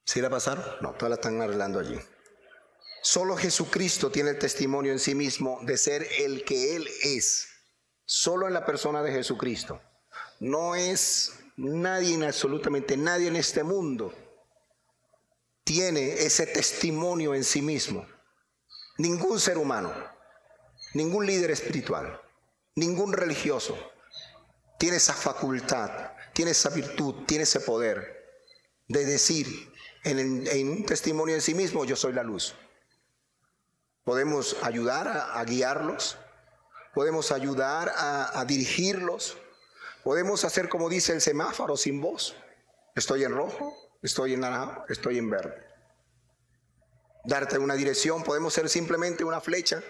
¿Sí 0.04 0.20
la 0.20 0.30
pasaron? 0.30 0.64
No, 0.80 0.92
todas 0.94 1.10
la 1.10 1.14
están 1.16 1.40
arreglando 1.40 1.78
allí. 1.78 1.98
Solo 3.02 3.36
Jesucristo 3.36 4.10
tiene 4.10 4.30
el 4.30 4.38
testimonio 4.38 4.92
en 4.92 4.98
sí 4.98 5.14
mismo 5.14 5.60
de 5.62 5.78
ser 5.78 6.06
el 6.18 6.44
que 6.44 6.76
Él 6.76 6.88
es 7.02 7.49
solo 8.12 8.48
en 8.48 8.54
la 8.54 8.66
persona 8.66 9.04
de 9.04 9.12
Jesucristo. 9.12 9.80
No 10.40 10.74
es 10.74 11.32
nadie, 11.56 12.26
absolutamente 12.26 12.96
nadie 12.96 13.28
en 13.28 13.36
este 13.36 13.62
mundo 13.62 14.12
tiene 15.62 16.14
ese 16.14 16.48
testimonio 16.48 17.36
en 17.36 17.44
sí 17.44 17.62
mismo. 17.62 18.04
Ningún 18.98 19.38
ser 19.38 19.58
humano, 19.58 19.92
ningún 20.92 21.24
líder 21.24 21.52
espiritual, 21.52 22.20
ningún 22.74 23.12
religioso 23.12 23.78
tiene 24.76 24.96
esa 24.96 25.14
facultad, 25.14 26.10
tiene 26.32 26.50
esa 26.50 26.70
virtud, 26.70 27.14
tiene 27.26 27.44
ese 27.44 27.60
poder 27.60 28.44
de 28.88 29.04
decir 29.04 29.72
en, 30.02 30.68
un 30.68 30.84
testimonio 30.84 31.36
en 31.36 31.42
sí 31.42 31.54
mismo, 31.54 31.84
yo 31.84 31.94
soy 31.94 32.12
la 32.12 32.24
luz. 32.24 32.56
Podemos 34.02 34.56
ayudar 34.62 35.06
a 35.06 35.44
guiarlos, 35.44 36.18
podemos 36.94 37.32
ayudar 37.32 37.92
a, 37.96 38.44
dirigirlos, 38.44 39.36
podemos 40.02 40.44
hacer 40.44 40.68
como 40.68 40.88
dice 40.88 41.12
el 41.12 41.20
semáforo 41.20 41.76
sin 41.76 42.00
voz. 42.00 42.34
Estoy 42.94 43.24
en 43.24 43.34
rojo, 43.34 43.74
estoy 44.02 44.34
en 44.34 44.40
naranja, 44.40 44.84
estoy 44.88 45.18
en 45.18 45.30
verde. 45.30 45.54
Darte 47.24 47.58
una 47.58 47.74
dirección, 47.74 48.24
podemos 48.24 48.54
ser 48.54 48.68
simplemente 48.68 49.24
una 49.24 49.40
flecha. 49.40 49.82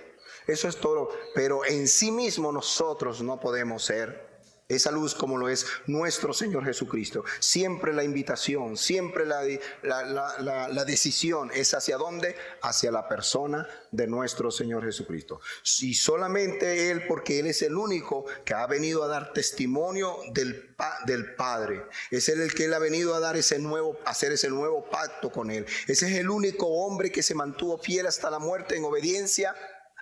Eso 0.47 0.69
es 0.69 0.77
todo. 0.77 1.11
Pero 1.35 1.65
en 1.65 1.87
sí 1.89 2.11
mismo 2.11 2.53
nosotros 2.53 3.23
no 3.23 3.39
podemos 3.39 3.85
ser 3.85 4.30
esa 4.71 4.91
luz 4.91 5.15
como 5.15 5.37
lo 5.37 5.49
es 5.49 5.67
nuestro 5.87 6.33
Señor 6.33 6.65
Jesucristo. 6.65 7.25
Siempre 7.41 7.93
la 7.93 8.05
invitación, 8.05 8.77
siempre 8.77 9.27
la, 9.27 9.43
la, 9.83 10.85
decisión 10.85 11.51
es 11.53 11.75
hacia 11.75 11.97
dónde? 11.97 12.37
Hacia 12.63 12.91
la 12.91 13.09
persona 13.09 13.69
de 13.91 14.07
nuestro 14.07 14.51
Señor 14.51 14.85
Jesucristo. 14.85 15.41
Y 15.81 15.95
solamente 15.95 16.91
Él, 16.91 17.07
porque 17.07 17.41
Él 17.41 17.49
es 17.49 17.63
el 17.63 17.77
único 17.77 18.25
que 18.45 18.55
ha 18.55 18.67
venido 18.67 19.03
a 19.03 19.09
dar 19.09 19.33
testimonio 19.33 20.17
del, 20.33 20.75
del 21.07 21.35
Padre. 21.35 21.85
Es 22.11 22.29
Él 22.29 22.41
el 22.41 22.55
que 22.55 22.67
Él 22.67 22.75
ha 22.75 22.79
venido 22.79 23.15
a 23.15 23.21
dar 23.21 23.37
ese 23.37 23.59
nuevo, 23.59 23.99
hacer 24.05 24.33
ese 24.33 24.49
nuevo 24.49 24.89
pacto 24.89 25.31
con 25.31 25.51
Él. 25.51 25.67
Ese 25.87 26.07
es 26.07 26.19
el 26.19 26.31
único 26.31 26.67
hombre 26.67 27.11
que 27.11 27.23
se 27.23 27.35
mantuvo 27.35 27.79
fiel 27.79 28.07
hasta 28.07 28.31
la 28.31 28.39
muerte 28.39 28.77
en 28.77 28.85
obediencia 28.85 29.55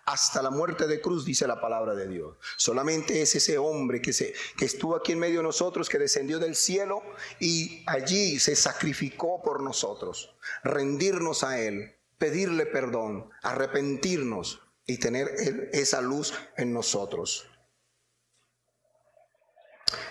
hasta 0.08 0.42
la 0.42 0.48
muerte 0.48 0.86
de 0.86 1.02
cruz, 1.02 1.26
dice 1.26 1.46
la 1.46 1.60
palabra 1.60 1.94
de 1.94 2.08
Dios. 2.08 2.38
Solamente 2.56 3.20
es 3.20 3.34
ese 3.34 3.58
hombre 3.58 4.00
que, 4.00 4.14
se, 4.14 4.32
que 4.56 4.64
estuvo 4.64 4.96
aquí 4.96 5.12
en 5.12 5.18
medio 5.18 5.40
de 5.40 5.42
nosotros, 5.42 5.90
que 5.90 5.98
descendió 5.98 6.38
del 6.38 6.56
cielo 6.56 7.02
y 7.40 7.84
allí 7.86 8.38
se 8.38 8.56
sacrificó 8.56 9.42
por 9.42 9.62
nosotros. 9.62 10.34
Rendirnos 10.64 11.44
a 11.44 11.60
Él, 11.60 11.94
pedirle 12.16 12.64
perdón, 12.64 13.28
arrepentirnos 13.42 14.62
y 14.86 14.96
tener 14.96 15.28
esa 15.72 16.00
luz 16.00 16.32
en 16.56 16.72
nosotros. 16.72 17.46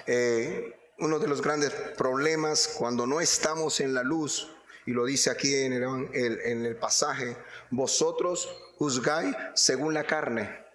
eh, 0.06 0.74
uno 1.00 1.20
de 1.20 1.28
los 1.28 1.42
grandes 1.42 1.72
problemas 1.96 2.68
cuando 2.68 3.08
no 3.08 3.20
estamos 3.20 3.80
en 3.80 3.94
la 3.96 4.04
luz, 4.04 4.52
y 4.86 4.92
lo 4.92 5.06
dice 5.06 5.32
aquí 5.32 5.54
en 5.54 5.74
el, 5.74 5.84
en 6.14 6.66
el 6.66 6.76
pasaje, 6.78 7.36
vosotros 7.72 8.48
juzgáis 8.78 9.36
según 9.54 9.94
la 9.94 10.06
carne. 10.06 10.66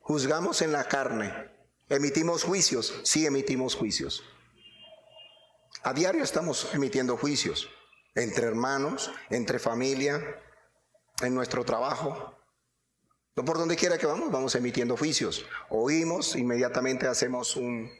Juzgamos 0.00 0.62
en 0.62 0.72
la 0.72 0.84
carne. 0.84 1.50
¿Emitimos 1.88 2.44
juicios? 2.44 3.00
Sí, 3.04 3.26
emitimos 3.26 3.74
juicios. 3.74 4.22
A 5.82 5.92
diario 5.92 6.22
estamos 6.22 6.68
emitiendo 6.74 7.16
juicios 7.16 7.68
entre 8.18 8.46
hermanos, 8.46 9.10
entre 9.30 9.58
familia, 9.58 10.20
en 11.20 11.34
nuestro 11.34 11.64
trabajo. 11.64 12.34
No 13.36 13.44
por 13.44 13.58
donde 13.58 13.76
quiera 13.76 13.98
que 13.98 14.06
vamos, 14.06 14.30
vamos 14.30 14.54
emitiendo 14.54 14.96
juicios. 14.96 15.44
Oímos, 15.68 16.34
inmediatamente 16.34 17.06
hacemos 17.06 17.56
un, 17.56 17.90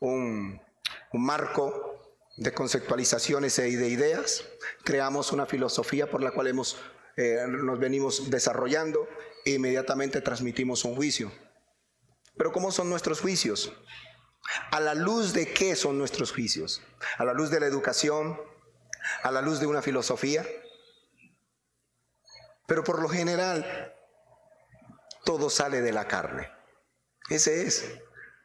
un, 0.00 0.60
marco 1.12 2.14
de 2.36 2.54
conceptualizaciones 2.54 3.58
y 3.58 3.74
de 3.74 3.88
ideas, 3.88 4.44
creamos 4.84 5.32
una 5.32 5.46
filosofía 5.46 6.08
por 6.08 6.22
la 6.22 6.30
cual 6.30 6.46
hemos, 6.46 6.76
eh, 7.18 7.44
nos 7.48 7.80
venimos 7.80 8.30
desarrollando 8.30 9.08
e 9.44 9.50
inmediatamente 9.50 10.20
transmitimos 10.20 10.84
un 10.84 10.94
juicio. 10.94 11.32
Pero 12.36 12.52
¿cómo 12.52 12.70
son 12.70 12.88
nuestros 12.88 13.20
juicios? 13.20 13.72
¿A 14.70 14.78
la 14.78 14.94
luz 14.94 15.32
de 15.32 15.52
qué 15.52 15.74
son 15.74 15.98
nuestros 15.98 16.30
juicios? 16.30 16.80
¿A 17.16 17.24
la 17.24 17.32
luz 17.32 17.50
de 17.50 17.58
la 17.58 17.66
educación? 17.66 18.40
¿A 19.24 19.32
la 19.32 19.42
luz 19.42 19.58
de 19.58 19.66
una 19.66 19.82
filosofía? 19.82 20.46
Pero 22.68 22.84
por 22.84 23.02
lo 23.02 23.08
general, 23.08 23.96
todo 25.24 25.50
sale 25.50 25.80
de 25.80 25.90
la 25.90 26.06
carne. 26.06 26.48
Ese 27.30 27.62
es, 27.62 27.98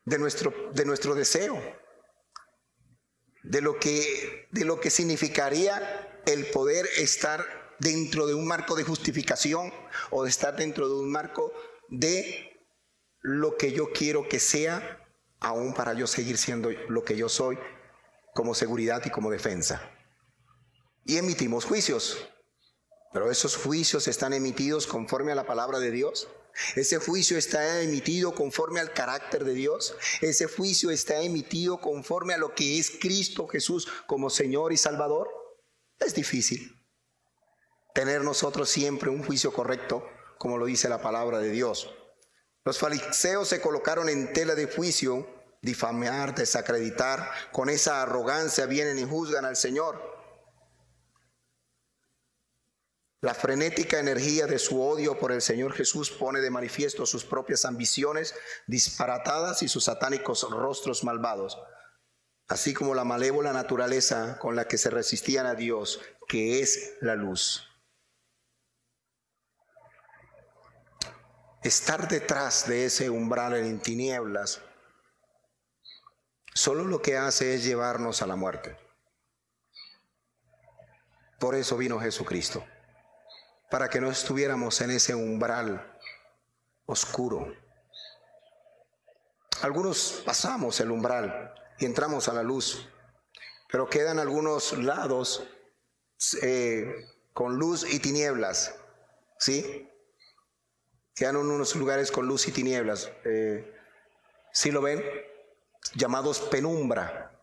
de 0.04 0.18
nuestro, 0.18 0.52
de 0.74 0.86
nuestro 0.86 1.14
deseo, 1.14 1.62
de 3.44 3.62
lo, 3.62 3.78
que, 3.78 4.48
de 4.50 4.66
lo 4.66 4.80
que 4.80 4.90
significaría 4.90 6.24
el 6.26 6.48
poder 6.48 6.88
estar 6.98 7.63
dentro 7.84 8.26
de 8.26 8.34
un 8.34 8.48
marco 8.48 8.76
de 8.76 8.84
justificación 8.84 9.72
o 10.10 10.24
de 10.24 10.30
estar 10.30 10.56
dentro 10.56 10.88
de 10.88 10.96
un 10.96 11.12
marco 11.12 11.52
de 11.90 12.50
lo 13.22 13.58
que 13.58 13.74
yo 13.74 13.92
quiero 13.92 14.28
que 14.28 14.40
sea, 14.40 15.06
aún 15.40 15.74
para 15.74 15.94
yo 15.94 16.08
seguir 16.08 16.38
siendo 16.38 16.72
lo 16.88 17.04
que 17.04 17.16
yo 17.16 17.30
soy, 17.30 17.60
como 18.34 18.56
seguridad 18.56 19.04
y 19.06 19.10
como 19.10 19.30
defensa. 19.30 19.92
Y 21.06 21.18
emitimos 21.18 21.66
juicios, 21.66 22.18
pero 23.12 23.30
esos 23.30 23.58
juicios 23.58 24.08
están 24.08 24.34
emitidos 24.34 24.88
conforme 24.88 25.34
a 25.34 25.36
la 25.36 25.46
palabra 25.46 25.80
de 25.80 25.92
Dios. 25.92 26.30
Ese 26.76 26.98
juicio 26.98 27.38
está 27.38 27.82
emitido 27.82 28.34
conforme 28.34 28.80
al 28.80 28.94
carácter 28.94 29.44
de 29.44 29.54
Dios. 29.54 29.96
Ese 30.22 30.48
juicio 30.48 30.92
está 30.92 31.22
emitido 31.22 31.82
conforme 31.82 32.34
a 32.34 32.38
lo 32.38 32.56
que 32.56 32.80
es 32.80 32.92
Cristo 32.92 33.48
Jesús 33.48 33.88
como 34.08 34.30
Señor 34.30 34.72
y 34.72 34.78
Salvador. 34.78 35.28
Es 36.00 36.16
difícil 36.16 36.83
tener 37.94 38.24
nosotros 38.24 38.70
siempre 38.70 39.10
un 39.10 39.24
juicio 39.24 39.54
correcto, 39.54 40.08
como 40.38 40.58
lo 40.58 40.66
dice 40.66 40.90
la 40.90 41.02
palabra 41.02 41.40
de 41.40 41.50
Dios. 41.52 41.94
Los 42.66 42.80
fariseos 42.80 43.48
se 43.48 43.62
colocaron 43.62 44.10
en 44.10 44.34
tela 44.34 44.56
de 44.56 44.66
juicio, 44.68 45.28
difamar, 45.62 46.34
desacreditar, 46.36 47.30
con 47.52 47.70
esa 47.70 48.02
arrogancia 48.02 48.66
vienen 48.66 49.00
y 49.00 49.04
juzgan 49.04 49.46
al 49.46 49.56
Señor. 49.56 50.14
La 53.22 53.34
frenética 53.34 54.00
energía 54.00 54.48
de 54.48 54.60
su 54.60 54.82
odio 54.82 55.18
por 55.18 55.32
el 55.32 55.42
Señor 55.42 55.72
Jesús 55.72 56.12
pone 56.12 56.42
de 56.42 56.50
manifiesto 56.50 57.06
sus 57.06 57.24
propias 57.24 57.64
ambiciones 57.64 58.36
disparatadas 58.68 59.64
y 59.64 59.70
sus 59.70 59.86
satánicos 59.86 60.46
rostros 60.50 61.06
malvados, 61.06 61.58
así 62.50 62.74
como 62.74 62.96
la 62.96 63.06
malévola 63.06 63.54
naturaleza 63.54 64.40
con 64.40 64.58
la 64.58 64.68
que 64.68 64.78
se 64.78 64.90
resistían 64.90 65.46
a 65.46 65.56
Dios, 65.56 66.02
que 66.28 66.60
es 66.60 66.96
la 67.00 67.16
luz. 67.16 67.73
Estar 71.64 72.08
detrás 72.10 72.68
de 72.68 72.86
ese 72.86 73.10
umbral 73.10 73.56
en 73.56 73.80
tinieblas, 73.80 74.62
solo 76.54 76.84
lo 76.84 77.02
que 77.02 77.18
hace 77.18 77.56
es 77.56 77.64
llevarnos 77.64 78.22
a 78.22 78.28
la 78.28 78.36
muerte. 78.36 78.78
Por 81.40 81.56
eso 81.56 81.78
vino 81.78 82.00
Jesucristo, 82.00 82.66
para 83.70 83.90
que 83.90 84.02
no 84.02 84.12
estuviéramos 84.12 84.80
en 84.82 84.92
ese 84.92 85.16
umbral 85.16 86.00
oscuro. 86.86 87.54
Algunos 89.62 90.22
pasamos 90.26 90.80
el 90.82 90.92
umbral 90.92 91.54
y 91.80 91.86
entramos 91.86 92.28
a 92.28 92.34
la 92.34 92.44
luz, 92.44 92.90
pero 93.72 93.90
quedan 93.90 94.20
algunos 94.20 94.78
lados 94.78 95.48
eh, 96.42 97.08
con 97.34 97.56
luz 97.56 97.86
y 97.92 98.00
tinieblas, 98.00 98.76
¿sí? 99.40 99.90
Quedan 101.16 101.36
unos 101.36 101.76
lugares 101.76 102.12
con 102.12 102.28
luz 102.28 102.48
y 102.48 102.52
tinieblas. 102.52 103.12
Eh, 103.26 103.72
¿Sí 104.52 104.72
lo 104.72 104.82
ven? 104.82 105.04
Llamados 105.96 106.40
penumbra. 106.40 107.40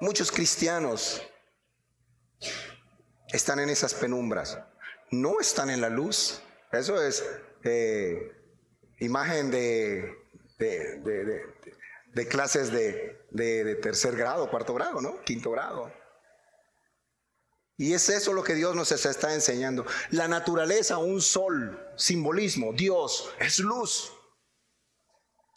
Muchos 0.00 0.30
cristianos 0.30 1.22
están 3.28 3.60
en 3.60 3.70
esas 3.70 3.94
penumbras. 3.94 4.58
No 5.10 5.40
están 5.40 5.70
en 5.70 5.80
la 5.80 5.88
luz. 5.88 6.42
Eso 6.70 7.02
es 7.02 7.24
eh, 7.64 8.32
imagen 8.98 9.50
de, 9.50 10.16
de 12.14 12.28
clases 12.28 12.70
de, 12.70 13.78
tercer 13.82 14.16
grado, 14.16 14.50
cuarto 14.50 14.74
grado, 14.74 15.00
¿no? 15.00 15.20
Quinto 15.22 15.50
grado. 15.50 15.92
Y 17.76 17.94
es 17.94 18.08
eso 18.08 18.32
lo 18.32 18.44
que 18.44 18.54
Dios 18.54 18.76
nos 18.76 18.92
está 18.92 19.34
enseñando. 19.34 19.86
La 20.10 20.28
naturaleza, 20.28 20.98
un 20.98 21.20
sol, 21.20 21.92
simbolismo, 21.96 22.72
Dios 22.72 23.30
es 23.38 23.58
luz. 23.58 24.12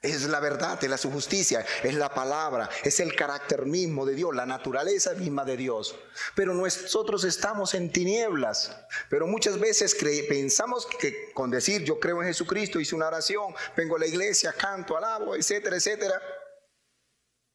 Es 0.02 0.22
la 0.24 0.40
verdad, 0.40 0.82
es 0.84 0.90
la 0.90 1.00
su 1.00 1.10
justicia, 1.10 1.66
es 1.82 1.96
la 1.96 2.14
palabra, 2.14 2.70
es 2.84 3.00
el 3.00 3.16
carácter 3.16 3.66
mismo 3.66 4.06
de 4.06 4.14
Dios, 4.14 4.36
la 4.36 4.46
naturaleza 4.46 5.16
misma 5.16 5.44
de 5.46 5.58
Dios. 5.58 5.96
Pero 6.36 6.54
nosotros 6.54 7.24
estamos 7.24 7.74
en 7.74 7.92
tinieblas. 7.92 8.78
Pero 9.10 9.26
muchas 9.26 9.60
veces 9.60 9.96
pensamos 10.30 10.86
que 10.86 11.32
con 11.34 11.50
decir 11.50 11.84
yo 11.84 12.00
creo 12.00 12.22
en 12.22 12.28
Jesucristo, 12.28 12.80
hice 12.80 12.94
una 12.94 13.08
oración, 13.08 13.56
vengo 13.76 13.96
a 13.96 14.00
la 14.00 14.06
iglesia, 14.06 14.54
canto, 14.54 14.96
alabo, 14.96 15.36
etcétera, 15.36 15.76
etcétera, 15.76 16.22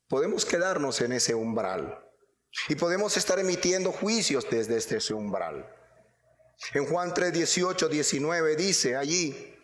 podemos 0.09 0.45
quedarnos 0.45 1.01
en 1.03 1.13
ese 1.13 1.37
umbral. 1.37 2.10
Y 2.69 2.75
podemos 2.75 3.17
estar 3.17 3.39
emitiendo 3.39 3.93
juicios 3.93 4.47
desde 4.51 4.77
este 4.77 5.15
umbral. 5.15 5.69
En 6.75 6.87
Juan 6.87 7.15
3, 7.15 7.33
18, 7.33 7.89
19 7.89 8.57
dice 8.57 8.97
allí, 8.97 9.57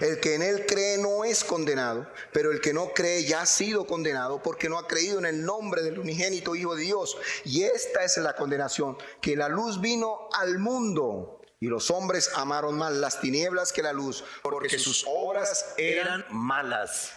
el 0.00 0.20
que 0.20 0.34
en 0.34 0.42
él 0.42 0.66
cree 0.66 0.98
no 0.98 1.24
es 1.24 1.44
condenado, 1.44 2.10
pero 2.32 2.50
el 2.50 2.60
que 2.60 2.72
no 2.72 2.92
cree 2.92 3.24
ya 3.24 3.42
ha 3.42 3.46
sido 3.46 3.86
condenado 3.86 4.42
porque 4.42 4.68
no 4.68 4.78
ha 4.78 4.88
creído 4.88 5.18
en 5.18 5.26
el 5.26 5.44
nombre 5.44 5.82
del 5.82 5.98
unigénito 5.98 6.56
Hijo 6.56 6.74
de 6.74 6.82
Dios. 6.82 7.16
Y 7.44 7.62
esta 7.62 8.02
es 8.02 8.16
la 8.16 8.34
condenación, 8.34 8.96
que 9.20 9.36
la 9.36 9.48
luz 9.48 9.80
vino 9.80 10.28
al 10.32 10.58
mundo 10.58 11.40
y 11.60 11.66
los 11.66 11.90
hombres 11.90 12.30
amaron 12.34 12.76
más 12.76 12.92
las 12.92 13.20
tinieblas 13.20 13.72
que 13.72 13.82
la 13.82 13.92
luz, 13.92 14.24
porque 14.42 14.78
sus 14.78 15.04
obras 15.08 15.74
eran 15.76 16.24
malas. 16.30 17.12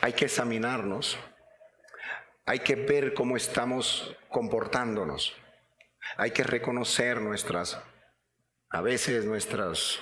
Hay 0.00 0.12
que 0.12 0.26
examinarnos, 0.26 1.18
hay 2.44 2.60
que 2.60 2.74
ver 2.74 3.14
cómo 3.14 3.36
estamos 3.36 4.16
comportándonos, 4.28 5.34
hay 6.16 6.30
que 6.30 6.44
reconocer 6.44 7.20
nuestras, 7.20 7.80
a 8.70 8.80
veces 8.80 9.24
nuestras, 9.24 9.98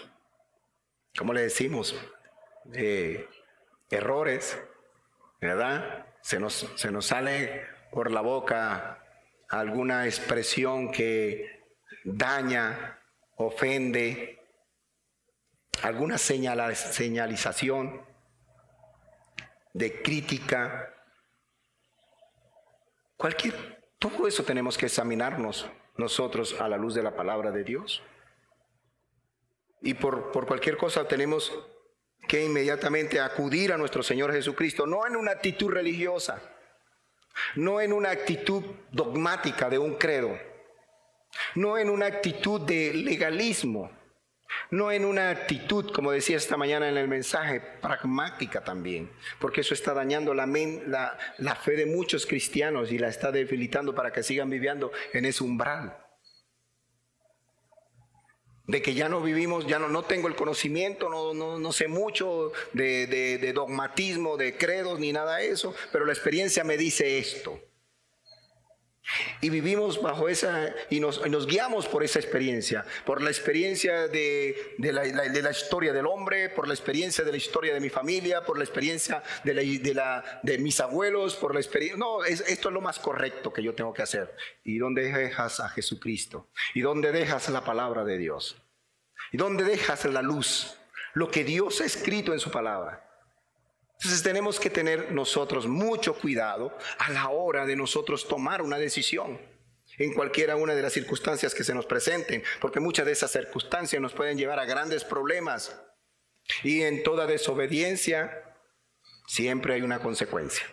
¿cómo 1.17 1.33
le 1.33 1.43
decimos? 1.43 1.97
Eh, 2.73 3.29
errores, 3.91 4.59
¿verdad? 5.41 6.07
Se 6.23 6.39
nos, 6.41 6.71
se 6.77 6.91
nos 6.91 7.07
sale 7.07 7.67
por 7.93 8.11
la 8.11 8.21
boca 8.21 8.99
alguna 9.49 10.07
expresión 10.07 10.91
que 10.91 11.63
daña, 12.05 13.01
ofende, 13.37 14.43
alguna 15.83 16.19
señalización 16.19 18.14
de 19.75 20.01
crítica, 20.03 20.95
cualquier, 23.17 23.83
todo 23.99 24.27
eso 24.27 24.45
tenemos 24.45 24.79
que 24.79 24.87
examinarnos 24.87 25.69
nosotros 25.97 26.59
a 26.61 26.69
la 26.69 26.79
luz 26.79 26.95
de 26.95 27.03
la 27.03 27.15
palabra 27.15 27.51
de 27.51 27.65
Dios. 27.65 28.03
Y 29.83 29.95
por, 29.95 30.33
por 30.33 30.47
cualquier 30.47 30.77
cosa 30.77 31.07
tenemos 31.07 31.53
que 32.27 32.43
inmediatamente 32.43 33.21
acudir 33.21 33.73
a 33.73 33.77
nuestro 33.77 34.03
Señor 34.03 34.33
Jesucristo, 34.33 34.87
no 34.87 35.07
en 35.07 35.17
una 35.17 35.33
actitud 35.33 35.71
religiosa, 35.71 36.41
no 37.57 37.81
en 37.81 37.93
una 37.93 38.11
actitud 38.11 38.63
dogmática 38.93 39.69
de 39.69 39.79
un 39.79 39.97
credo, 39.97 40.39
no 41.57 41.77
en 41.77 41.91
una 41.91 42.07
actitud 42.07 42.61
de 42.61 42.95
legalismo, 42.95 43.91
No 44.71 44.93
en 44.93 45.05
una 45.05 45.31
actitud, 45.31 45.93
como 45.93 46.13
decía 46.13 46.37
esta 46.37 46.57
mañana 46.57 46.89
en 46.89 46.97
el 46.97 47.09
mensaje, 47.09 47.61
pragmática 47.61 48.63
también, 48.63 49.11
porque 49.39 49.63
eso 49.63 49.75
está 49.75 49.95
dañando 49.95 50.35
la, 50.35 50.47
fe 51.57 51.73
de 51.73 51.87
muchos 51.87 52.27
cristianos 52.27 52.93
y 52.93 52.99
la 52.99 53.09
está 53.09 53.33
debilitando 53.33 53.95
para 53.95 54.13
que 54.13 54.23
sigan 54.23 54.51
viviendo 54.51 54.93
en 55.13 55.25
ese 55.25 55.45
umbral 55.45 55.97
de 58.67 58.81
que 58.81 58.95
ya 58.95 59.11
no 59.11 59.21
vivimos, 59.21 59.67
ya 59.67 59.79
no, 59.79 59.89
no 59.89 60.05
tengo 60.05 60.27
el 60.27 60.35
conocimiento, 60.35 61.11
no, 61.11 61.35
no, 61.35 61.59
no 61.59 61.73
sé 61.73 61.87
mucho 61.87 62.53
de, 62.73 63.07
de, 63.07 63.53
dogmatismo, 63.53 64.39
de 64.39 64.57
credos, 64.57 64.99
ni 64.99 65.13
nada 65.13 65.37
de 65.37 65.49
eso, 65.51 65.75
pero 65.93 66.07
la 66.07 66.13
experiencia 66.13 66.65
me 66.65 66.79
dice 66.79 67.19
esto. 67.19 67.61
Y 69.41 69.51
vivimos 69.51 70.01
bajo 70.01 70.29
esa, 70.29 70.75
y 70.89 70.99
nos, 70.99 71.47
guiamos 71.47 71.87
por 71.87 72.03
esa 72.03 72.19
experiencia, 72.19 72.87
por 73.05 73.21
la 73.21 73.29
experiencia 73.29 74.09
de, 74.09 74.75
de, 74.79 74.93
la, 74.93 75.51
historia 75.51 75.93
del 75.93 76.07
hombre, 76.07 76.49
por 76.49 76.67
la 76.67 76.73
experiencia 76.73 77.23
de 77.23 77.31
la 77.31 77.37
historia 77.37 77.75
de 77.75 77.81
mi 77.81 77.91
familia, 77.91 78.45
por 78.45 78.57
la 78.57 78.65
experiencia 78.65 79.23
de, 79.45 79.53
de 80.43 80.59
mis 80.59 80.81
abuelos, 80.81 81.37
por 81.37 81.53
la 81.53 81.61
experiencia... 81.61 81.99
No, 81.99 82.25
es, 82.25 82.41
esto 82.49 82.69
es 82.69 82.75
lo 82.75 82.81
más 82.81 82.99
correcto 82.99 83.53
que 83.53 83.63
yo 83.63 83.75
tengo 83.75 83.93
que 83.93 84.03
hacer. 84.03 84.35
¿Y 84.65 84.79
dónde 84.79 85.13
dejas 85.13 85.61
a 85.61 85.69
Jesucristo? 85.69 86.49
¿Y 86.73 86.81
dónde 86.81 87.13
dejas 87.13 87.51
la 87.51 87.63
palabra 87.63 88.05
de 88.05 88.17
Dios? 88.17 88.57
¿Y 89.33 89.37
dónde 89.37 89.65
dejas 89.65 90.07
la 90.07 90.23
luz? 90.23 90.77
Lo 91.13 91.31
que 91.31 91.45
Dios 91.45 91.81
ha 91.83 91.85
escrito 91.85 92.33
en 92.33 92.41
su 92.41 92.51
palabra. 92.51 93.04
Entonces 93.95 94.23
tenemos 94.23 94.61
que 94.61 94.71
tener 94.71 95.13
nosotros 95.13 95.67
mucho 95.67 96.15
cuidado 96.15 96.77
a 96.99 97.11
la 97.11 97.29
hora 97.31 97.65
de 97.65 97.77
nosotros 97.77 98.29
tomar 98.29 98.61
una 98.61 98.79
decisión 98.79 99.41
en 99.99 100.13
cualquiera 100.13 100.57
una 100.57 100.75
de 100.75 100.83
las 100.83 100.93
circunstancias 100.93 101.55
que 101.55 101.65
se 101.65 101.75
nos 101.75 101.87
presenten, 101.87 102.43
porque 102.61 102.81
muchas 102.81 103.07
de 103.07 103.13
esas 103.13 103.31
circunstancias 103.31 104.01
nos 104.03 104.13
pueden 104.13 104.37
llevar 104.37 104.59
a 104.59 104.65
grandes 104.65 105.05
problemas. 105.05 105.81
Y 106.63 106.83
en 106.83 107.03
toda 107.03 107.27
desobediencia 107.27 108.57
siempre 109.27 109.75
hay 109.75 109.83
una 109.83 110.01
consecuencia. 110.01 110.67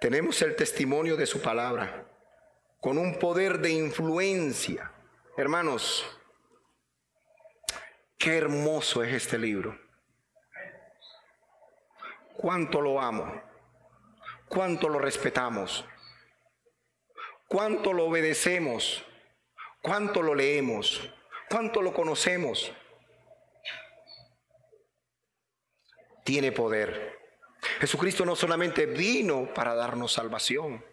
Tenemos 0.00 0.40
el 0.42 0.56
testimonio 0.56 1.16
de 1.16 1.26
su 1.26 1.40
palabra 1.40 2.06
con 2.80 2.98
un 2.98 3.18
poder 3.18 3.60
de 3.60 3.70
influencia. 3.70 4.92
Hermanos, 5.36 6.15
Qué 8.18 8.38
hermoso 8.38 9.02
es 9.02 9.12
este 9.12 9.38
libro. 9.38 9.78
Cuánto 12.36 12.80
lo 12.80 13.00
amo. 13.00 13.42
Cuánto 14.48 14.88
lo 14.88 14.98
respetamos. 14.98 15.84
Cuánto 17.48 17.92
lo 17.92 18.06
obedecemos. 18.06 19.04
Cuánto 19.82 20.22
lo 20.22 20.34
leemos. 20.34 21.10
Cuánto 21.48 21.82
lo 21.82 21.92
conocemos. 21.92 22.72
Tiene 26.24 26.52
poder. 26.52 27.18
Jesucristo 27.80 28.24
no 28.24 28.34
solamente 28.34 28.86
vino 28.86 29.52
para 29.54 29.74
darnos 29.74 30.12
salvación. 30.12 30.84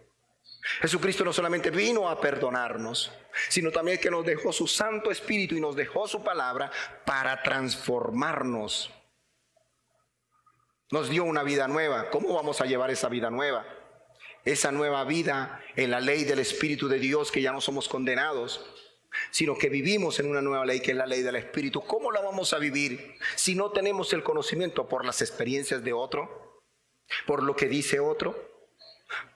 Jesucristo 0.82 1.26
no 1.26 1.34
solamente 1.34 1.72
vino 1.72 2.10
a 2.10 2.20
perdonarnos, 2.20 3.12
sino 3.50 3.72
también 3.72 4.00
que 4.00 4.10
nos 4.10 4.26
dejó 4.26 4.54
su 4.54 4.68
Santo 4.68 5.12
Espíritu 5.12 5.56
y 5.56 5.62
nos 5.62 5.76
dejó 5.76 6.08
su 6.08 6.24
palabra 6.24 6.72
para 7.06 7.44
transformarnos. 7.44 8.92
Nos 10.90 11.10
dio 11.10 11.26
una 11.26 11.44
vida 11.44 11.68
nueva. 11.68 12.10
¿Cómo 12.12 12.34
vamos 12.34 12.62
a 12.62 12.66
llevar 12.66 12.92
esa 12.92 13.10
vida 13.10 13.30
nueva? 13.30 13.66
Esa 14.46 14.72
nueva 14.72 15.04
vida 15.04 15.62
en 15.76 15.92
la 15.92 16.00
ley 16.00 16.24
del 16.24 16.40
Espíritu 16.40 16.88
de 16.88 17.00
Dios, 17.00 17.32
que 17.32 17.42
ya 17.42 17.52
no 17.52 17.60
somos 17.60 17.90
condenados, 17.90 18.66
sino 19.32 19.58
que 19.58 19.70
vivimos 19.70 20.20
en 20.20 20.30
una 20.30 20.42
nueva 20.42 20.66
ley 20.66 20.80
que 20.80 20.92
es 20.92 20.98
la 20.98 21.08
ley 21.08 21.24
del 21.24 21.36
Espíritu. 21.36 21.82
¿Cómo 21.82 22.12
la 22.12 22.22
vamos 22.22 22.54
a 22.54 22.60
vivir 22.60 23.16
si 23.36 23.56
no 23.56 23.72
tenemos 23.72 24.14
el 24.14 24.24
conocimiento 24.24 24.88
por 24.88 25.04
las 25.04 25.22
experiencias 25.22 25.84
de 25.84 25.94
otro? 25.94 26.62
¿Por 27.26 27.44
lo 27.44 27.56
que 27.56 27.68
dice 27.68 28.00
otro? 28.00 28.53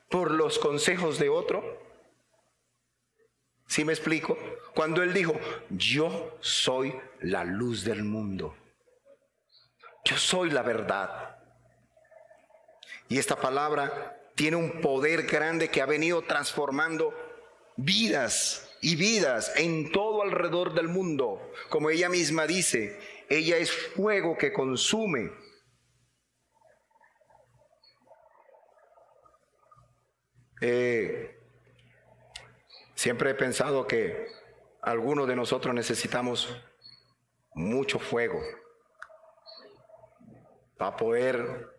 ¿Por 0.10 0.32
los 0.32 0.60
consejos 0.60 1.20
de 1.20 1.30
otro? 1.30 1.86
¿Sí 3.68 3.84
me 3.84 3.94
explico? 3.94 4.38
Cuando 4.74 5.04
él 5.04 5.14
dijo, 5.14 5.38
yo 5.70 6.38
soy 6.40 6.96
la 7.22 7.44
luz 7.44 7.84
del 7.84 8.04
mundo. 8.04 8.56
Yo 10.06 10.18
soy 10.18 10.50
la 10.50 10.62
verdad. 10.62 11.38
Y 13.10 13.18
esta 13.18 13.36
palabra 13.36 14.18
tiene 14.36 14.56
un 14.56 14.82
poder 14.82 15.24
grande 15.24 15.70
que 15.70 15.82
ha 15.82 15.86
venido 15.86 16.22
transformando 16.22 17.14
vidas 17.76 18.70
y 18.82 18.96
vidas 18.96 19.52
en 19.56 19.92
todo 19.92 20.22
alrededor 20.22 20.74
del 20.74 20.88
mundo. 20.88 21.52
Como 21.70 21.90
ella 21.90 22.08
misma 22.08 22.48
dice, 22.48 23.00
ella 23.30 23.58
es 23.58 23.72
fuego 23.72 24.38
que 24.38 24.54
consume. 24.54 25.32
Eh, 30.62 31.38
Siempre 32.98 33.30
he 33.30 33.36
pensado 33.36 33.86
que 33.86 34.28
algunos 34.82 35.28
de 35.28 35.36
nosotros 35.36 35.72
necesitamos 35.76 36.60
mucho 37.54 38.00
fuego 38.00 38.42
para 40.78 40.98
poder 40.98 41.78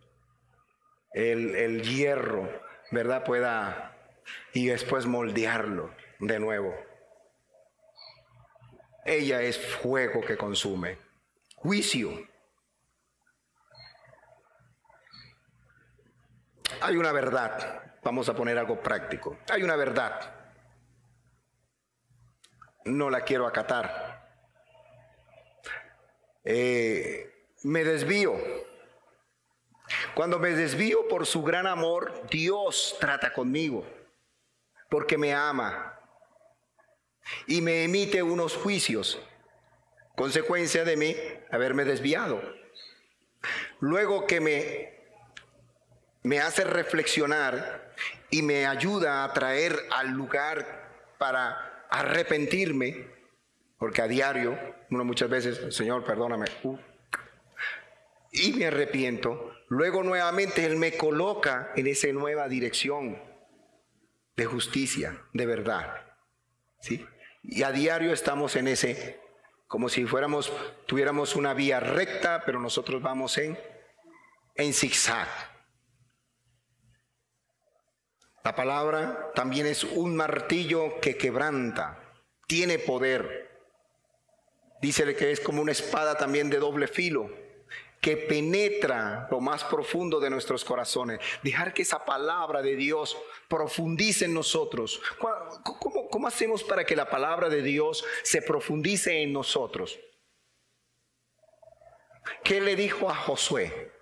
el, 1.13 1.57
el 1.57 1.83
hierro, 1.83 2.49
¿verdad? 2.93 3.25
Pueda 3.25 3.97
y 4.53 4.69
después 4.69 5.07
moldearlo 5.07 5.93
de 6.21 6.39
nuevo. 6.39 6.73
Ella 9.05 9.43
es 9.43 9.59
fuego 9.59 10.21
que 10.21 10.37
consume. 10.37 10.99
Juicio. 11.57 12.13
Hay 16.81 16.97
una 16.97 17.11
verdad. 17.11 17.88
Vamos 18.09 18.27
a 18.31 18.35
poner 18.35 18.57
algo 18.57 18.81
práctico. 18.81 19.37
Hay 19.51 19.63
una 19.63 19.77
verdad 19.77 20.33
no 22.87 23.11
la 23.11 23.21
quiero 23.21 23.47
acatar. 23.47 24.31
Eh, 26.43 27.31
me 27.65 27.85
desvío. 27.85 28.35
Cuando 30.15 30.39
me 30.39 30.53
desvío 30.53 31.07
por 31.07 31.27
su 31.27 31.43
gran 31.43 31.67
amor, 31.67 32.27
Dios 32.31 32.97
trata 32.99 33.35
conmigo, 33.35 33.87
porque 34.89 35.19
me 35.19 35.35
ama 35.35 36.01
y 37.47 37.61
me 37.61 37.85
emite 37.85 38.23
unos 38.23 38.57
juicios, 38.57 39.21
consecuencia 40.17 40.83
de 40.85 40.97
mí 40.97 41.15
haberme 41.51 41.85
desviado. 41.85 42.41
Luego 43.81 44.27
que 44.27 44.41
me, 44.41 44.98
me 46.29 46.41
hace 46.41 46.63
reflexionar 46.63 47.95
y 48.29 48.43
me 48.43 48.67
ayuda 48.67 49.25
a 49.25 49.33
traer 49.33 49.75
al 49.91 50.11
lugar 50.11 51.15
para 51.17 51.87
arrepentirme, 51.89 53.07
porque 53.79 54.03
a 54.03 54.09
diario, 54.09 54.59
uno 54.91 55.07
muchas 55.07 55.31
veces, 55.31 55.75
Señor, 55.75 56.05
perdóname, 56.05 56.45
uh, 56.65 56.77
y 58.31 58.53
me 58.53 58.67
arrepiento, 58.67 59.55
luego 59.69 60.03
nuevamente 60.03 60.67
Él 60.67 60.77
me 60.77 60.99
coloca 60.99 61.73
en 61.77 61.87
esa 61.87 62.09
nueva 62.09 62.47
dirección 62.47 63.19
de 64.37 64.45
justicia, 64.45 65.23
de 65.33 65.47
verdad. 65.47 65.95
¿sí? 66.83 67.07
Y 67.43 67.63
a 67.63 67.73
diario 67.73 68.13
estamos 68.13 68.55
en 68.57 68.69
ese, 68.69 69.19
como 69.67 69.89
si 69.89 70.05
fuéramos, 70.05 70.53
tuviéramos 70.85 71.37
una 71.37 71.55
vía 71.55 71.81
recta, 71.81 72.43
pero 72.45 72.61
nosotros 72.61 73.01
vamos 73.01 73.39
en, 73.39 73.59
en 74.57 74.75
zigzag. 74.75 75.48
La 78.45 78.55
palabra 78.55 79.31
también 79.35 79.67
es 79.67 79.85
un 79.85 80.17
martillo 80.17 81.01
que 81.01 81.17
quebranta, 81.17 81.99
tiene 82.47 82.79
poder. 82.79 83.49
Dícele 84.81 85.17
que 85.17 85.33
es 85.33 85.41
como 85.41 85.61
una 85.61 85.73
espada 85.73 86.17
también 86.17 86.49
de 86.49 86.59
doble 86.59 86.87
filo, 86.87 87.31
que 88.01 88.17
penetra 88.17 89.27
lo 89.31 89.41
más 89.41 89.65
profundo 89.65 90.21
de 90.21 90.31
nuestros 90.31 90.65
corazones. 90.65 91.19
Dejar 91.43 91.75
que 91.75 91.83
esa 91.83 92.05
palabra 92.05 92.63
de 92.63 92.77
Dios 92.77 93.19
profundice 93.49 94.27
en 94.27 94.35
nosotros. 94.35 95.01
¿Cómo, 95.19 96.09
cómo 96.09 96.29
hacemos 96.29 96.63
para 96.63 96.85
que 96.85 96.95
la 96.95 97.11
palabra 97.11 97.49
de 97.49 97.63
Dios 97.63 98.05
se 98.23 98.41
profundice 98.41 99.23
en 99.23 99.33
nosotros? 99.33 99.99
¿Qué 102.45 102.61
le 102.61 102.77
dijo 102.77 103.11
a 103.11 103.15
Josué? 103.15 103.93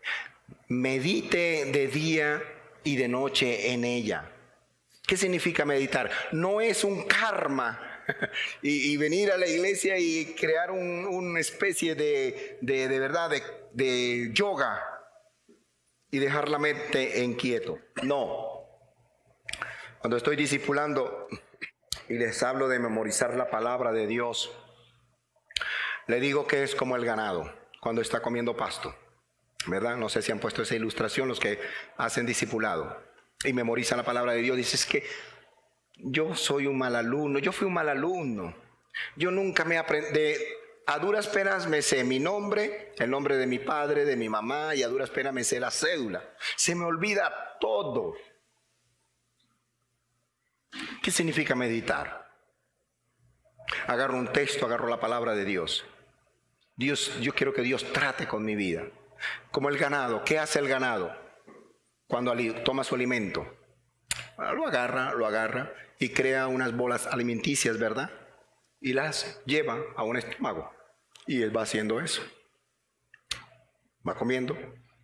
Medite 0.68 1.64
de 1.66 1.88
día 1.88 2.55
y 2.86 2.96
de 2.96 3.08
noche 3.08 3.72
en 3.72 3.84
ella. 3.84 4.30
¿Qué 5.06 5.16
significa 5.16 5.64
meditar? 5.64 6.08
No 6.30 6.60
es 6.60 6.84
un 6.84 7.02
karma 7.02 8.04
y, 8.62 8.96
venir 8.96 9.32
a 9.32 9.36
la 9.36 9.48
iglesia 9.48 9.98
y 9.98 10.36
crear 10.38 10.70
una 10.70 11.40
especie 11.40 11.96
de, 11.96 12.58
de, 12.60 12.86
verdad, 12.98 13.30
de, 13.30 13.42
de 13.72 14.30
yoga 14.32 14.80
y 16.12 16.20
dejar 16.20 16.48
la 16.48 16.60
mente 16.60 17.24
en 17.24 17.34
quieto. 17.34 17.80
No. 18.04 18.62
Cuando 19.98 20.16
estoy 20.16 20.36
discipulando, 20.36 21.26
y 22.08 22.14
les 22.14 22.40
hablo 22.44 22.68
de 22.68 22.78
memorizar 22.78 23.34
la 23.34 23.50
palabra 23.50 23.90
de 23.92 24.06
Dios, 24.06 24.52
le 26.06 26.20
digo 26.20 26.46
que 26.46 26.62
es 26.62 26.76
como 26.76 26.94
el 26.94 27.04
ganado 27.04 27.52
cuando 27.80 28.00
está 28.00 28.22
comiendo 28.22 28.56
pasto. 28.56 28.94
¿Verdad? 29.66 29.96
No 29.96 30.08
sé 30.08 30.22
si 30.22 30.32
han 30.32 30.38
puesto 30.38 30.62
esa 30.62 30.76
ilustración 30.76 31.28
los 31.28 31.40
que 31.40 31.58
hacen 31.96 32.26
discipulado 32.26 33.02
y 33.44 33.52
memorizan 33.52 33.98
la 33.98 34.04
palabra 34.04 34.32
de 34.32 34.42
Dios. 34.42 34.56
Dices 34.56 34.86
que 34.86 35.04
yo 35.96 36.34
soy 36.34 36.66
un 36.66 36.78
mal 36.78 36.94
alumno, 36.94 37.38
yo 37.38 37.52
fui 37.52 37.66
un 37.66 37.74
mal 37.74 37.88
alumno. 37.88 38.54
Yo 39.16 39.30
nunca 39.30 39.64
me 39.64 39.78
aprendí, 39.78 40.34
a 40.86 40.98
duras 40.98 41.26
penas 41.26 41.66
me 41.66 41.82
sé 41.82 42.04
mi 42.04 42.20
nombre, 42.20 42.94
el 42.98 43.10
nombre 43.10 43.36
de 43.36 43.46
mi 43.46 43.58
padre, 43.58 44.04
de 44.04 44.16
mi 44.16 44.28
mamá, 44.28 44.74
y 44.74 44.84
a 44.84 44.88
duras 44.88 45.10
penas 45.10 45.34
me 45.34 45.42
sé 45.42 45.58
la 45.58 45.70
cédula. 45.70 46.22
Se 46.54 46.74
me 46.76 46.84
olvida 46.84 47.56
todo. 47.58 48.14
¿Qué 51.02 51.10
significa 51.10 51.54
meditar? 51.56 52.30
Agarro 53.88 54.16
un 54.16 54.32
texto, 54.32 54.66
agarro 54.66 54.86
la 54.86 55.00
palabra 55.00 55.34
de 55.34 55.44
Dios. 55.44 55.84
Dios, 56.76 57.18
yo 57.20 57.34
quiero 57.34 57.52
que 57.52 57.62
Dios 57.62 57.92
trate 57.92 58.28
con 58.28 58.44
mi 58.44 58.54
vida. 58.54 58.84
Como 59.50 59.68
el 59.68 59.78
ganado, 59.78 60.24
¿qué 60.24 60.38
hace 60.38 60.58
el 60.58 60.68
ganado 60.68 61.14
cuando 62.06 62.34
toma 62.64 62.84
su 62.84 62.94
alimento? 62.94 63.46
Ah, 64.36 64.52
lo 64.52 64.66
agarra, 64.66 65.12
lo 65.14 65.26
agarra 65.26 65.72
y 65.98 66.10
crea 66.10 66.46
unas 66.46 66.76
bolas 66.76 67.06
alimenticias, 67.06 67.78
¿verdad? 67.78 68.10
Y 68.80 68.92
las 68.92 69.42
lleva 69.46 69.78
a 69.96 70.04
un 70.04 70.16
estómago. 70.16 70.70
Y 71.26 71.42
él 71.42 71.56
va 71.56 71.62
haciendo 71.62 72.00
eso. 72.00 72.22
Va 74.06 74.14
comiendo, 74.14 74.56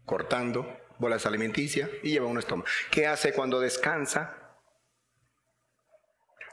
cortando 0.04 0.78
bolas 0.98 1.26
alimenticias 1.26 1.90
y 2.02 2.10
lleva 2.10 2.26
un 2.26 2.38
estómago. 2.38 2.68
¿Qué 2.90 3.06
hace 3.06 3.32
cuando 3.32 3.58
descansa? 3.58 4.58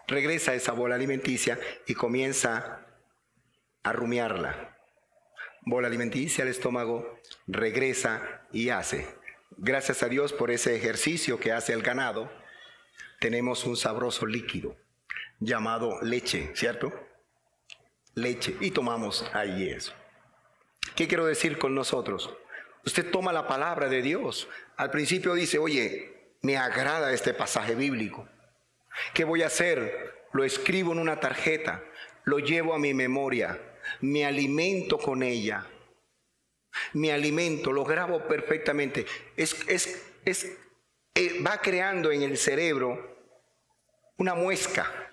Regresa 0.08 0.56
esa 0.56 0.72
bola 0.72 0.96
alimenticia 0.96 1.60
y 1.86 1.94
comienza 1.94 2.88
a 3.84 3.94
rumiarla. 3.94 4.79
Bola 5.62 5.88
alimenticia 5.88 6.44
al 6.44 6.50
estómago, 6.50 7.20
regresa 7.48 8.48
y 8.52 8.70
hace. 8.70 9.08
Gracias 9.58 10.04
a 10.04 10.08
Dios 10.08 10.34
por 10.34 10.52
ese 10.52 10.76
ejercicio 10.76 11.40
que 11.40 11.52
hace 11.52 11.74
el 11.74 11.82
ganado, 11.82 12.32
tenemos 13.20 13.66
un 13.66 13.76
sabroso 13.76 14.26
líquido 14.26 14.78
llamado 15.40 16.02
leche, 16.02 16.52
¿cierto? 16.56 16.92
leche 18.16 18.56
y 18.60 18.72
tomamos 18.72 19.30
ahí 19.34 19.70
eso. 19.70 19.94
¿Qué 20.96 21.08
quiero 21.08 21.26
decir 21.26 21.58
con 21.58 21.76
nosotros? 21.76 22.34
Usted 22.86 23.10
toma 23.12 23.34
la 23.34 23.48
palabra 23.48 23.90
de 23.90 24.02
Dios. 24.02 24.48
Al 24.78 24.92
principio 24.92 25.34
dice, 25.34 25.58
oye, 25.58 26.34
me 26.42 26.58
agrada 26.58 27.14
este 27.14 27.34
pasaje 27.34 27.76
bíblico. 27.76 28.28
¿Qué 29.14 29.24
voy 29.24 29.44
a 29.44 29.48
hacer? 29.48 30.26
Lo 30.34 30.44
escribo 30.44 30.92
en 30.92 31.00
una 31.00 31.20
tarjeta, 31.20 31.84
lo 32.24 32.40
llevo 32.40 32.74
a 32.74 32.80
mi 32.80 32.94
memoria, 32.94 33.60
me 34.02 34.26
alimento 34.26 34.98
con 34.98 35.24
ella. 35.24 35.66
Me 36.94 37.12
alimento, 37.12 37.72
lo 37.72 37.84
grabo 37.84 38.28
perfectamente. 38.28 39.06
Es, 39.36 39.68
es, 39.68 40.14
es, 40.26 40.58
eh, 41.16 41.42
va 41.46 41.60
creando 41.62 42.12
en 42.12 42.22
el 42.22 42.38
cerebro 42.38 43.18
una 44.18 44.36
muesca, 44.36 45.12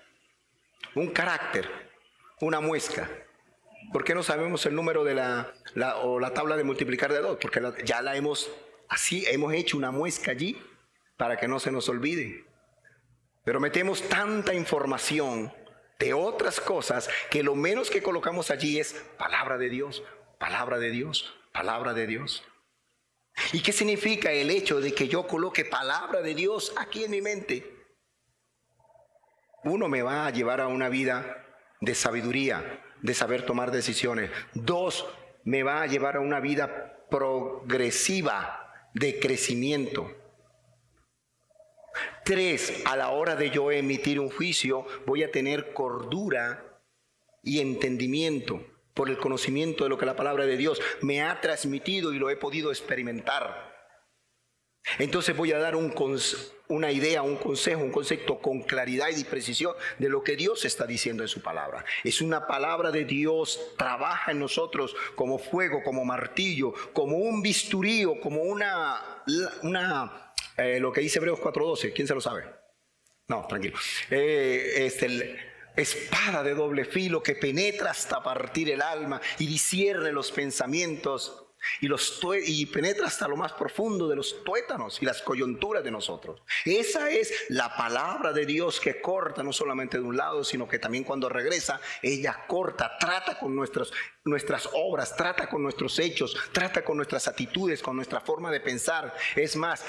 un 0.95 1.07
carácter 1.11 1.87
una 2.39 2.59
muesca. 2.59 3.09
¿Por 3.91 4.03
qué 4.03 4.13
no 4.13 4.23
sabemos 4.23 4.65
el 4.65 4.75
número 4.75 5.03
de 5.03 5.15
la, 5.15 5.53
o 6.03 6.19
la 6.19 6.33
tabla 6.33 6.57
de 6.57 6.63
multiplicar 6.63 7.11
de 7.11 7.19
dos? 7.19 7.37
Porque 7.41 7.61
ya 7.83 8.01
la 8.01 8.15
hemos, 8.15 8.51
así 8.89 9.23
hemos 9.27 9.53
hecho 9.53 9.77
una 9.77 9.91
muesca 9.91 10.31
allí 10.31 10.61
para 11.15 11.37
que 11.37 11.47
no 11.47 11.59
se 11.59 11.71
nos 11.71 11.87
olvide. 11.89 12.45
Pero 13.43 13.59
metemos 13.59 14.01
tanta 14.03 14.53
información 14.53 15.53
de 15.99 16.13
otras 16.13 16.59
cosas 16.59 17.09
que 17.29 17.43
lo 17.43 17.55
menos 17.55 17.89
que 17.89 18.03
colocamos 18.03 18.51
allí 18.51 18.79
es 18.79 18.93
palabra 19.17 19.57
de 19.57 19.69
Dios, 19.69 20.03
palabra 20.39 20.77
de 20.77 20.91
Dios, 20.91 21.33
palabra 21.51 21.93
de 21.93 22.07
Dios. 22.07 22.43
¿Y 23.53 23.61
qué 23.61 23.71
significa 23.71 24.31
el 24.31 24.49
hecho 24.49 24.79
de 24.79 24.93
que 24.93 25.07
yo 25.07 25.27
coloque 25.27 25.65
palabra 25.65 26.21
de 26.21 26.35
Dios 26.35 26.73
aquí 26.77 27.03
en 27.03 27.11
mi 27.11 27.21
mente? 27.21 27.77
Uno 29.63 29.87
me 29.87 30.01
va 30.01 30.27
a 30.27 30.31
llevar 30.31 30.61
a 30.61 30.67
una 30.67 30.89
vida 30.89 31.45
de 31.81 31.93
sabiduría, 31.95 32.83
de 33.01 33.13
saber 33.13 33.45
tomar 33.45 33.71
decisiones. 33.71 34.31
Dos, 34.53 35.05
me 35.43 35.63
va 35.63 35.81
a 35.81 35.87
llevar 35.87 36.17
a 36.17 36.19
una 36.21 36.39
vida 36.39 37.05
progresiva 37.09 38.89
de 38.93 39.19
crecimiento. 39.19 40.11
Tres, 42.27 42.81
a 42.83 42.97
la 42.97 43.11
hora 43.11 43.37
de 43.37 43.51
yo 43.51 43.71
emitir 43.71 44.19
un 44.19 44.29
juicio, 44.29 44.85
voy 45.05 45.23
a 45.23 45.31
tener 45.31 45.71
cordura 45.71 46.81
y 47.41 47.61
entendimiento 47.61 48.61
por 48.93 49.09
el 49.09 49.17
conocimiento 49.17 49.85
de 49.85 49.89
lo 49.89 49.97
que 49.97 50.05
la 50.05 50.17
palabra 50.17 50.45
de 50.45 50.57
Dios 50.57 50.81
me 50.99 51.21
ha 51.21 51.39
transmitido 51.39 52.11
y 52.11 52.19
lo 52.19 52.29
he 52.29 52.35
podido 52.35 52.69
experimentar. 52.69 53.73
Entonces 54.99 55.37
voy 55.37 55.53
a 55.53 55.57
dar 55.57 55.77
un, 55.77 55.93
una 56.67 56.91
idea, 56.91 57.21
un 57.21 57.37
consejo, 57.37 57.79
un 57.79 57.93
concepto 57.93 58.39
con 58.39 58.61
claridad 58.63 59.07
y 59.15 59.23
precisión 59.23 59.73
de 59.97 60.09
lo 60.09 60.21
que 60.21 60.35
Dios 60.35 60.65
está 60.65 60.85
diciendo 60.85 61.23
en 61.23 61.29
su 61.29 61.41
palabra. 61.41 61.85
Es 62.03 62.19
una 62.19 62.45
palabra 62.45 62.91
de 62.91 63.05
Dios, 63.05 63.57
trabaja 63.77 64.31
en 64.31 64.39
nosotros 64.39 64.93
como 65.15 65.39
fuego, 65.39 65.81
como 65.81 66.03
martillo, 66.03 66.73
como 66.91 67.19
un 67.19 67.41
bisturío, 67.41 68.19
como 68.19 68.41
una, 68.41 69.23
una 69.63 70.26
eh, 70.57 70.79
lo 70.79 70.91
que 70.91 71.01
dice 71.01 71.19
Hebreos 71.19 71.39
4.12. 71.39 71.93
¿Quién 71.93 72.07
se 72.07 72.15
lo 72.15 72.21
sabe? 72.21 72.45
No, 73.27 73.45
tranquilo. 73.47 73.77
Eh, 74.09 74.85
este, 74.85 75.37
espada 75.75 76.43
de 76.43 76.53
doble 76.53 76.85
filo 76.85 77.21
que 77.21 77.35
penetra 77.35 77.91
hasta 77.91 78.23
partir 78.23 78.69
el 78.71 78.81
alma 78.81 79.21
y 79.37 79.45
discierne 79.45 80.11
los 80.11 80.31
pensamientos 80.31 81.43
y, 81.81 81.87
los 81.87 82.19
y 82.45 82.65
penetra 82.67 83.07
hasta 83.07 83.27
lo 83.27 83.35
más 83.35 83.53
profundo 83.53 84.07
de 84.07 84.15
los 84.15 84.43
tuétanos 84.43 85.01
y 85.01 85.05
las 85.05 85.21
coyunturas 85.21 85.83
de 85.83 85.91
nosotros. 85.91 86.41
Esa 86.65 87.09
es 87.09 87.33
la 87.49 87.75
palabra 87.75 88.31
de 88.31 88.45
Dios 88.45 88.79
que 88.79 89.01
corta 89.01 89.43
no 89.43 89.53
solamente 89.53 89.97
de 89.97 90.03
un 90.03 90.17
lado, 90.17 90.43
sino 90.43 90.67
que 90.67 90.79
también 90.79 91.03
cuando 91.03 91.29
regresa, 91.29 91.79
ella 92.01 92.45
corta, 92.47 92.97
trata 92.99 93.37
con 93.37 93.55
nuestros, 93.55 93.93
nuestras 94.23 94.69
obras, 94.73 95.15
trata 95.15 95.49
con 95.49 95.61
nuestros 95.61 95.99
hechos, 95.99 96.37
trata 96.51 96.83
con 96.83 96.97
nuestras 96.97 97.27
actitudes, 97.27 97.81
con 97.81 97.95
nuestra 97.95 98.21
forma 98.21 98.51
de 98.51 98.61
pensar. 98.61 99.13
Es 99.35 99.55
más, 99.55 99.83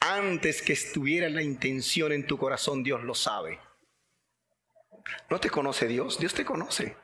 antes 0.00 0.62
que 0.62 0.72
estuviera 0.72 1.28
la 1.28 1.42
intención 1.42 2.12
en 2.12 2.26
tu 2.26 2.38
corazón, 2.38 2.82
Dios 2.82 3.04
lo 3.04 3.14
sabe. 3.14 3.60
¿No 5.28 5.38
te 5.40 5.50
conoce 5.50 5.86
Dios? 5.86 6.18
Dios 6.18 6.34
te 6.34 6.44
conoce. 6.44 6.96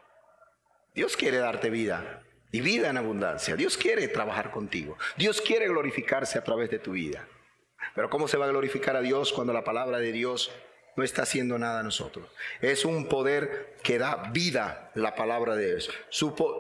Dios 0.95 1.17
quiere 1.17 1.39
darte 1.39 1.71
vida 1.71 2.23
y 2.51 2.61
vida 2.61 2.89
en 2.89 2.97
abundancia. 2.97 3.57
Dios 3.57 3.77
quiere 3.77 4.09
trabajar 4.09 4.51
contigo. 4.51 4.97
Dios 5.17 5.41
quiere 5.43 5.69
glorificarse 5.69 6.39
a 6.39 6.45
través 6.45 6.71
de 6.71 6.79
tu 6.79 6.93
vida. 6.93 7.29
Pero 7.95 8.09
¿cómo 8.11 8.29
se 8.29 8.37
va 8.37 8.47
a 8.47 8.49
glorificar 8.49 8.97
a 8.97 9.03
Dios 9.03 9.33
cuando 9.33 9.53
la 9.53 9.65
palabra 9.65 9.99
de 9.99 10.13
Dios 10.13 10.51
no 10.97 11.05
está 11.05 11.23
haciendo 11.23 11.59
nada 11.59 11.81
a 11.81 11.83
nosotros? 11.83 12.29
Es 12.61 12.85
un 12.85 13.09
poder 13.09 13.77
que 13.83 13.99
da 13.99 14.31
vida, 14.33 14.91
la 14.95 15.15
palabra 15.15 15.55
de 15.55 15.67
Dios. 15.67 15.91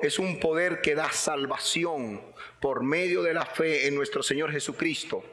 Es 0.03 0.18
un 0.18 0.38
poder 0.38 0.83
que 0.83 0.94
da 0.94 1.11
salvación 1.11 2.22
por 2.61 2.83
medio 2.83 3.22
de 3.22 3.35
la 3.35 3.46
fe 3.46 3.87
en 3.87 3.94
nuestro 3.94 4.22
Señor 4.22 4.53
Jesucristo. 4.53 5.25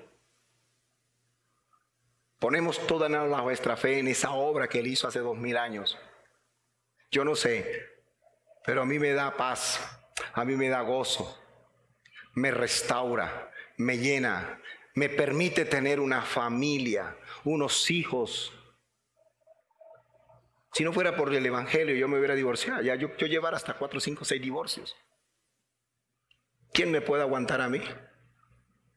Ponemos 2.43 2.85
toda 2.87 3.07
nuestra 3.07 3.77
fe 3.77 3.99
en 3.99 4.09
esa 4.09 4.33
obra 4.33 4.67
que 4.67 4.79
Él 4.79 4.87
hizo 4.87 5.07
hace 5.07 5.19
dos 5.19 5.37
mil 5.37 5.55
años. 5.55 5.97
Yo 7.09 7.23
no 7.23 7.37
sé, 7.37 7.87
pero 8.65 8.81
a 8.81 8.85
mí 8.85 8.99
me 8.99 9.13
da 9.13 9.37
paz 9.37 9.79
a 10.33 10.43
mí 10.43 10.57
me 10.57 10.67
da 10.67 10.81
gozo, 10.81 11.41
me 12.33 12.51
restaura, 12.51 13.49
me 13.77 13.97
llena, 13.97 14.59
me 14.93 15.07
permite 15.07 15.63
tener 15.63 16.01
una 16.01 16.21
familia, 16.21 17.17
unos 17.45 17.89
hijos. 17.89 18.51
Si 20.73 20.83
no 20.83 20.91
fuera 20.91 21.15
por 21.15 21.33
el 21.33 21.45
Evangelio, 21.45 21.95
yo 21.95 22.09
me 22.09 22.17
hubiera 22.17 22.35
divorciado. 22.35 22.81
Ya 22.81 22.95
yo, 22.95 23.15
yo 23.15 23.27
llevar 23.27 23.55
hasta 23.55 23.75
cuatro, 23.75 24.01
cinco, 24.01 24.25
seis 24.25 24.41
divorcios. 24.41 24.93
¿Quién 26.73 26.91
me 26.91 26.99
puede 26.99 27.21
aguantar 27.21 27.61
a 27.61 27.69
mí? 27.69 27.81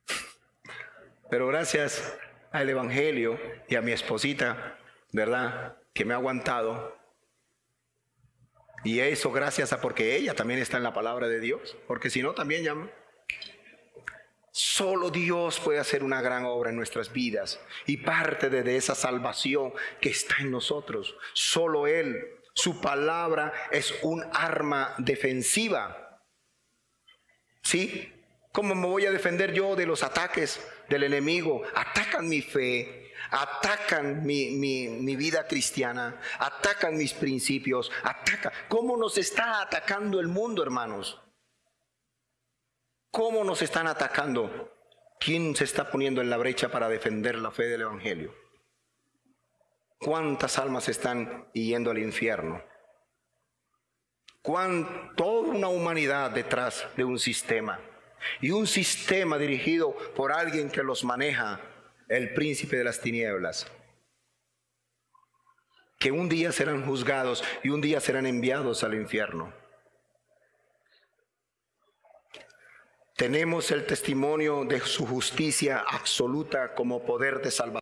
Pero 1.30 1.46
gracias 1.46 2.18
al 2.60 2.70
Evangelio 2.70 3.38
y 3.68 3.74
a 3.76 3.82
mi 3.82 3.92
esposita, 3.92 4.78
¿verdad? 5.12 5.76
Que 5.92 6.04
me 6.04 6.14
ha 6.14 6.16
aguantado, 6.16 6.96
y 8.86 9.00
eso 9.00 9.32
gracias 9.32 9.72
a 9.72 9.80
porque 9.80 10.14
ella 10.14 10.34
también 10.34 10.60
está 10.60 10.76
en 10.76 10.84
la 10.84 10.94
palabra 10.94 11.26
de 11.26 11.40
Dios. 11.40 11.76
Porque 11.88 12.08
si 12.08 12.22
no, 12.22 12.34
también 12.34 12.62
llama. 12.62 12.88
Solo 14.52 15.10
Dios 15.10 15.58
puede 15.58 15.80
hacer 15.80 16.04
una 16.04 16.22
gran 16.22 16.44
obra 16.44 16.70
en 16.70 16.76
nuestras 16.76 17.12
vidas. 17.12 17.60
Y 17.86 17.96
parte 17.96 18.48
de, 18.48 18.76
esa 18.76 18.94
salvación 18.94 19.72
que 20.00 20.10
está 20.10 20.36
en 20.38 20.52
nosotros. 20.52 21.16
Solo 21.32 21.88
Él. 21.88 22.16
Su 22.54 22.80
palabra 22.80 23.52
es 23.72 23.92
un 24.02 24.24
arma 24.32 24.94
defensiva. 24.98 26.22
¿Sí? 27.64 28.12
¿Cómo 28.52 28.76
me 28.76 28.86
voy 28.86 29.04
a 29.04 29.10
defender 29.10 29.52
yo 29.52 29.74
de 29.74 29.84
los 29.84 30.04
ataques 30.04 30.64
del 30.88 31.04
enemigo? 31.04 31.62
Atacan 31.74 32.28
mi 32.28 32.42
fe, 32.42 33.12
atacan 33.30 34.24
mi, 34.24 34.50
mi, 34.50 35.16
vida 35.16 35.46
cristiana, 35.46 36.20
atacan 36.38 36.96
mis 36.96 37.12
principios, 37.14 37.90
atacan. 38.02 38.52
¿Cómo 38.68 38.96
nos 38.96 39.18
está 39.18 39.62
atacando 39.62 40.20
el 40.20 40.28
mundo, 40.28 40.62
hermanos? 40.62 41.20
¿Cómo 43.10 43.44
nos 43.44 43.62
están 43.62 43.86
atacando? 43.86 44.72
¿Quién 45.18 45.56
se 45.56 45.64
está 45.64 45.90
poniendo 45.90 46.20
en 46.20 46.30
la 46.30 46.36
brecha 46.36 46.70
para 46.70 46.88
defender 46.88 47.36
la 47.36 47.50
fe 47.50 47.64
del 47.64 47.82
Evangelio? 47.82 48.34
¿Cuántas 49.98 50.58
almas 50.58 50.88
están 50.88 51.50
yendo 51.52 51.90
al 51.90 51.98
infierno? 51.98 52.62
¿Cuán, 54.42 55.14
una 55.18 55.68
humanidad 55.68 56.30
detrás 56.30 56.86
de 56.96 57.04
un 57.04 57.18
sistema 57.18 57.80
y 58.40 58.50
un 58.50 58.66
sistema 58.66 59.38
dirigido 59.38 59.96
por 60.14 60.32
alguien 60.32 60.70
que 60.70 60.82
los 60.82 61.04
maneja, 61.04 61.60
el 62.08 62.34
príncipe 62.34 62.76
de 62.76 62.84
las 62.84 63.00
tinieblas, 63.00 63.66
que 65.98 66.12
un 66.12 66.28
día 66.28 66.52
serán 66.52 66.84
juzgados 66.84 67.42
y 67.62 67.70
un 67.70 67.80
día 67.80 68.00
serán 68.00 68.26
enviados 68.26 68.84
al 68.84 68.94
infierno. 68.94 69.52
Tenemos 73.16 73.70
el 73.70 73.86
testimonio 73.86 74.64
de 74.64 74.80
su 74.80 75.06
justicia 75.06 75.84
absoluta 75.88 76.74
como 76.74 77.04
poder 77.04 77.40
de 77.40 77.50
salvación. 77.50 77.80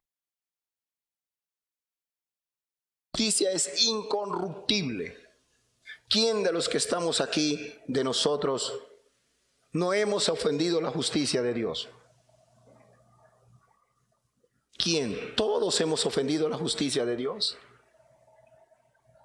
justicia 3.15 3.53
es 3.53 3.85
incorruptible. 3.85 5.17
¿Quién 6.09 6.43
de 6.43 6.53
los 6.53 6.69
que 6.69 6.79
estamos 6.79 7.21
aquí, 7.21 7.79
de 7.87 8.03
nosotros, 8.03 8.81
no 9.75 9.93
hemos 9.93 10.29
ofendido 10.29 10.81
la 10.81 10.91
justicia 10.91 11.43
de 11.43 11.53
Dios? 11.53 11.89
¿Quién? 14.79 15.35
Todos 15.37 15.81
hemos 15.81 16.07
ofendido 16.07 16.49
la 16.49 16.57
justicia 16.57 17.05
de 17.05 17.17
Dios. 17.17 17.59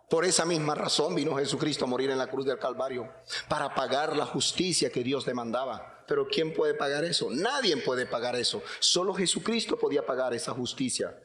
Por 0.09 0.25
esa 0.25 0.45
misma 0.45 0.73
razón 0.73 1.13
vino 1.13 1.37
Jesucristo 1.37 1.85
a 1.85 1.87
morir 1.87 2.09
en 2.09 2.17
la 2.17 2.31
cruz 2.31 2.47
del 2.47 2.57
Calvario, 2.57 3.13
para 3.47 3.75
pagar 3.75 4.17
la 4.17 4.25
justicia 4.25 4.91
que 4.91 5.03
Dios 5.03 5.23
demandaba. 5.23 6.03
Pero 6.07 6.27
¿quién 6.27 6.51
puede 6.51 6.73
pagar 6.73 7.05
eso? 7.05 7.29
Nadie 7.29 7.77
puede 7.77 8.07
pagar 8.07 8.35
eso. 8.35 8.63
Solo 8.79 9.13
Jesucristo 9.13 9.77
podía 9.77 10.03
pagar 10.03 10.33
esa 10.33 10.53
justicia, 10.53 11.15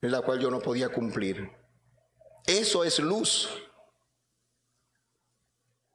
en 0.00 0.10
la 0.10 0.22
cual 0.22 0.40
yo 0.40 0.50
no 0.50 0.60
podía 0.60 0.88
cumplir. 0.88 1.52
Eso 2.46 2.82
es 2.82 2.98
luz. 2.98 3.48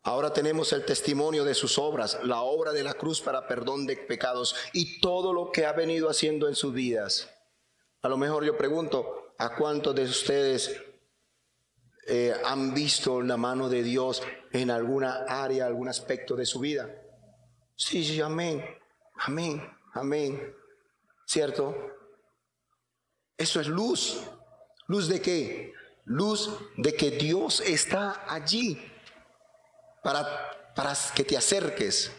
Ahora 0.08 0.32
tenemos 0.32 0.72
el 0.72 0.86
testimonio 0.86 1.43
de 1.43 1.53
sus 1.53 1.78
obras, 1.78 2.18
la 2.24 2.39
obra 2.39 2.72
de 2.72 2.82
la 2.82 2.93
cruz 2.93 3.20
para 3.20 3.45
perdón 3.45 3.86
de 3.86 3.97
pecados 3.97 4.55
y 4.72 5.01
todo 5.01 5.34
lo 5.34 5.51
que 5.51 5.66
ha 5.66 5.74
venido 5.74 6.10
haciendo 6.10 6.47
en 6.47 6.55
sus 6.55 6.74
vidas. 6.74 7.30
A 8.01 8.08
lo 8.08 8.16
mejor 8.16 8.45
yo 8.45 8.55
pregunto, 8.55 9.34
¿a 9.38 9.53
cuántos 9.58 9.93
de 9.93 10.03
ustedes 10.03 10.82
eh, 12.08 12.34
han 12.45 12.74
visto 12.74 13.22
la 13.22 13.36
mano 13.36 13.68
de 13.68 13.84
Dios 13.84 14.24
en 14.53 14.72
alguna 14.72 15.26
área, 15.28 15.66
algún 15.66 15.89
aspecto 15.89 16.38
de 16.38 16.45
su 16.45 16.62
vida? 16.62 16.89
Sí, 17.76 18.01
sí, 18.05 18.22
amén, 18.22 18.64
amén, 19.26 19.62
amén. 19.93 20.55
¿Cierto? 21.26 21.76
Eso 23.36 23.60
es 23.60 23.68
luz. 23.68 24.22
¿Luz 24.88 25.10
de 25.10 25.20
qué? 25.20 25.74
Luz 26.05 26.49
de 26.78 26.95
que 26.95 27.12
Dios 27.12 27.60
está 27.60 28.24
allí 28.34 28.86
para, 30.08 31.03
que 31.14 31.26
te 31.26 31.36
acerques, 31.36 32.14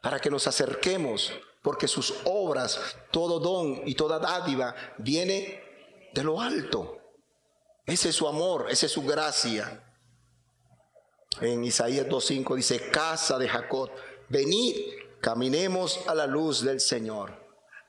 para 0.00 0.18
que 0.18 0.30
nos 0.30 0.46
acerquemos, 0.46 1.34
porque 1.62 1.86
sus 1.86 2.14
obras, 2.24 2.80
todo 3.10 3.40
don 3.40 3.82
y 3.86 3.94
toda 3.94 4.18
dádiva 4.18 4.74
viene 4.96 5.62
de 6.14 6.24
lo 6.24 6.40
alto. 6.40 6.98
Ese 7.84 8.08
es 8.08 8.14
su 8.14 8.26
amor, 8.26 8.68
esa 8.70 8.86
es 8.86 8.92
su 8.92 9.02
gracia. 9.02 9.84
En 11.42 11.62
Isaías 11.62 12.06
2.5 12.06 12.56
dice, 12.56 12.90
casa 12.90 13.36
de 13.36 13.50
Jacob, 13.50 13.90
venid, 14.30 14.74
caminemos 15.20 16.00
a 16.06 16.14
la 16.14 16.26
luz 16.26 16.62
del 16.62 16.80
Señor. 16.80 17.38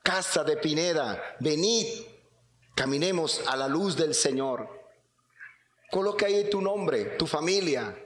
Casa 0.04 0.44
de 0.44 0.58
Pineda, 0.58 1.38
venid, 1.40 1.88
caminemos 2.76 3.42
a 3.48 3.56
la 3.56 3.70
luz 3.70 3.96
del 3.96 4.14
Señor. 4.14 4.68
Coloca 5.90 6.26
ahí 6.26 6.50
tu 6.50 6.60
nombre, 6.60 7.16
tu 7.18 7.26
familia, 7.26 8.02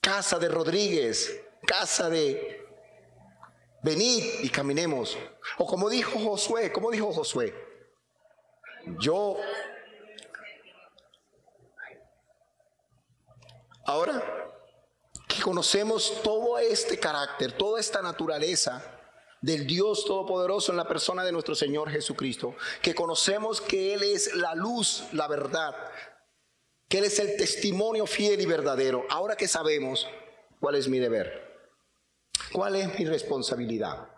casa 0.00 0.38
de 0.38 0.48
Rodríguez, 0.48 1.42
casa 1.66 2.08
de 2.08 2.66
venid 3.82 4.24
y 4.42 4.48
caminemos. 4.48 5.16
O 5.58 5.66
como 5.66 5.88
dijo 5.88 6.18
Josué, 6.18 6.72
como 6.72 6.90
dijo 6.90 7.12
Josué, 7.12 7.54
yo 8.98 9.36
ahora 13.84 14.22
que 15.28 15.42
conocemos 15.42 16.22
todo 16.22 16.58
este 16.58 16.98
carácter, 16.98 17.52
toda 17.52 17.78
esta 17.78 18.02
naturaleza 18.02 18.82
del 19.40 19.66
Dios 19.66 20.04
Todopoderoso 20.04 20.72
en 20.72 20.76
la 20.76 20.88
persona 20.88 21.24
de 21.24 21.32
nuestro 21.32 21.54
Señor 21.54 21.90
Jesucristo, 21.90 22.54
que 22.82 22.94
conocemos 22.94 23.60
que 23.60 23.94
Él 23.94 24.02
es 24.02 24.34
la 24.34 24.54
luz, 24.54 25.04
la 25.12 25.28
verdad, 25.28 25.74
que 26.90 26.98
Él 26.98 27.04
es 27.04 27.20
el 27.20 27.36
testimonio 27.36 28.04
fiel 28.04 28.40
y 28.40 28.46
verdadero. 28.46 29.06
Ahora 29.08 29.36
que 29.36 29.46
sabemos, 29.46 30.08
¿cuál 30.58 30.74
es 30.74 30.88
mi 30.88 30.98
deber? 30.98 31.48
¿Cuál 32.52 32.74
es 32.74 32.98
mi 32.98 33.04
responsabilidad? 33.04 34.08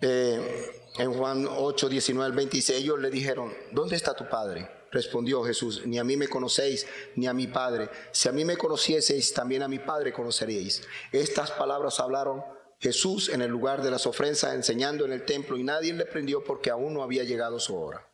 Eh, 0.00 0.72
en 0.96 1.12
Juan 1.12 1.46
8, 1.46 1.90
19 1.90 2.24
al 2.24 2.32
26, 2.32 2.78
ellos 2.78 2.98
le 2.98 3.10
dijeron, 3.10 3.52
¿dónde 3.72 3.94
está 3.94 4.14
tu 4.14 4.26
Padre? 4.26 4.86
Respondió 4.90 5.44
Jesús, 5.44 5.82
ni 5.84 5.98
a 5.98 6.04
mí 6.04 6.16
me 6.16 6.26
conocéis, 6.26 6.86
ni 7.14 7.26
a 7.26 7.34
mi 7.34 7.46
Padre. 7.46 7.90
Si 8.12 8.26
a 8.26 8.32
mí 8.32 8.46
me 8.46 8.56
conocieseis, 8.56 9.34
también 9.34 9.62
a 9.62 9.68
mi 9.68 9.80
Padre 9.80 10.14
conoceríais. 10.14 10.82
Estas 11.12 11.50
palabras 11.50 12.00
hablaron 12.00 12.42
Jesús 12.78 13.28
en 13.28 13.42
el 13.42 13.50
lugar 13.50 13.82
de 13.82 13.90
las 13.90 14.06
ofrendas, 14.06 14.44
enseñando 14.44 15.04
en 15.04 15.12
el 15.12 15.26
templo, 15.26 15.58
y 15.58 15.62
nadie 15.62 15.92
le 15.92 16.06
prendió 16.06 16.42
porque 16.42 16.70
aún 16.70 16.94
no 16.94 17.02
había 17.02 17.22
llegado 17.22 17.60
su 17.60 17.76
hora. 17.76 18.09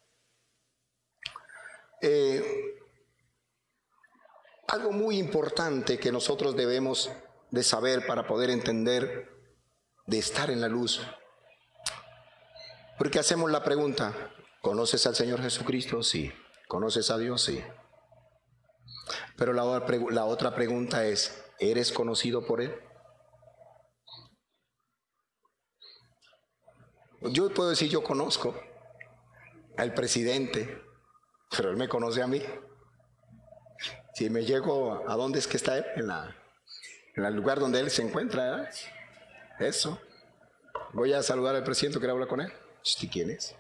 Eh, 2.09 2.41
algo 4.69 4.93
muy 4.93 5.19
importante 5.19 5.99
que 5.99 6.13
nosotros 6.13 6.55
debemos 6.55 7.11
de 7.51 7.65
saber 7.65 8.07
para 8.07 8.29
poder 8.29 8.51
entender 8.51 9.29
de 10.07 10.19
estar 10.19 10.51
en 10.51 10.61
la 10.61 10.69
luz. 10.69 11.05
Porque 12.97 13.19
hacemos 13.19 13.51
la 13.51 13.65
pregunta, 13.65 14.15
¿conoces 14.63 15.05
al 15.09 15.17
Señor 15.17 15.43
Jesucristo? 15.43 16.05
Sí. 16.05 16.33
¿Conoces 16.69 17.11
a 17.11 17.19
Dios? 17.19 17.43
Sí. 17.43 17.61
Pero 19.37 19.53
la, 19.53 19.65
la 20.11 20.27
otra 20.27 20.55
pregunta 20.55 21.07
es, 21.07 21.45
¿eres 21.59 21.91
conocido 21.91 22.47
por 22.47 22.61
Él? 22.61 22.73
Yo 27.33 27.53
puedo 27.53 27.71
decir, 27.71 27.91
yo 27.91 28.05
conozco 28.05 28.55
al 29.77 29.93
presidente, 29.93 30.86
pero 31.51 31.71
él 31.71 31.77
me 31.77 31.89
conoce 31.89 32.23
a 32.23 32.27
mí. 32.27 32.43
Si 34.15 34.31
me 34.31 34.45
llego 34.45 35.05
a 35.09 35.15
dónde 35.17 35.39
es 35.39 35.47
que 35.47 35.57
está 35.57 35.79
él, 35.79 35.85
en, 35.97 36.07
la, 36.07 36.35
en 37.15 37.25
el 37.25 37.35
lugar 37.35 37.61
donde 37.61 37.81
él 37.81 37.91
se 37.91 38.03
encuentra, 38.03 38.71
eso. 39.59 40.01
Voy 40.93 41.13
a 41.13 41.23
saludar 41.23 41.55
al 41.55 41.65
presidente, 41.65 41.99
quiero 41.99 42.15
hablar 42.15 42.29
con 42.29 42.41
él. 42.41 42.53
¿Usted 42.83 43.09
quién 43.11 43.31
es? 43.31 43.55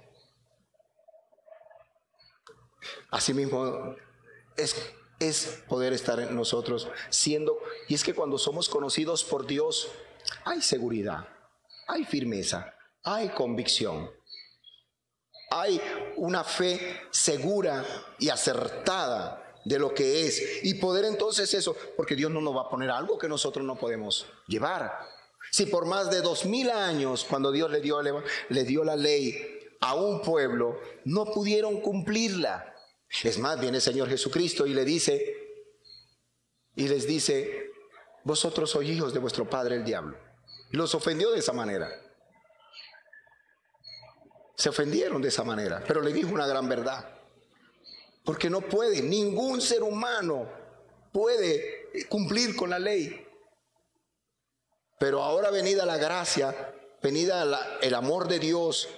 Asimismo, 3.10 3.96
es, 4.56 4.94
es 5.18 5.62
poder 5.68 5.92
estar 5.92 6.20
en 6.20 6.34
nosotros 6.34 6.88
siendo, 7.10 7.58
y 7.88 7.94
es 7.94 8.04
que 8.04 8.14
cuando 8.14 8.38
somos 8.38 8.68
conocidos 8.68 9.24
por 9.24 9.46
Dios, 9.46 9.90
hay 10.44 10.62
seguridad, 10.62 11.28
hay 11.86 12.04
firmeza, 12.04 12.74
hay 13.02 13.28
convicción. 13.30 14.10
Hay 15.50 15.80
una 16.16 16.44
fe 16.44 17.00
segura 17.10 17.84
y 18.18 18.28
acertada 18.28 19.42
de 19.64 19.78
lo 19.78 19.92
que 19.92 20.26
es. 20.26 20.64
Y 20.64 20.74
poder 20.74 21.04
entonces 21.04 21.52
eso, 21.54 21.76
porque 21.96 22.16
Dios 22.16 22.30
no 22.30 22.40
nos 22.40 22.56
va 22.56 22.62
a 22.62 22.68
poner 22.68 22.90
algo 22.90 23.18
que 23.18 23.28
nosotros 23.28 23.64
no 23.64 23.76
podemos 23.76 24.26
llevar. 24.46 24.98
Si 25.50 25.66
por 25.66 25.86
más 25.86 26.10
de 26.10 26.20
dos 26.20 26.44
mil 26.44 26.70
años, 26.70 27.24
cuando 27.28 27.52
Dios 27.52 27.70
le 27.70 27.80
dio, 27.80 28.00
le 28.02 28.64
dio 28.64 28.84
la 28.84 28.96
ley 28.96 29.58
a 29.80 29.94
un 29.94 30.22
pueblo, 30.22 30.80
no 31.04 31.26
pudieron 31.26 31.80
cumplirla. 31.80 32.74
Es 33.22 33.38
más, 33.38 33.60
viene 33.60 33.78
el 33.78 33.82
Señor 33.82 34.08
Jesucristo 34.08 34.66
y 34.66 34.74
le 34.74 34.84
dice, 34.84 35.36
y 36.74 36.88
les 36.88 37.06
dice, 37.06 37.70
vosotros 38.24 38.70
sois 38.70 38.88
hijos 38.88 39.14
de 39.14 39.18
vuestro 39.18 39.48
padre 39.48 39.76
el 39.76 39.84
diablo. 39.84 40.16
Y 40.72 40.76
los 40.76 40.94
ofendió 40.94 41.30
de 41.30 41.38
esa 41.38 41.52
manera. 41.52 41.88
Se 44.56 44.70
ofendieron 44.70 45.20
de 45.20 45.28
esa 45.28 45.44
manera, 45.44 45.84
pero 45.86 46.00
le 46.00 46.12
dijo 46.12 46.32
una 46.32 46.46
gran 46.46 46.68
verdad. 46.68 47.06
Porque 48.24 48.48
no 48.48 48.62
puede, 48.62 49.02
ningún 49.02 49.60
ser 49.60 49.82
humano 49.82 50.50
puede 51.12 51.90
cumplir 52.08 52.56
con 52.56 52.70
la 52.70 52.78
ley. 52.78 53.26
Pero 54.98 55.22
ahora 55.22 55.50
venida 55.50 55.84
la 55.84 55.98
gracia, 55.98 56.74
venida 57.02 57.78
el 57.82 57.94
amor 57.94 58.28
de 58.28 58.38
Dios, 58.38 58.88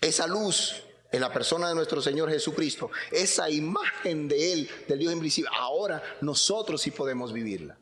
esa 0.00 0.26
luz 0.26 0.82
en 1.12 1.20
la 1.20 1.30
persona 1.30 1.68
de 1.68 1.74
nuestro 1.74 2.00
Señor 2.00 2.30
Jesucristo, 2.30 2.90
esa 3.10 3.50
imagen 3.50 4.28
de 4.28 4.54
Él, 4.54 4.70
del 4.88 4.98
Dios 4.98 5.12
invisible, 5.12 5.50
ahora 5.54 6.02
nosotros 6.22 6.80
sí 6.80 6.90
podemos 6.90 7.34
vivirla. 7.34 7.78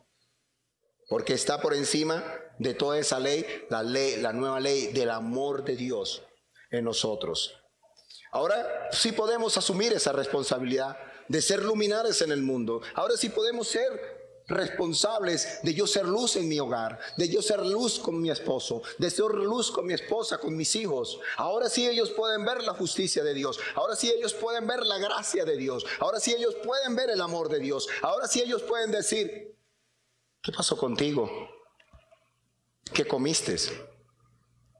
Porque 1.07 1.33
está 1.33 1.61
por 1.61 1.73
encima 1.73 2.23
de 2.59 2.73
toda 2.73 2.99
esa 2.99 3.19
ley, 3.19 3.45
la 3.69 3.83
ley, 3.83 4.17
la 4.17 4.33
nueva 4.33 4.59
ley 4.59 4.87
del 4.87 5.09
amor 5.09 5.63
de 5.63 5.77
Dios 5.77 6.23
en 6.71 6.85
nosotros. 6.85 7.53
Ahora 8.31 8.89
sí 8.91 9.11
podemos 9.11 9.57
asumir 9.57 9.93
esa 9.93 10.13
responsabilidad 10.13 10.97
de 11.27 11.41
ser 11.41 11.63
luminares 11.63 12.21
en 12.21 12.31
el 12.31 12.41
mundo. 12.41 12.81
Ahora 12.95 13.15
sí 13.17 13.29
podemos 13.29 13.67
ser 13.67 14.21
responsables 14.47 15.59
de 15.63 15.73
yo 15.73 15.87
ser 15.87 16.05
luz 16.05 16.35
en 16.35 16.47
mi 16.47 16.59
hogar, 16.59 16.99
de 17.17 17.29
yo 17.29 17.41
ser 17.41 17.65
luz 17.65 17.99
con 17.99 18.21
mi 18.21 18.29
esposo, 18.29 18.81
de 18.97 19.09
ser 19.09 19.31
luz 19.31 19.71
con 19.71 19.85
mi 19.85 19.93
esposa, 19.93 20.37
con 20.37 20.55
mis 20.55 20.75
hijos. 20.75 21.19
Ahora 21.37 21.69
sí 21.69 21.87
ellos 21.87 22.11
pueden 22.11 22.45
ver 22.45 22.63
la 22.63 22.73
justicia 22.73 23.23
de 23.23 23.33
Dios. 23.33 23.59
Ahora 23.75 23.95
sí 23.95 24.09
ellos 24.09 24.33
pueden 24.33 24.67
ver 24.67 24.85
la 24.85 24.97
gracia 24.97 25.45
de 25.45 25.57
Dios. 25.57 25.85
Ahora 25.99 26.19
sí 26.19 26.33
ellos 26.33 26.55
pueden 26.63 26.95
ver 26.95 27.09
el 27.09 27.21
amor 27.21 27.49
de 27.49 27.59
Dios. 27.59 27.87
Ahora 28.01 28.27
sí 28.27 28.41
ellos 28.41 28.61
pueden 28.63 28.91
decir, 28.91 29.57
¿qué 30.41 30.51
pasó 30.51 30.77
contigo? 30.77 31.29
¿Qué 32.93 33.05
comiste? 33.05 33.55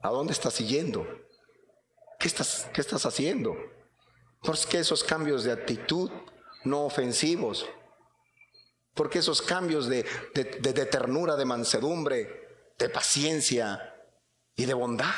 ¿A 0.02 0.10
dónde 0.10 0.32
estás 0.32 0.54
siguiendo? 0.54 1.06
¿Qué 2.22 2.28
estás, 2.28 2.70
qué 2.72 2.80
estás 2.80 3.04
haciendo? 3.04 3.54
Porque 4.40 4.78
esos 4.78 5.04
cambios 5.04 5.44
de 5.44 5.52
actitud 5.52 6.10
no 6.64 6.84
ofensivos 6.86 7.68
porque 8.94 9.20
esos 9.20 9.40
cambios 9.40 9.88
de, 9.88 10.04
ternura, 10.90 11.36
de 11.36 11.44
mansedumbre, 11.44 12.74
de 12.78 12.88
paciencia 12.88 13.94
y 14.54 14.66
de 14.66 14.74
bondad? 14.74 15.14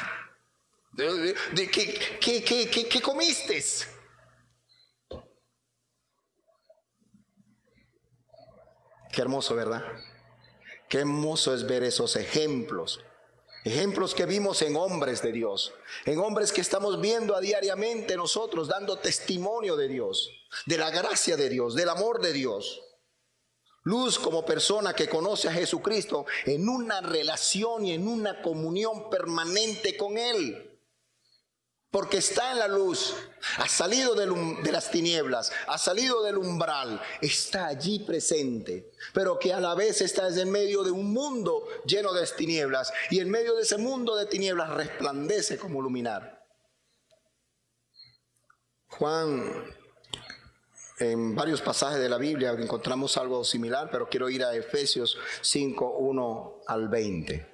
¿De, 0.92 1.34
qué, 1.70 3.02
comiste? 3.02 3.62
Qué 9.12 9.20
hermoso, 9.20 9.54
¿verdad? 9.54 9.82
Qué 10.88 10.98
hermoso 10.98 11.54
es 11.54 11.66
ver 11.66 11.82
esos 11.82 12.14
ejemplos. 12.16 13.00
Ejemplos 13.64 14.14
que 14.14 14.26
vimos 14.26 14.60
en 14.60 14.76
hombres 14.76 15.22
de 15.22 15.32
Dios, 15.32 15.72
en 16.04 16.18
hombres 16.18 16.52
que 16.52 16.60
estamos 16.60 17.00
viendo 17.00 17.34
a 17.34 17.40
diariamente 17.40 18.14
nosotros, 18.14 18.68
dando 18.68 18.98
testimonio 18.98 19.74
de 19.74 19.88
Dios, 19.88 20.28
de 20.66 20.76
la 20.76 20.90
gracia 20.90 21.34
de 21.38 21.48
Dios, 21.48 21.74
del 21.74 21.88
amor 21.88 22.20
de 22.20 22.34
Dios. 22.34 22.82
Luz 23.82 24.18
como 24.18 24.44
persona 24.44 24.94
que 24.94 25.08
conoce 25.08 25.48
a 25.48 25.52
Jesucristo 25.52 26.26
en 26.44 26.68
una 26.68 27.00
relación 27.00 27.86
y 27.86 27.92
en 27.92 28.06
una 28.06 28.42
comunión 28.42 29.08
permanente 29.08 29.96
con 29.96 30.18
Él. 30.18 30.73
Porque 31.94 32.16
está 32.16 32.50
en 32.50 32.58
la 32.58 32.66
luz, 32.66 33.14
ha 33.56 33.68
salido 33.68 34.16
de 34.16 34.72
las 34.72 34.90
tinieblas, 34.90 35.52
ha 35.68 35.78
salido 35.78 36.24
del 36.24 36.38
umbral, 36.38 37.00
está 37.20 37.66
allí 37.66 38.00
presente, 38.00 38.90
pero 39.12 39.38
que 39.38 39.52
a 39.52 39.60
la 39.60 39.76
vez 39.76 40.00
está 40.00 40.26
en 40.26 40.50
medio 40.50 40.82
de 40.82 40.90
un 40.90 41.12
mundo 41.12 41.68
lleno 41.86 42.12
de 42.12 42.26
tinieblas 42.26 42.92
y 43.10 43.20
en 43.20 43.30
medio 43.30 43.54
de 43.54 43.62
ese 43.62 43.78
mundo 43.78 44.16
de 44.16 44.26
tinieblas 44.26 44.70
resplandece 44.70 45.56
como 45.56 45.80
luminar. 45.80 46.44
Juan 48.88 49.64
en 50.98 51.36
varios 51.36 51.62
pasajes 51.62 52.00
de 52.00 52.08
la 52.08 52.18
Biblia 52.18 52.56
encontramos 52.58 53.16
algo 53.18 53.44
similar, 53.44 53.88
pero 53.92 54.08
quiero 54.08 54.28
ir 54.28 54.42
a 54.42 54.52
Efesios 54.56 55.16
5, 55.42 55.98
1 55.98 56.60
al 56.66 56.88
20. 56.88 57.53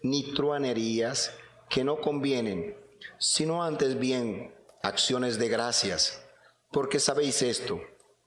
ni 0.00 0.32
truanerías 0.34 1.32
que 1.68 1.84
no 1.84 2.00
convienen, 2.00 2.76
sino 3.18 3.62
antes 3.62 3.98
bien 3.98 4.54
acciones 4.82 5.38
de 5.38 5.48
gracias, 5.48 6.24
porque 6.70 7.00
sabéis 7.00 7.42
esto, 7.42 7.80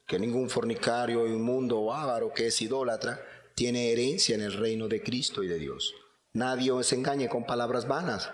que 0.08 0.20
ningún 0.20 0.50
fornicario, 0.50 1.28
inmundo 1.28 1.80
o 1.80 1.94
avaro 1.94 2.34
que 2.34 2.48
es 2.48 2.62
idólatra 2.62 3.22
tiene 3.56 3.92
herencia 3.92 4.36
en 4.36 4.42
el 4.42 4.54
reino 4.54 4.88
de 4.88 5.02
Cristo 5.02 5.44
y 5.44 5.48
de 5.48 5.58
Dios. 5.58 5.94
Nadie 6.34 6.72
os 6.72 6.92
engañe 6.94 7.30
con 7.30 7.46
palabras 7.46 7.88
vanas, 7.88 8.30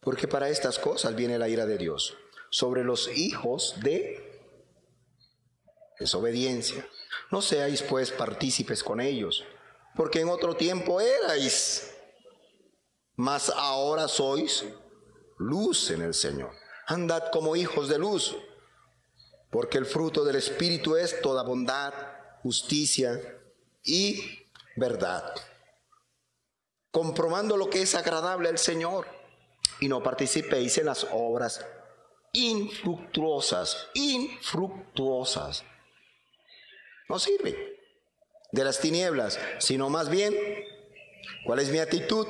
porque 0.00 0.28
para 0.28 0.48
estas 0.48 0.78
cosas 0.78 1.14
viene 1.16 1.38
la 1.38 1.48
ira 1.48 1.66
de 1.66 1.78
Dios 1.78 2.16
sobre 2.50 2.84
los 2.84 3.08
hijos 3.16 3.76
de 3.82 4.26
desobediencia. 5.98 6.86
No 7.30 7.42
seáis 7.42 7.82
pues 7.82 8.10
partícipes 8.10 8.82
con 8.82 9.00
ellos, 9.00 9.44
porque 9.94 10.20
en 10.20 10.28
otro 10.28 10.54
tiempo 10.54 11.00
erais, 11.00 11.95
mas 13.16 13.50
ahora 13.50 14.08
sois 14.08 14.64
luz 15.38 15.90
en 15.90 16.02
el 16.02 16.14
Señor. 16.14 16.52
Andad 16.86 17.30
como 17.32 17.56
hijos 17.56 17.88
de 17.88 17.98
luz, 17.98 18.36
porque 19.50 19.78
el 19.78 19.86
fruto 19.86 20.24
del 20.24 20.36
Espíritu 20.36 20.96
es 20.96 21.20
toda 21.20 21.42
bondad, 21.42 21.92
justicia 22.42 23.20
y 23.82 24.46
verdad 24.76 25.34
comprobando 26.96 27.58
lo 27.58 27.68
que 27.68 27.82
es 27.82 27.94
agradable 27.94 28.48
al 28.48 28.56
Señor 28.56 29.06
y 29.80 29.86
no 29.86 30.02
participéis 30.02 30.78
en 30.78 30.86
las 30.86 31.06
obras 31.12 31.62
infructuosas, 32.32 33.88
infructuosas. 33.92 35.62
No 37.10 37.18
sirve 37.18 37.78
de 38.50 38.64
las 38.64 38.80
tinieblas, 38.80 39.38
sino 39.58 39.90
más 39.90 40.08
bien, 40.08 40.34
¿cuál 41.44 41.58
es 41.58 41.68
mi 41.68 41.80
actitud? 41.80 42.26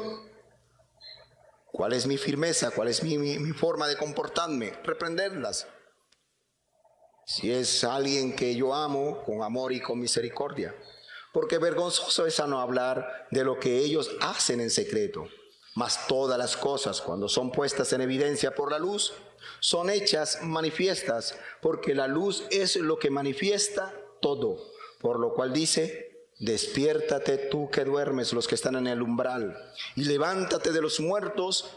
¿Cuál 1.76 1.92
es 1.92 2.06
mi 2.06 2.16
firmeza? 2.16 2.70
¿Cuál 2.70 2.88
es 2.88 3.02
mi, 3.02 3.52
forma 3.52 3.86
de 3.86 3.96
comportarme? 3.96 4.72
Reprenderlas. 4.82 5.66
Si 7.26 7.52
es 7.52 7.84
alguien 7.84 8.34
que 8.34 8.54
yo 8.54 8.74
amo, 8.74 9.22
con 9.24 9.42
amor 9.42 9.72
y 9.72 9.80
con 9.80 10.00
misericordia 10.00 10.74
porque 11.36 11.58
vergonzoso 11.58 12.24
es 12.24 12.40
a 12.40 12.46
no 12.46 12.60
hablar 12.60 13.26
de 13.30 13.44
lo 13.44 13.60
que 13.60 13.80
ellos 13.80 14.10
hacen 14.22 14.58
en 14.58 14.70
secreto. 14.70 15.28
Mas 15.74 16.06
todas 16.06 16.38
las 16.38 16.56
cosas, 16.56 17.02
cuando 17.02 17.28
son 17.28 17.52
puestas 17.52 17.92
en 17.92 18.00
evidencia 18.00 18.54
por 18.54 18.72
la 18.72 18.78
luz, 18.78 19.12
son 19.60 19.90
hechas 19.90 20.38
manifiestas, 20.40 21.38
porque 21.60 21.94
la 21.94 22.08
luz 22.08 22.44
es 22.50 22.76
lo 22.76 22.98
que 22.98 23.10
manifiesta 23.10 23.94
todo. 24.22 24.56
Por 24.98 25.20
lo 25.20 25.34
cual 25.34 25.52
dice, 25.52 26.05
despiértate 26.38 27.38
tú 27.38 27.70
que 27.70 27.84
duermes, 27.84 28.32
los 28.32 28.46
que 28.46 28.54
están 28.54 28.76
en 28.76 28.86
el 28.86 29.02
umbral, 29.02 29.56
y 29.94 30.04
levántate 30.04 30.72
de 30.72 30.82
los 30.82 31.00
muertos, 31.00 31.70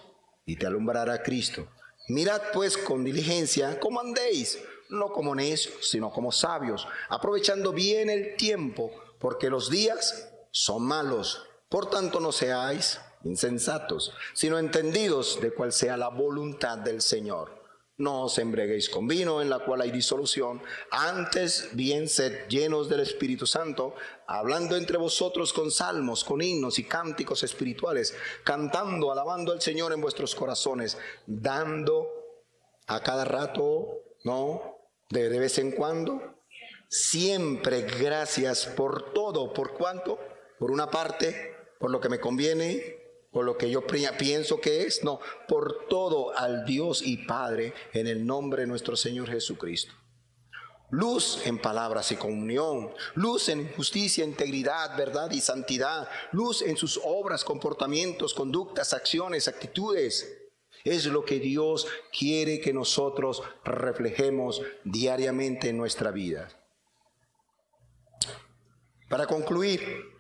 y 0.45 0.55
te 0.55 0.67
alumbrará 0.67 1.21
Cristo. 1.23 1.67
Mirad 2.07 2.41
pues 2.53 2.77
con 2.77 3.03
diligencia 3.03 3.79
cómo 3.79 3.99
andéis, 3.99 4.59
no 4.89 5.11
como 5.11 5.35
necios, 5.35 5.89
sino 5.89 6.09
como 6.11 6.31
sabios, 6.31 6.87
aprovechando 7.09 7.71
bien 7.71 8.09
el 8.09 8.35
tiempo 8.35 8.91
porque 9.19 9.49
los 9.49 9.69
días 9.69 10.29
son 10.51 10.83
malos. 10.83 11.45
Por 11.69 11.89
tanto, 11.89 12.19
no 12.19 12.31
seáis 12.31 12.99
insensatos, 13.23 14.13
sino 14.33 14.57
entendidos 14.57 15.39
de 15.41 15.53
cuál 15.53 15.71
sea 15.71 15.97
la 15.97 16.07
voluntad 16.07 16.77
del 16.79 17.01
Señor. 17.01 17.58
No 17.99 18.23
os 18.23 18.37
embreguéis 18.37 18.89
con 18.89 19.09
vino 19.09 19.41
en 19.41 19.49
la 19.49 19.59
cual 19.59 19.81
hay 19.81 19.91
disolución, 19.91 20.61
antes 20.89 21.69
bien 21.73 22.07
sed 22.07 22.47
llenos 22.47 22.87
del 22.87 23.01
Espíritu 23.01 23.45
Santo, 23.45 23.93
hablando 24.25 24.77
entre 24.77 24.97
vosotros 24.97 25.51
con 25.51 25.69
salmos, 25.69 26.23
con 26.23 26.41
himnos 26.41 26.79
y 26.79 26.85
cánticos 26.85 27.43
espirituales, 27.43 28.15
cantando, 28.45 29.11
alabando 29.11 29.51
al 29.51 29.61
Señor 29.61 29.91
en 29.91 29.99
vuestros 29.99 30.33
corazones, 30.33 30.97
dando 31.27 32.07
a 32.87 33.03
cada 33.03 33.25
rato, 33.25 34.01
¿no? 34.23 34.77
De, 35.09 35.27
vez 35.37 35.57
en 35.57 35.71
cuando, 35.71 36.21
siempre 36.87 37.81
gracias 37.81 38.65
por 38.65 39.11
todo. 39.11 39.51
¿Por 39.51 39.73
cuánto? 39.73 40.17
Por 40.57 40.71
una 40.71 40.89
parte, 40.89 41.53
por 41.79 41.91
lo 41.91 41.99
que 41.99 42.07
me 42.07 42.21
conviene, 42.21 42.98
por 43.31 43.45
lo 43.45 43.57
que 43.57 43.69
yo 43.69 43.85
pienso 43.85 44.59
que 44.59 44.83
es, 44.83 45.03
no, 45.03 45.19
por 45.47 45.87
todo 45.87 46.35
al 46.37 46.65
Dios 46.65 47.01
y 47.03 47.17
Padre 47.17 47.73
en 47.93 48.07
el 48.07 48.25
nombre 48.25 48.63
de 48.63 48.67
nuestro 48.67 48.95
Señor 48.95 49.29
Jesucristo. 49.29 49.93
Luz 50.91 51.45
en 51.45 51.59
palabras 51.59 52.11
y 52.11 52.15
comunión, 52.15 52.91
luz 53.13 53.49
en 53.49 53.71
justicia, 53.73 54.25
integridad, 54.25 54.97
verdad 54.97 55.29
y 55.29 55.39
santidad, 55.39 56.09
luz 56.31 56.63
en 56.63 56.77
sus 56.77 56.99
obras, 57.03 57.45
comportamientos, 57.45 58.33
conductas, 58.33 58.93
acciones, 58.93 59.47
actitudes. 59.47 60.35
Es 60.83 61.05
lo 61.05 61.23
que 61.23 61.39
Dios 61.39 61.85
quiere 62.17 62.59
que 62.59 62.73
nosotros 62.73 63.43
reflejemos 63.63 64.63
diariamente 64.83 65.69
en 65.69 65.77
nuestra 65.77 66.09
vida. 66.09 66.47
Para 69.09 69.27
concluir, 69.27 70.18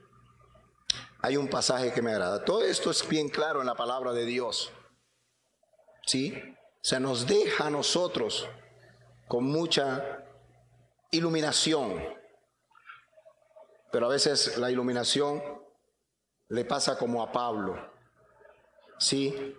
hay 1.21 1.37
un 1.37 1.49
pasaje 1.49 1.91
que 1.91 2.01
me 2.01 2.11
agrada. 2.11 2.43
Todo 2.45 2.63
esto 2.63 2.91
es 2.91 3.07
bien 3.07 3.29
claro 3.29 3.59
en 3.59 3.67
la 3.67 3.75
palabra 3.75 4.13
de 4.13 4.25
Dios. 4.25 4.71
¿Sí? 6.05 6.55
Se 6.81 6.99
nos 6.99 7.27
deja 7.27 7.67
a 7.67 7.69
nosotros 7.69 8.47
con 9.27 9.43
mucha 9.43 10.25
iluminación. 11.11 12.01
Pero 13.91 14.05
a 14.05 14.09
veces 14.09 14.57
la 14.57 14.71
iluminación 14.71 15.41
le 16.47 16.65
pasa 16.65 16.97
como 16.97 17.21
a 17.21 17.31
Pablo. 17.31 17.77
¿Sí? 18.97 19.55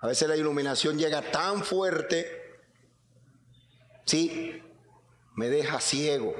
A 0.00 0.06
veces 0.06 0.28
la 0.28 0.36
iluminación 0.36 0.96
llega 0.96 1.22
tan 1.30 1.64
fuerte, 1.64 2.60
¿sí? 4.04 4.62
Me 5.34 5.48
deja 5.48 5.80
ciego. 5.80 6.34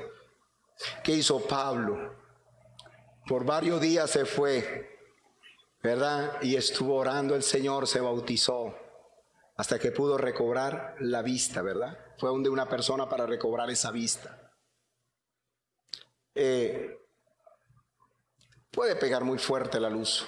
¿Qué 1.03 1.13
hizo 1.13 1.47
Pablo? 1.47 2.15
Por 3.29 3.45
varios 3.45 3.81
días 3.81 4.11
se 4.11 4.25
fue, 4.25 4.99
¿verdad? 5.83 6.41
Y 6.43 6.57
estuvo 6.57 6.97
orando 6.97 7.35
el 7.35 7.43
Señor, 7.43 7.87
se 7.87 8.01
bautizó, 8.01 8.75
hasta 9.57 9.79
que 9.79 9.93
pudo 9.93 10.17
recobrar 10.17 10.97
la 11.01 11.23
vista, 11.23 11.61
¿verdad? 11.63 11.99
Fue 12.19 12.31
donde 12.31 12.49
una 12.49 12.69
persona 12.69 13.09
para 13.09 13.27
recobrar 13.27 13.69
esa 13.71 13.91
vista. 13.91 14.51
Eh, 16.35 16.99
puede 18.71 18.97
pegar 18.97 19.25
muy 19.25 19.39
fuerte 19.39 19.79
la 19.79 19.91
luz 19.91 20.27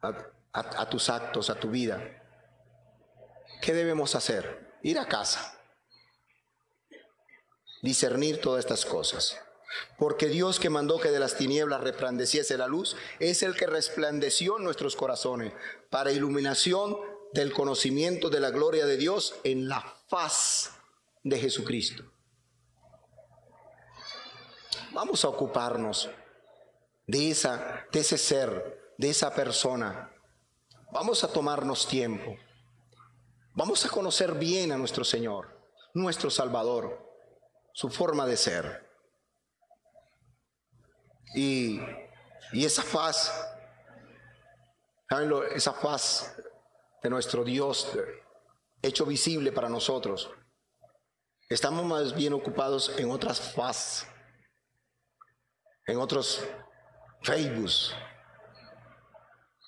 a 0.00 0.88
tus 0.88 1.10
actos, 1.10 1.50
a 1.50 1.60
tu 1.60 1.70
vida. 1.70 2.18
¿qué 3.60 3.74
debemos 3.74 4.14
hacer? 4.14 4.78
Ir 4.82 4.98
a 4.98 5.06
casa. 5.06 5.54
Discernir 7.82 8.40
todas 8.40 8.64
estas 8.64 8.84
cosas. 8.84 9.38
Porque 9.98 10.28
Dios 10.28 10.58
que 10.58 10.70
mandó 10.70 10.98
que 10.98 11.10
de 11.10 11.20
las 11.20 11.36
tinieblas 11.36 11.82
resplandeciese 11.82 12.56
la 12.56 12.66
luz, 12.66 12.96
es 13.18 13.42
el 13.42 13.54
que 13.54 13.66
resplandeció 13.66 14.58
en 14.58 14.64
nuestros 14.64 14.96
corazones 14.96 15.52
para 15.90 16.12
iluminación 16.12 16.96
del 17.32 17.52
conocimiento 17.52 18.30
de 18.30 18.40
la 18.40 18.50
gloria 18.50 18.86
de 18.86 18.96
Dios 18.96 19.34
en 19.44 19.68
la 19.68 19.80
faz 20.08 20.72
de 21.22 21.38
Jesucristo. 21.38 22.04
Vamos 24.92 25.24
a 25.24 25.28
ocuparnos 25.28 26.08
de, 27.06 27.30
esa, 27.30 27.86
de 27.92 28.00
ese 28.00 28.16
ser, 28.16 28.94
de 28.96 29.10
esa 29.10 29.34
persona. 29.34 30.10
Vamos 30.90 31.22
a 31.24 31.28
tomarnos 31.32 31.86
tiempo. 31.86 32.36
Vamos 33.54 33.84
a 33.84 33.88
conocer 33.90 34.34
bien 34.34 34.72
a 34.72 34.78
nuestro 34.78 35.04
Señor, 35.04 35.48
nuestro 35.92 36.30
Salvador, 36.30 37.06
su 37.72 37.90
forma 37.90 38.24
de 38.26 38.36
ser. 38.36 38.87
Y, 41.34 41.80
esa 42.52 42.82
faz, 42.82 43.32
esa 45.54 45.72
faz 45.72 46.36
de 47.02 47.10
nuestro 47.10 47.44
Dios 47.44 47.92
hecho 48.82 49.04
visible 49.04 49.52
para 49.52 49.68
nosotros, 49.68 50.30
estamos 51.48 51.84
más 51.84 52.14
bien 52.14 52.32
ocupados 52.32 52.98
en 52.98 53.10
otras 53.10 53.52
faz, 53.54 54.06
en 55.86 55.98
otros 55.98 56.46
Facebook, 57.22 57.70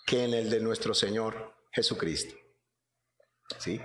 que 0.06 0.24
en 0.24 0.34
el 0.34 0.50
de 0.50 0.60
nuestro 0.60 0.94
Señor 0.94 1.54
Jesucristo. 1.72 2.34
¿Sí? 3.58 3.80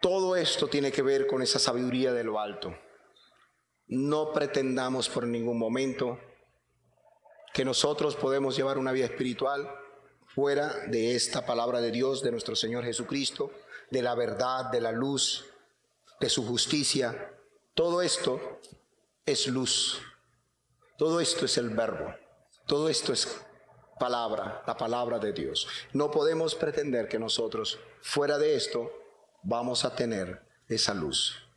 Todo 0.00 0.36
esto 0.36 0.68
tiene 0.68 0.92
que 0.92 1.02
ver 1.02 1.26
con 1.26 1.42
esa 1.42 1.58
sabiduría 1.58 2.12
de 2.12 2.24
lo 2.24 2.38
alto. 2.38 2.76
No 3.88 4.32
pretendamos 4.32 5.08
por 5.08 5.26
ningún 5.26 5.58
momento 5.58 6.18
que 7.54 7.64
nosotros 7.64 8.16
podemos 8.16 8.56
llevar 8.56 8.78
una 8.78 8.92
vida 8.92 9.06
espiritual 9.06 9.68
fuera 10.26 10.86
de 10.86 11.16
esta 11.16 11.44
palabra 11.46 11.80
de 11.80 11.90
Dios, 11.90 12.22
de 12.22 12.30
nuestro 12.30 12.54
Señor 12.54 12.84
Jesucristo, 12.84 13.50
de 13.90 14.02
la 14.02 14.14
verdad, 14.14 14.66
de 14.70 14.80
la 14.80 14.92
luz, 14.92 15.46
de 16.20 16.28
su 16.28 16.46
justicia. 16.46 17.34
Todo 17.74 18.02
esto 18.02 18.60
es 19.24 19.46
luz. 19.46 20.00
Todo 20.98 21.20
esto 21.20 21.46
es 21.46 21.56
el 21.56 21.70
verbo. 21.70 22.14
Todo 22.66 22.88
esto 22.88 23.12
es 23.12 23.40
palabra, 23.98 24.62
la 24.66 24.76
palabra 24.76 25.18
de 25.18 25.32
Dios. 25.32 25.66
No 25.92 26.10
podemos 26.10 26.54
pretender 26.54 27.08
que 27.08 27.18
nosotros, 27.18 27.78
fuera 28.02 28.36
de 28.36 28.54
esto, 28.54 28.92
vamos 29.42 29.84
a 29.84 29.96
tener 29.96 30.42
esa 30.68 30.92
luz. 30.92 31.47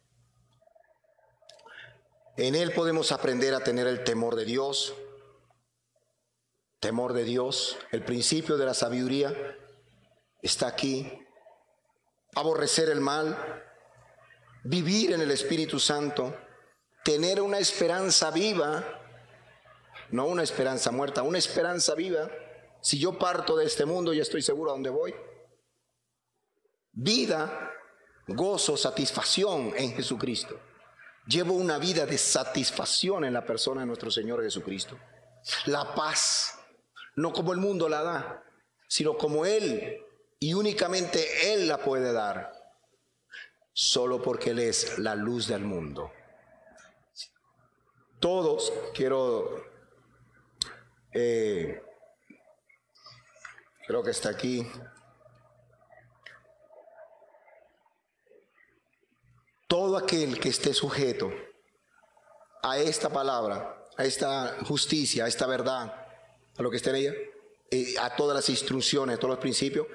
En 2.38 2.56
Él 2.56 2.72
podemos 2.74 3.12
aprender 3.12 3.54
a 3.54 3.64
tener 3.64 3.88
el 3.88 4.04
temor 4.04 4.36
de 4.36 4.46
Dios, 4.46 4.94
temor 6.80 7.14
de 7.14 7.24
Dios, 7.24 7.78
el 7.92 8.04
principio 8.04 8.58
de 8.58 8.66
la 8.66 8.74
sabiduría 8.74 9.34
está 10.42 10.68
aquí. 10.68 11.12
Aborrecer 12.34 12.90
el 12.90 13.02
mal, 13.02 13.38
vivir 14.64 15.12
en 15.12 15.22
el 15.22 15.32
Espíritu 15.32 15.80
Santo, 15.80 16.36
tener 17.04 17.42
una 17.42 17.60
esperanza 17.60 18.32
viva 18.32 19.00
no 20.12 20.26
una 20.26 20.44
esperanza 20.44 20.92
muerta, 20.92 21.24
una 21.24 21.38
esperanza 21.38 21.96
viva. 21.96 22.30
Si 22.82 23.00
yo 23.00 23.18
parto 23.18 23.56
de 23.56 23.66
este 23.66 23.86
mundo, 23.86 24.14
ya 24.14 24.22
estoy 24.22 24.42
seguro 24.42 24.72
a 24.72 24.74
dónde 24.74 24.90
voy. 24.90 25.16
Vida, 26.92 27.72
gozo, 28.28 28.76
satisfacción 28.76 29.74
en 29.76 29.94
Jesucristo. 29.94 30.60
Llevo 31.28 31.53
una 31.53 31.78
vida 31.78 32.05
de 32.05 32.17
satisfacción 32.17 33.26
en 33.26 33.34
la 33.34 33.45
persona 33.45 33.82
de 33.82 33.88
nuestro 33.88 34.09
Señor 34.11 34.41
Jesucristo. 34.41 34.97
La 35.65 35.93
paz, 35.95 36.59
no 37.15 37.32
como 37.32 37.53
el 37.53 37.59
mundo 37.59 37.88
la 37.88 38.03
da, 38.03 38.43
sino 38.88 39.17
como 39.17 39.45
Él 39.45 40.03
y 40.39 40.53
únicamente 40.53 41.53
Él 41.53 41.67
la 41.67 41.78
puede 41.78 42.11
dar, 42.11 42.51
solo 43.74 44.22
porque 44.22 44.51
Él 44.51 44.59
es 44.59 44.99
la 44.99 45.15
luz 45.15 45.47
del 45.47 45.61
mundo. 45.61 46.11
Todos, 48.19 48.72
quiero 48.93 49.72
eh, 51.13 51.82
creo 53.86 54.03
que 54.03 54.11
está 54.11 54.30
aquí. 54.30 54.65
Todo 59.92 60.06
aquel 60.06 60.39
que 60.39 60.48
esté 60.48 60.74
sujeto 60.74 61.30
a 62.64 62.80
esta 62.80 63.10
palabra, 63.10 63.89
a 63.98 64.06
esta 64.06 64.56
justicia, 64.66 65.26
a 65.26 65.28
esta 65.28 65.46
verdad, 65.46 65.94
a 66.56 66.62
lo 66.62 66.72
que 66.72 66.78
esté 66.78 66.92
en 66.92 66.96
ella, 66.96 67.14
eh, 67.70 67.96
a 68.00 68.16
todas 68.16 68.34
las 68.34 68.48
instrucciones, 68.48 69.18
a 69.18 69.20
todos 69.20 69.32
los 69.32 69.42
principios, 69.42 69.88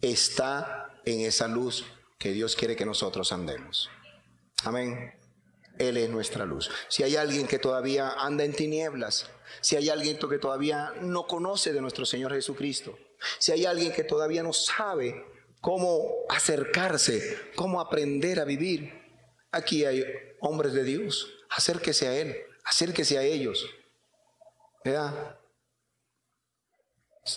está 0.00 0.98
en 1.04 1.20
esa 1.20 1.46
luz 1.46 1.84
que 2.18 2.32
Dios 2.32 2.56
quiere 2.56 2.74
que 2.74 2.86
nosotros 2.86 3.32
andemos. 3.32 3.90
Amén. 4.62 5.12
Él 5.76 5.98
es 5.98 6.08
nuestra 6.08 6.46
luz. 6.46 6.70
Si 6.88 7.02
hay 7.02 7.16
alguien 7.16 7.46
que 7.46 7.58
todavía 7.58 8.14
anda 8.16 8.44
en 8.44 8.54
tinieblas, 8.54 9.28
si 9.60 9.76
hay 9.76 9.90
alguien 9.90 10.18
que 10.18 10.38
todavía 10.38 10.94
no 11.02 11.26
conoce 11.26 11.74
de 11.74 11.82
nuestro 11.82 12.06
Señor 12.06 12.32
Jesucristo, 12.32 12.98
si 13.38 13.52
hay 13.52 13.66
alguien 13.66 13.92
que 13.92 14.04
todavía 14.04 14.42
no 14.42 14.54
sabe 14.54 15.22
cómo 15.60 16.14
acercarse, 16.30 17.52
cómo 17.54 17.78
aprender 17.78 18.40
a 18.40 18.46
vivir, 18.46 19.03
aquí 19.54 19.84
hay 19.84 20.04
hombres 20.40 20.72
de 20.72 20.84
Dios. 20.84 21.30
Acérquese 21.50 22.08
a 22.08 22.16
Él, 22.16 22.36
acérquese 22.64 23.18
a 23.18 23.22
ellos. 23.22 23.66
¿Verdad? 24.84 25.38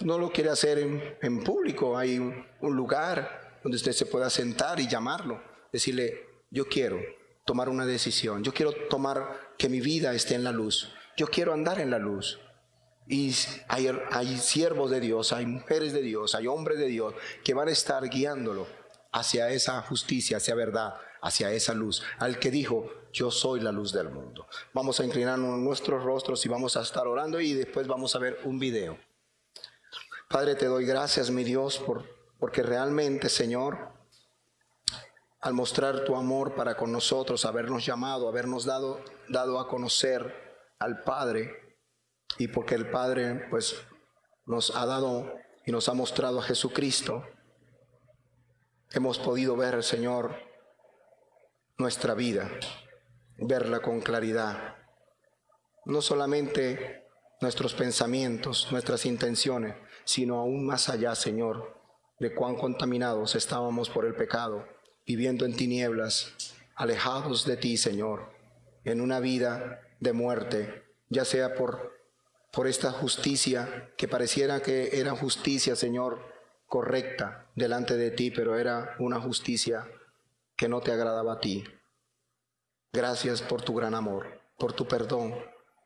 No 0.02 0.18
lo 0.18 0.32
quiere 0.32 0.50
hacer 0.50 0.80
en, 1.22 1.44
público, 1.44 1.98
hay 1.98 2.20
un, 2.20 2.46
lugar 2.62 3.60
donde 3.64 3.78
usted 3.78 3.94
se 3.94 4.06
pueda 4.06 4.30
sentar 4.30 4.80
y 4.82 4.88
llamarlo, 4.88 5.42
decirle, 5.72 6.26
yo 6.50 6.68
quiero 6.68 7.00
tomar 7.46 7.70
una 7.70 7.86
decisión, 7.86 8.44
yo 8.44 8.54
quiero 8.54 8.74
tomar 8.90 9.54
que 9.58 9.70
mi 9.70 9.80
vida 9.80 10.14
esté 10.14 10.36
en 10.36 10.44
la 10.44 10.52
luz. 10.52 10.94
Yo 11.16 11.28
quiero 11.28 11.54
andar 11.54 11.80
en 11.80 11.90
la 11.90 12.00
luz. 12.00 12.40
Y 13.08 13.34
hay, 13.70 13.90
hay 14.12 14.38
siervos 14.38 14.92
de 14.92 15.00
Dios, 15.00 15.32
hay 15.32 15.46
mujeres 15.46 15.94
de 15.94 16.02
Dios, 16.02 16.36
hay 16.36 16.48
hombres 16.48 16.78
de 16.78 16.88
Dios 16.88 17.14
que 17.46 17.54
van 17.54 17.70
a 17.70 17.72
estar 17.72 18.08
guiándolo 18.10 18.68
hacia 19.14 19.50
esa 19.50 19.82
justicia, 19.82 20.38
hacia 20.38 20.54
verdad, 20.54 20.96
hacia 21.22 21.52
esa 21.52 21.74
luz, 21.74 22.04
al 22.20 22.40
que 22.40 22.52
dijo, 22.52 22.90
yo 23.14 23.32
soy 23.32 23.60
la 23.60 23.72
luz 23.72 23.92
del 23.92 24.10
mundo. 24.10 24.48
Vamos 24.74 25.00
a 25.00 25.06
inclinarnos 25.06 25.58
nuestros 25.60 26.04
rostros 26.04 26.46
y 26.46 26.50
vamos 26.50 26.78
a 26.78 26.82
estar 26.82 27.08
orando 27.08 27.40
y 27.40 27.54
después 27.54 27.88
vamos 27.88 28.16
a 28.16 28.20
ver 28.20 28.40
un 28.44 28.60
video. 28.60 28.98
Padre, 30.30 30.56
te 30.56 30.66
doy 30.66 30.86
gracias, 30.86 31.32
mi 31.32 31.44
Dios, 31.44 31.80
por, 31.80 32.06
porque 32.40 32.62
realmente, 32.62 33.30
Señor, 33.30 33.94
al 35.40 35.54
mostrar 35.54 36.04
tu 36.04 36.16
amor 36.16 36.56
para 36.56 36.76
con 36.76 36.92
nosotros, 36.92 37.46
habernos 37.46 37.86
llamado, 37.86 38.28
habernos 38.28 38.66
dado, 38.66 39.02
dado 39.30 39.60
a 39.60 39.68
conocer 39.68 40.66
al 40.80 41.04
Padre, 41.04 41.68
y 42.38 42.48
porque 42.48 42.76
el 42.76 42.90
Padre 42.90 43.48
pues 43.50 43.76
nos 44.46 44.76
ha 44.76 44.86
dado 44.86 45.34
y 45.66 45.72
nos 45.72 45.90
ha 45.90 45.94
mostrado 45.94 46.40
a 46.40 46.44
Jesucristo, 46.44 47.26
hemos 48.92 49.18
podido 49.20 49.56
ver, 49.56 49.84
Señor, 49.84 50.36
nuestra 51.80 52.16
vida, 52.16 52.50
verla 53.38 53.82
con 53.82 54.02
claridad. 54.02 54.78
No 55.86 56.02
solamente 56.02 57.04
nuestros 57.40 57.76
pensamientos, 57.76 58.72
nuestras 58.72 59.06
intenciones, 59.06 59.76
sino 60.04 60.40
aún 60.40 60.66
más 60.66 60.90
allá, 60.90 61.14
Señor, 61.14 61.80
de 62.20 62.34
cuán 62.34 62.56
contaminados 62.56 63.36
estábamos 63.36 63.92
por 63.92 64.06
el 64.06 64.16
pecado, 64.16 64.66
viviendo 65.06 65.46
en 65.46 65.56
tinieblas, 65.56 66.34
alejados 66.76 67.46
de 67.46 67.58
ti, 67.58 67.78
Señor, 67.78 68.32
en 68.84 69.00
una 69.00 69.20
vida 69.20 69.82
de 70.00 70.14
muerte, 70.14 70.84
ya 71.10 71.26
sea 71.26 71.54
por, 71.54 71.94
por 72.52 72.66
esta 72.66 72.92
justicia 72.92 73.92
que 73.98 74.08
pareciera 74.08 74.62
que 74.62 75.00
era 75.00 75.16
justicia, 75.16 75.76
Señor, 75.76 76.26
correcta 76.66 77.52
delante 77.56 77.98
de 77.98 78.10
ti, 78.10 78.32
pero 78.32 78.58
era 78.58 78.96
una 78.98 79.22
justicia 79.22 79.88
que 80.58 80.68
no 80.68 80.82
te 80.82 80.92
agradaba 80.92 81.34
a 81.34 81.40
ti. 81.40 81.64
Gracias 82.92 83.44
por 83.44 83.62
tu 83.62 83.76
gran 83.76 83.94
amor, 83.94 84.42
por 84.58 84.74
tu 84.74 84.88
perdón, 84.88 85.36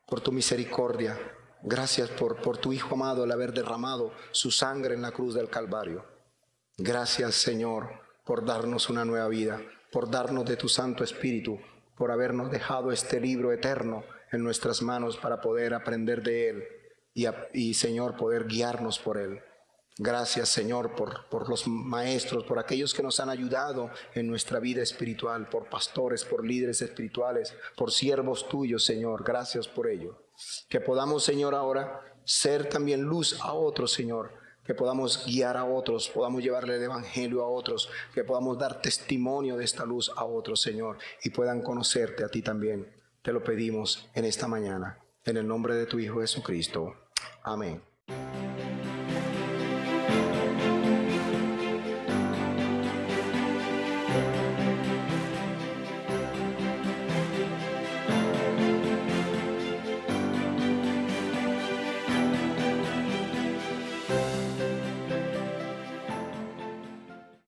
por 0.07 0.21
tu 0.21 0.31
misericordia. 0.31 1.19
Gracias 1.61 2.09
por, 2.09 2.41
por 2.41 2.57
tu 2.57 2.73
Hijo 2.73 2.95
amado 2.95 3.23
al 3.23 3.31
haber 3.31 3.51
derramado 3.51 4.13
su 4.31 4.49
sangre 4.49 4.95
en 4.95 5.01
la 5.01 5.11
cruz 5.11 5.35
del 5.35 5.49
Calvario. 5.49 6.05
Gracias 6.77 7.35
Señor 7.35 8.01
por 8.25 8.45
darnos 8.45 8.89
una 8.89 9.03
nueva 9.03 9.27
vida, 9.27 9.61
por 9.91 10.09
darnos 10.09 10.45
de 10.45 10.55
tu 10.55 10.69
Santo 10.69 11.03
Espíritu, 11.03 11.59
por 11.97 12.09
habernos 12.09 12.49
dejado 12.49 12.91
este 12.91 13.19
libro 13.19 13.51
eterno 13.51 14.05
en 14.31 14.41
nuestras 14.41 14.81
manos 14.81 15.17
para 15.17 15.41
poder 15.41 15.73
aprender 15.73 16.23
de 16.23 16.49
él 16.49 16.63
y, 17.13 17.25
y 17.53 17.73
Señor 17.73 18.15
poder 18.15 18.47
guiarnos 18.47 18.99
por 18.99 19.17
él. 19.17 19.41
Gracias 20.03 20.49
Señor 20.49 20.95
por, 20.95 21.29
por 21.29 21.47
los 21.47 21.67
maestros, 21.67 22.43
por 22.45 22.57
aquellos 22.57 22.91
que 22.91 23.03
nos 23.03 23.19
han 23.19 23.29
ayudado 23.29 23.91
en 24.15 24.25
nuestra 24.25 24.59
vida 24.59 24.81
espiritual, 24.81 25.47
por 25.47 25.69
pastores, 25.69 26.25
por 26.25 26.43
líderes 26.43 26.81
espirituales, 26.81 27.53
por 27.77 27.91
siervos 27.91 28.49
tuyos 28.49 28.83
Señor. 28.83 29.23
Gracias 29.23 29.67
por 29.67 29.87
ello. 29.87 30.23
Que 30.69 30.79
podamos 30.79 31.23
Señor 31.23 31.53
ahora 31.53 32.01
ser 32.23 32.67
también 32.67 33.03
luz 33.03 33.39
a 33.41 33.53
otros 33.53 33.93
Señor. 33.93 34.31
Que 34.65 34.73
podamos 34.73 35.23
guiar 35.23 35.55
a 35.55 35.65
otros, 35.65 36.09
podamos 36.09 36.41
llevarle 36.41 36.77
el 36.77 36.83
Evangelio 36.83 37.43
a 37.43 37.47
otros, 37.47 37.87
que 38.15 38.23
podamos 38.23 38.57
dar 38.57 38.81
testimonio 38.81 39.55
de 39.55 39.65
esta 39.65 39.85
luz 39.85 40.11
a 40.15 40.23
otros, 40.25 40.61
Señor, 40.61 40.97
y 41.23 41.29
puedan 41.29 41.61
conocerte 41.61 42.23
a 42.23 42.29
ti 42.29 42.41
también. 42.41 42.91
Te 43.21 43.33
lo 43.33 43.43
pedimos 43.43 44.09
en 44.15 44.25
esta 44.25 44.47
mañana, 44.47 44.97
en 45.25 45.37
el 45.37 45.47
nombre 45.47 45.75
de 45.75 45.85
tu 45.85 45.99
Hijo 45.99 46.21
Jesucristo. 46.21 46.95
Amén. 47.43 47.81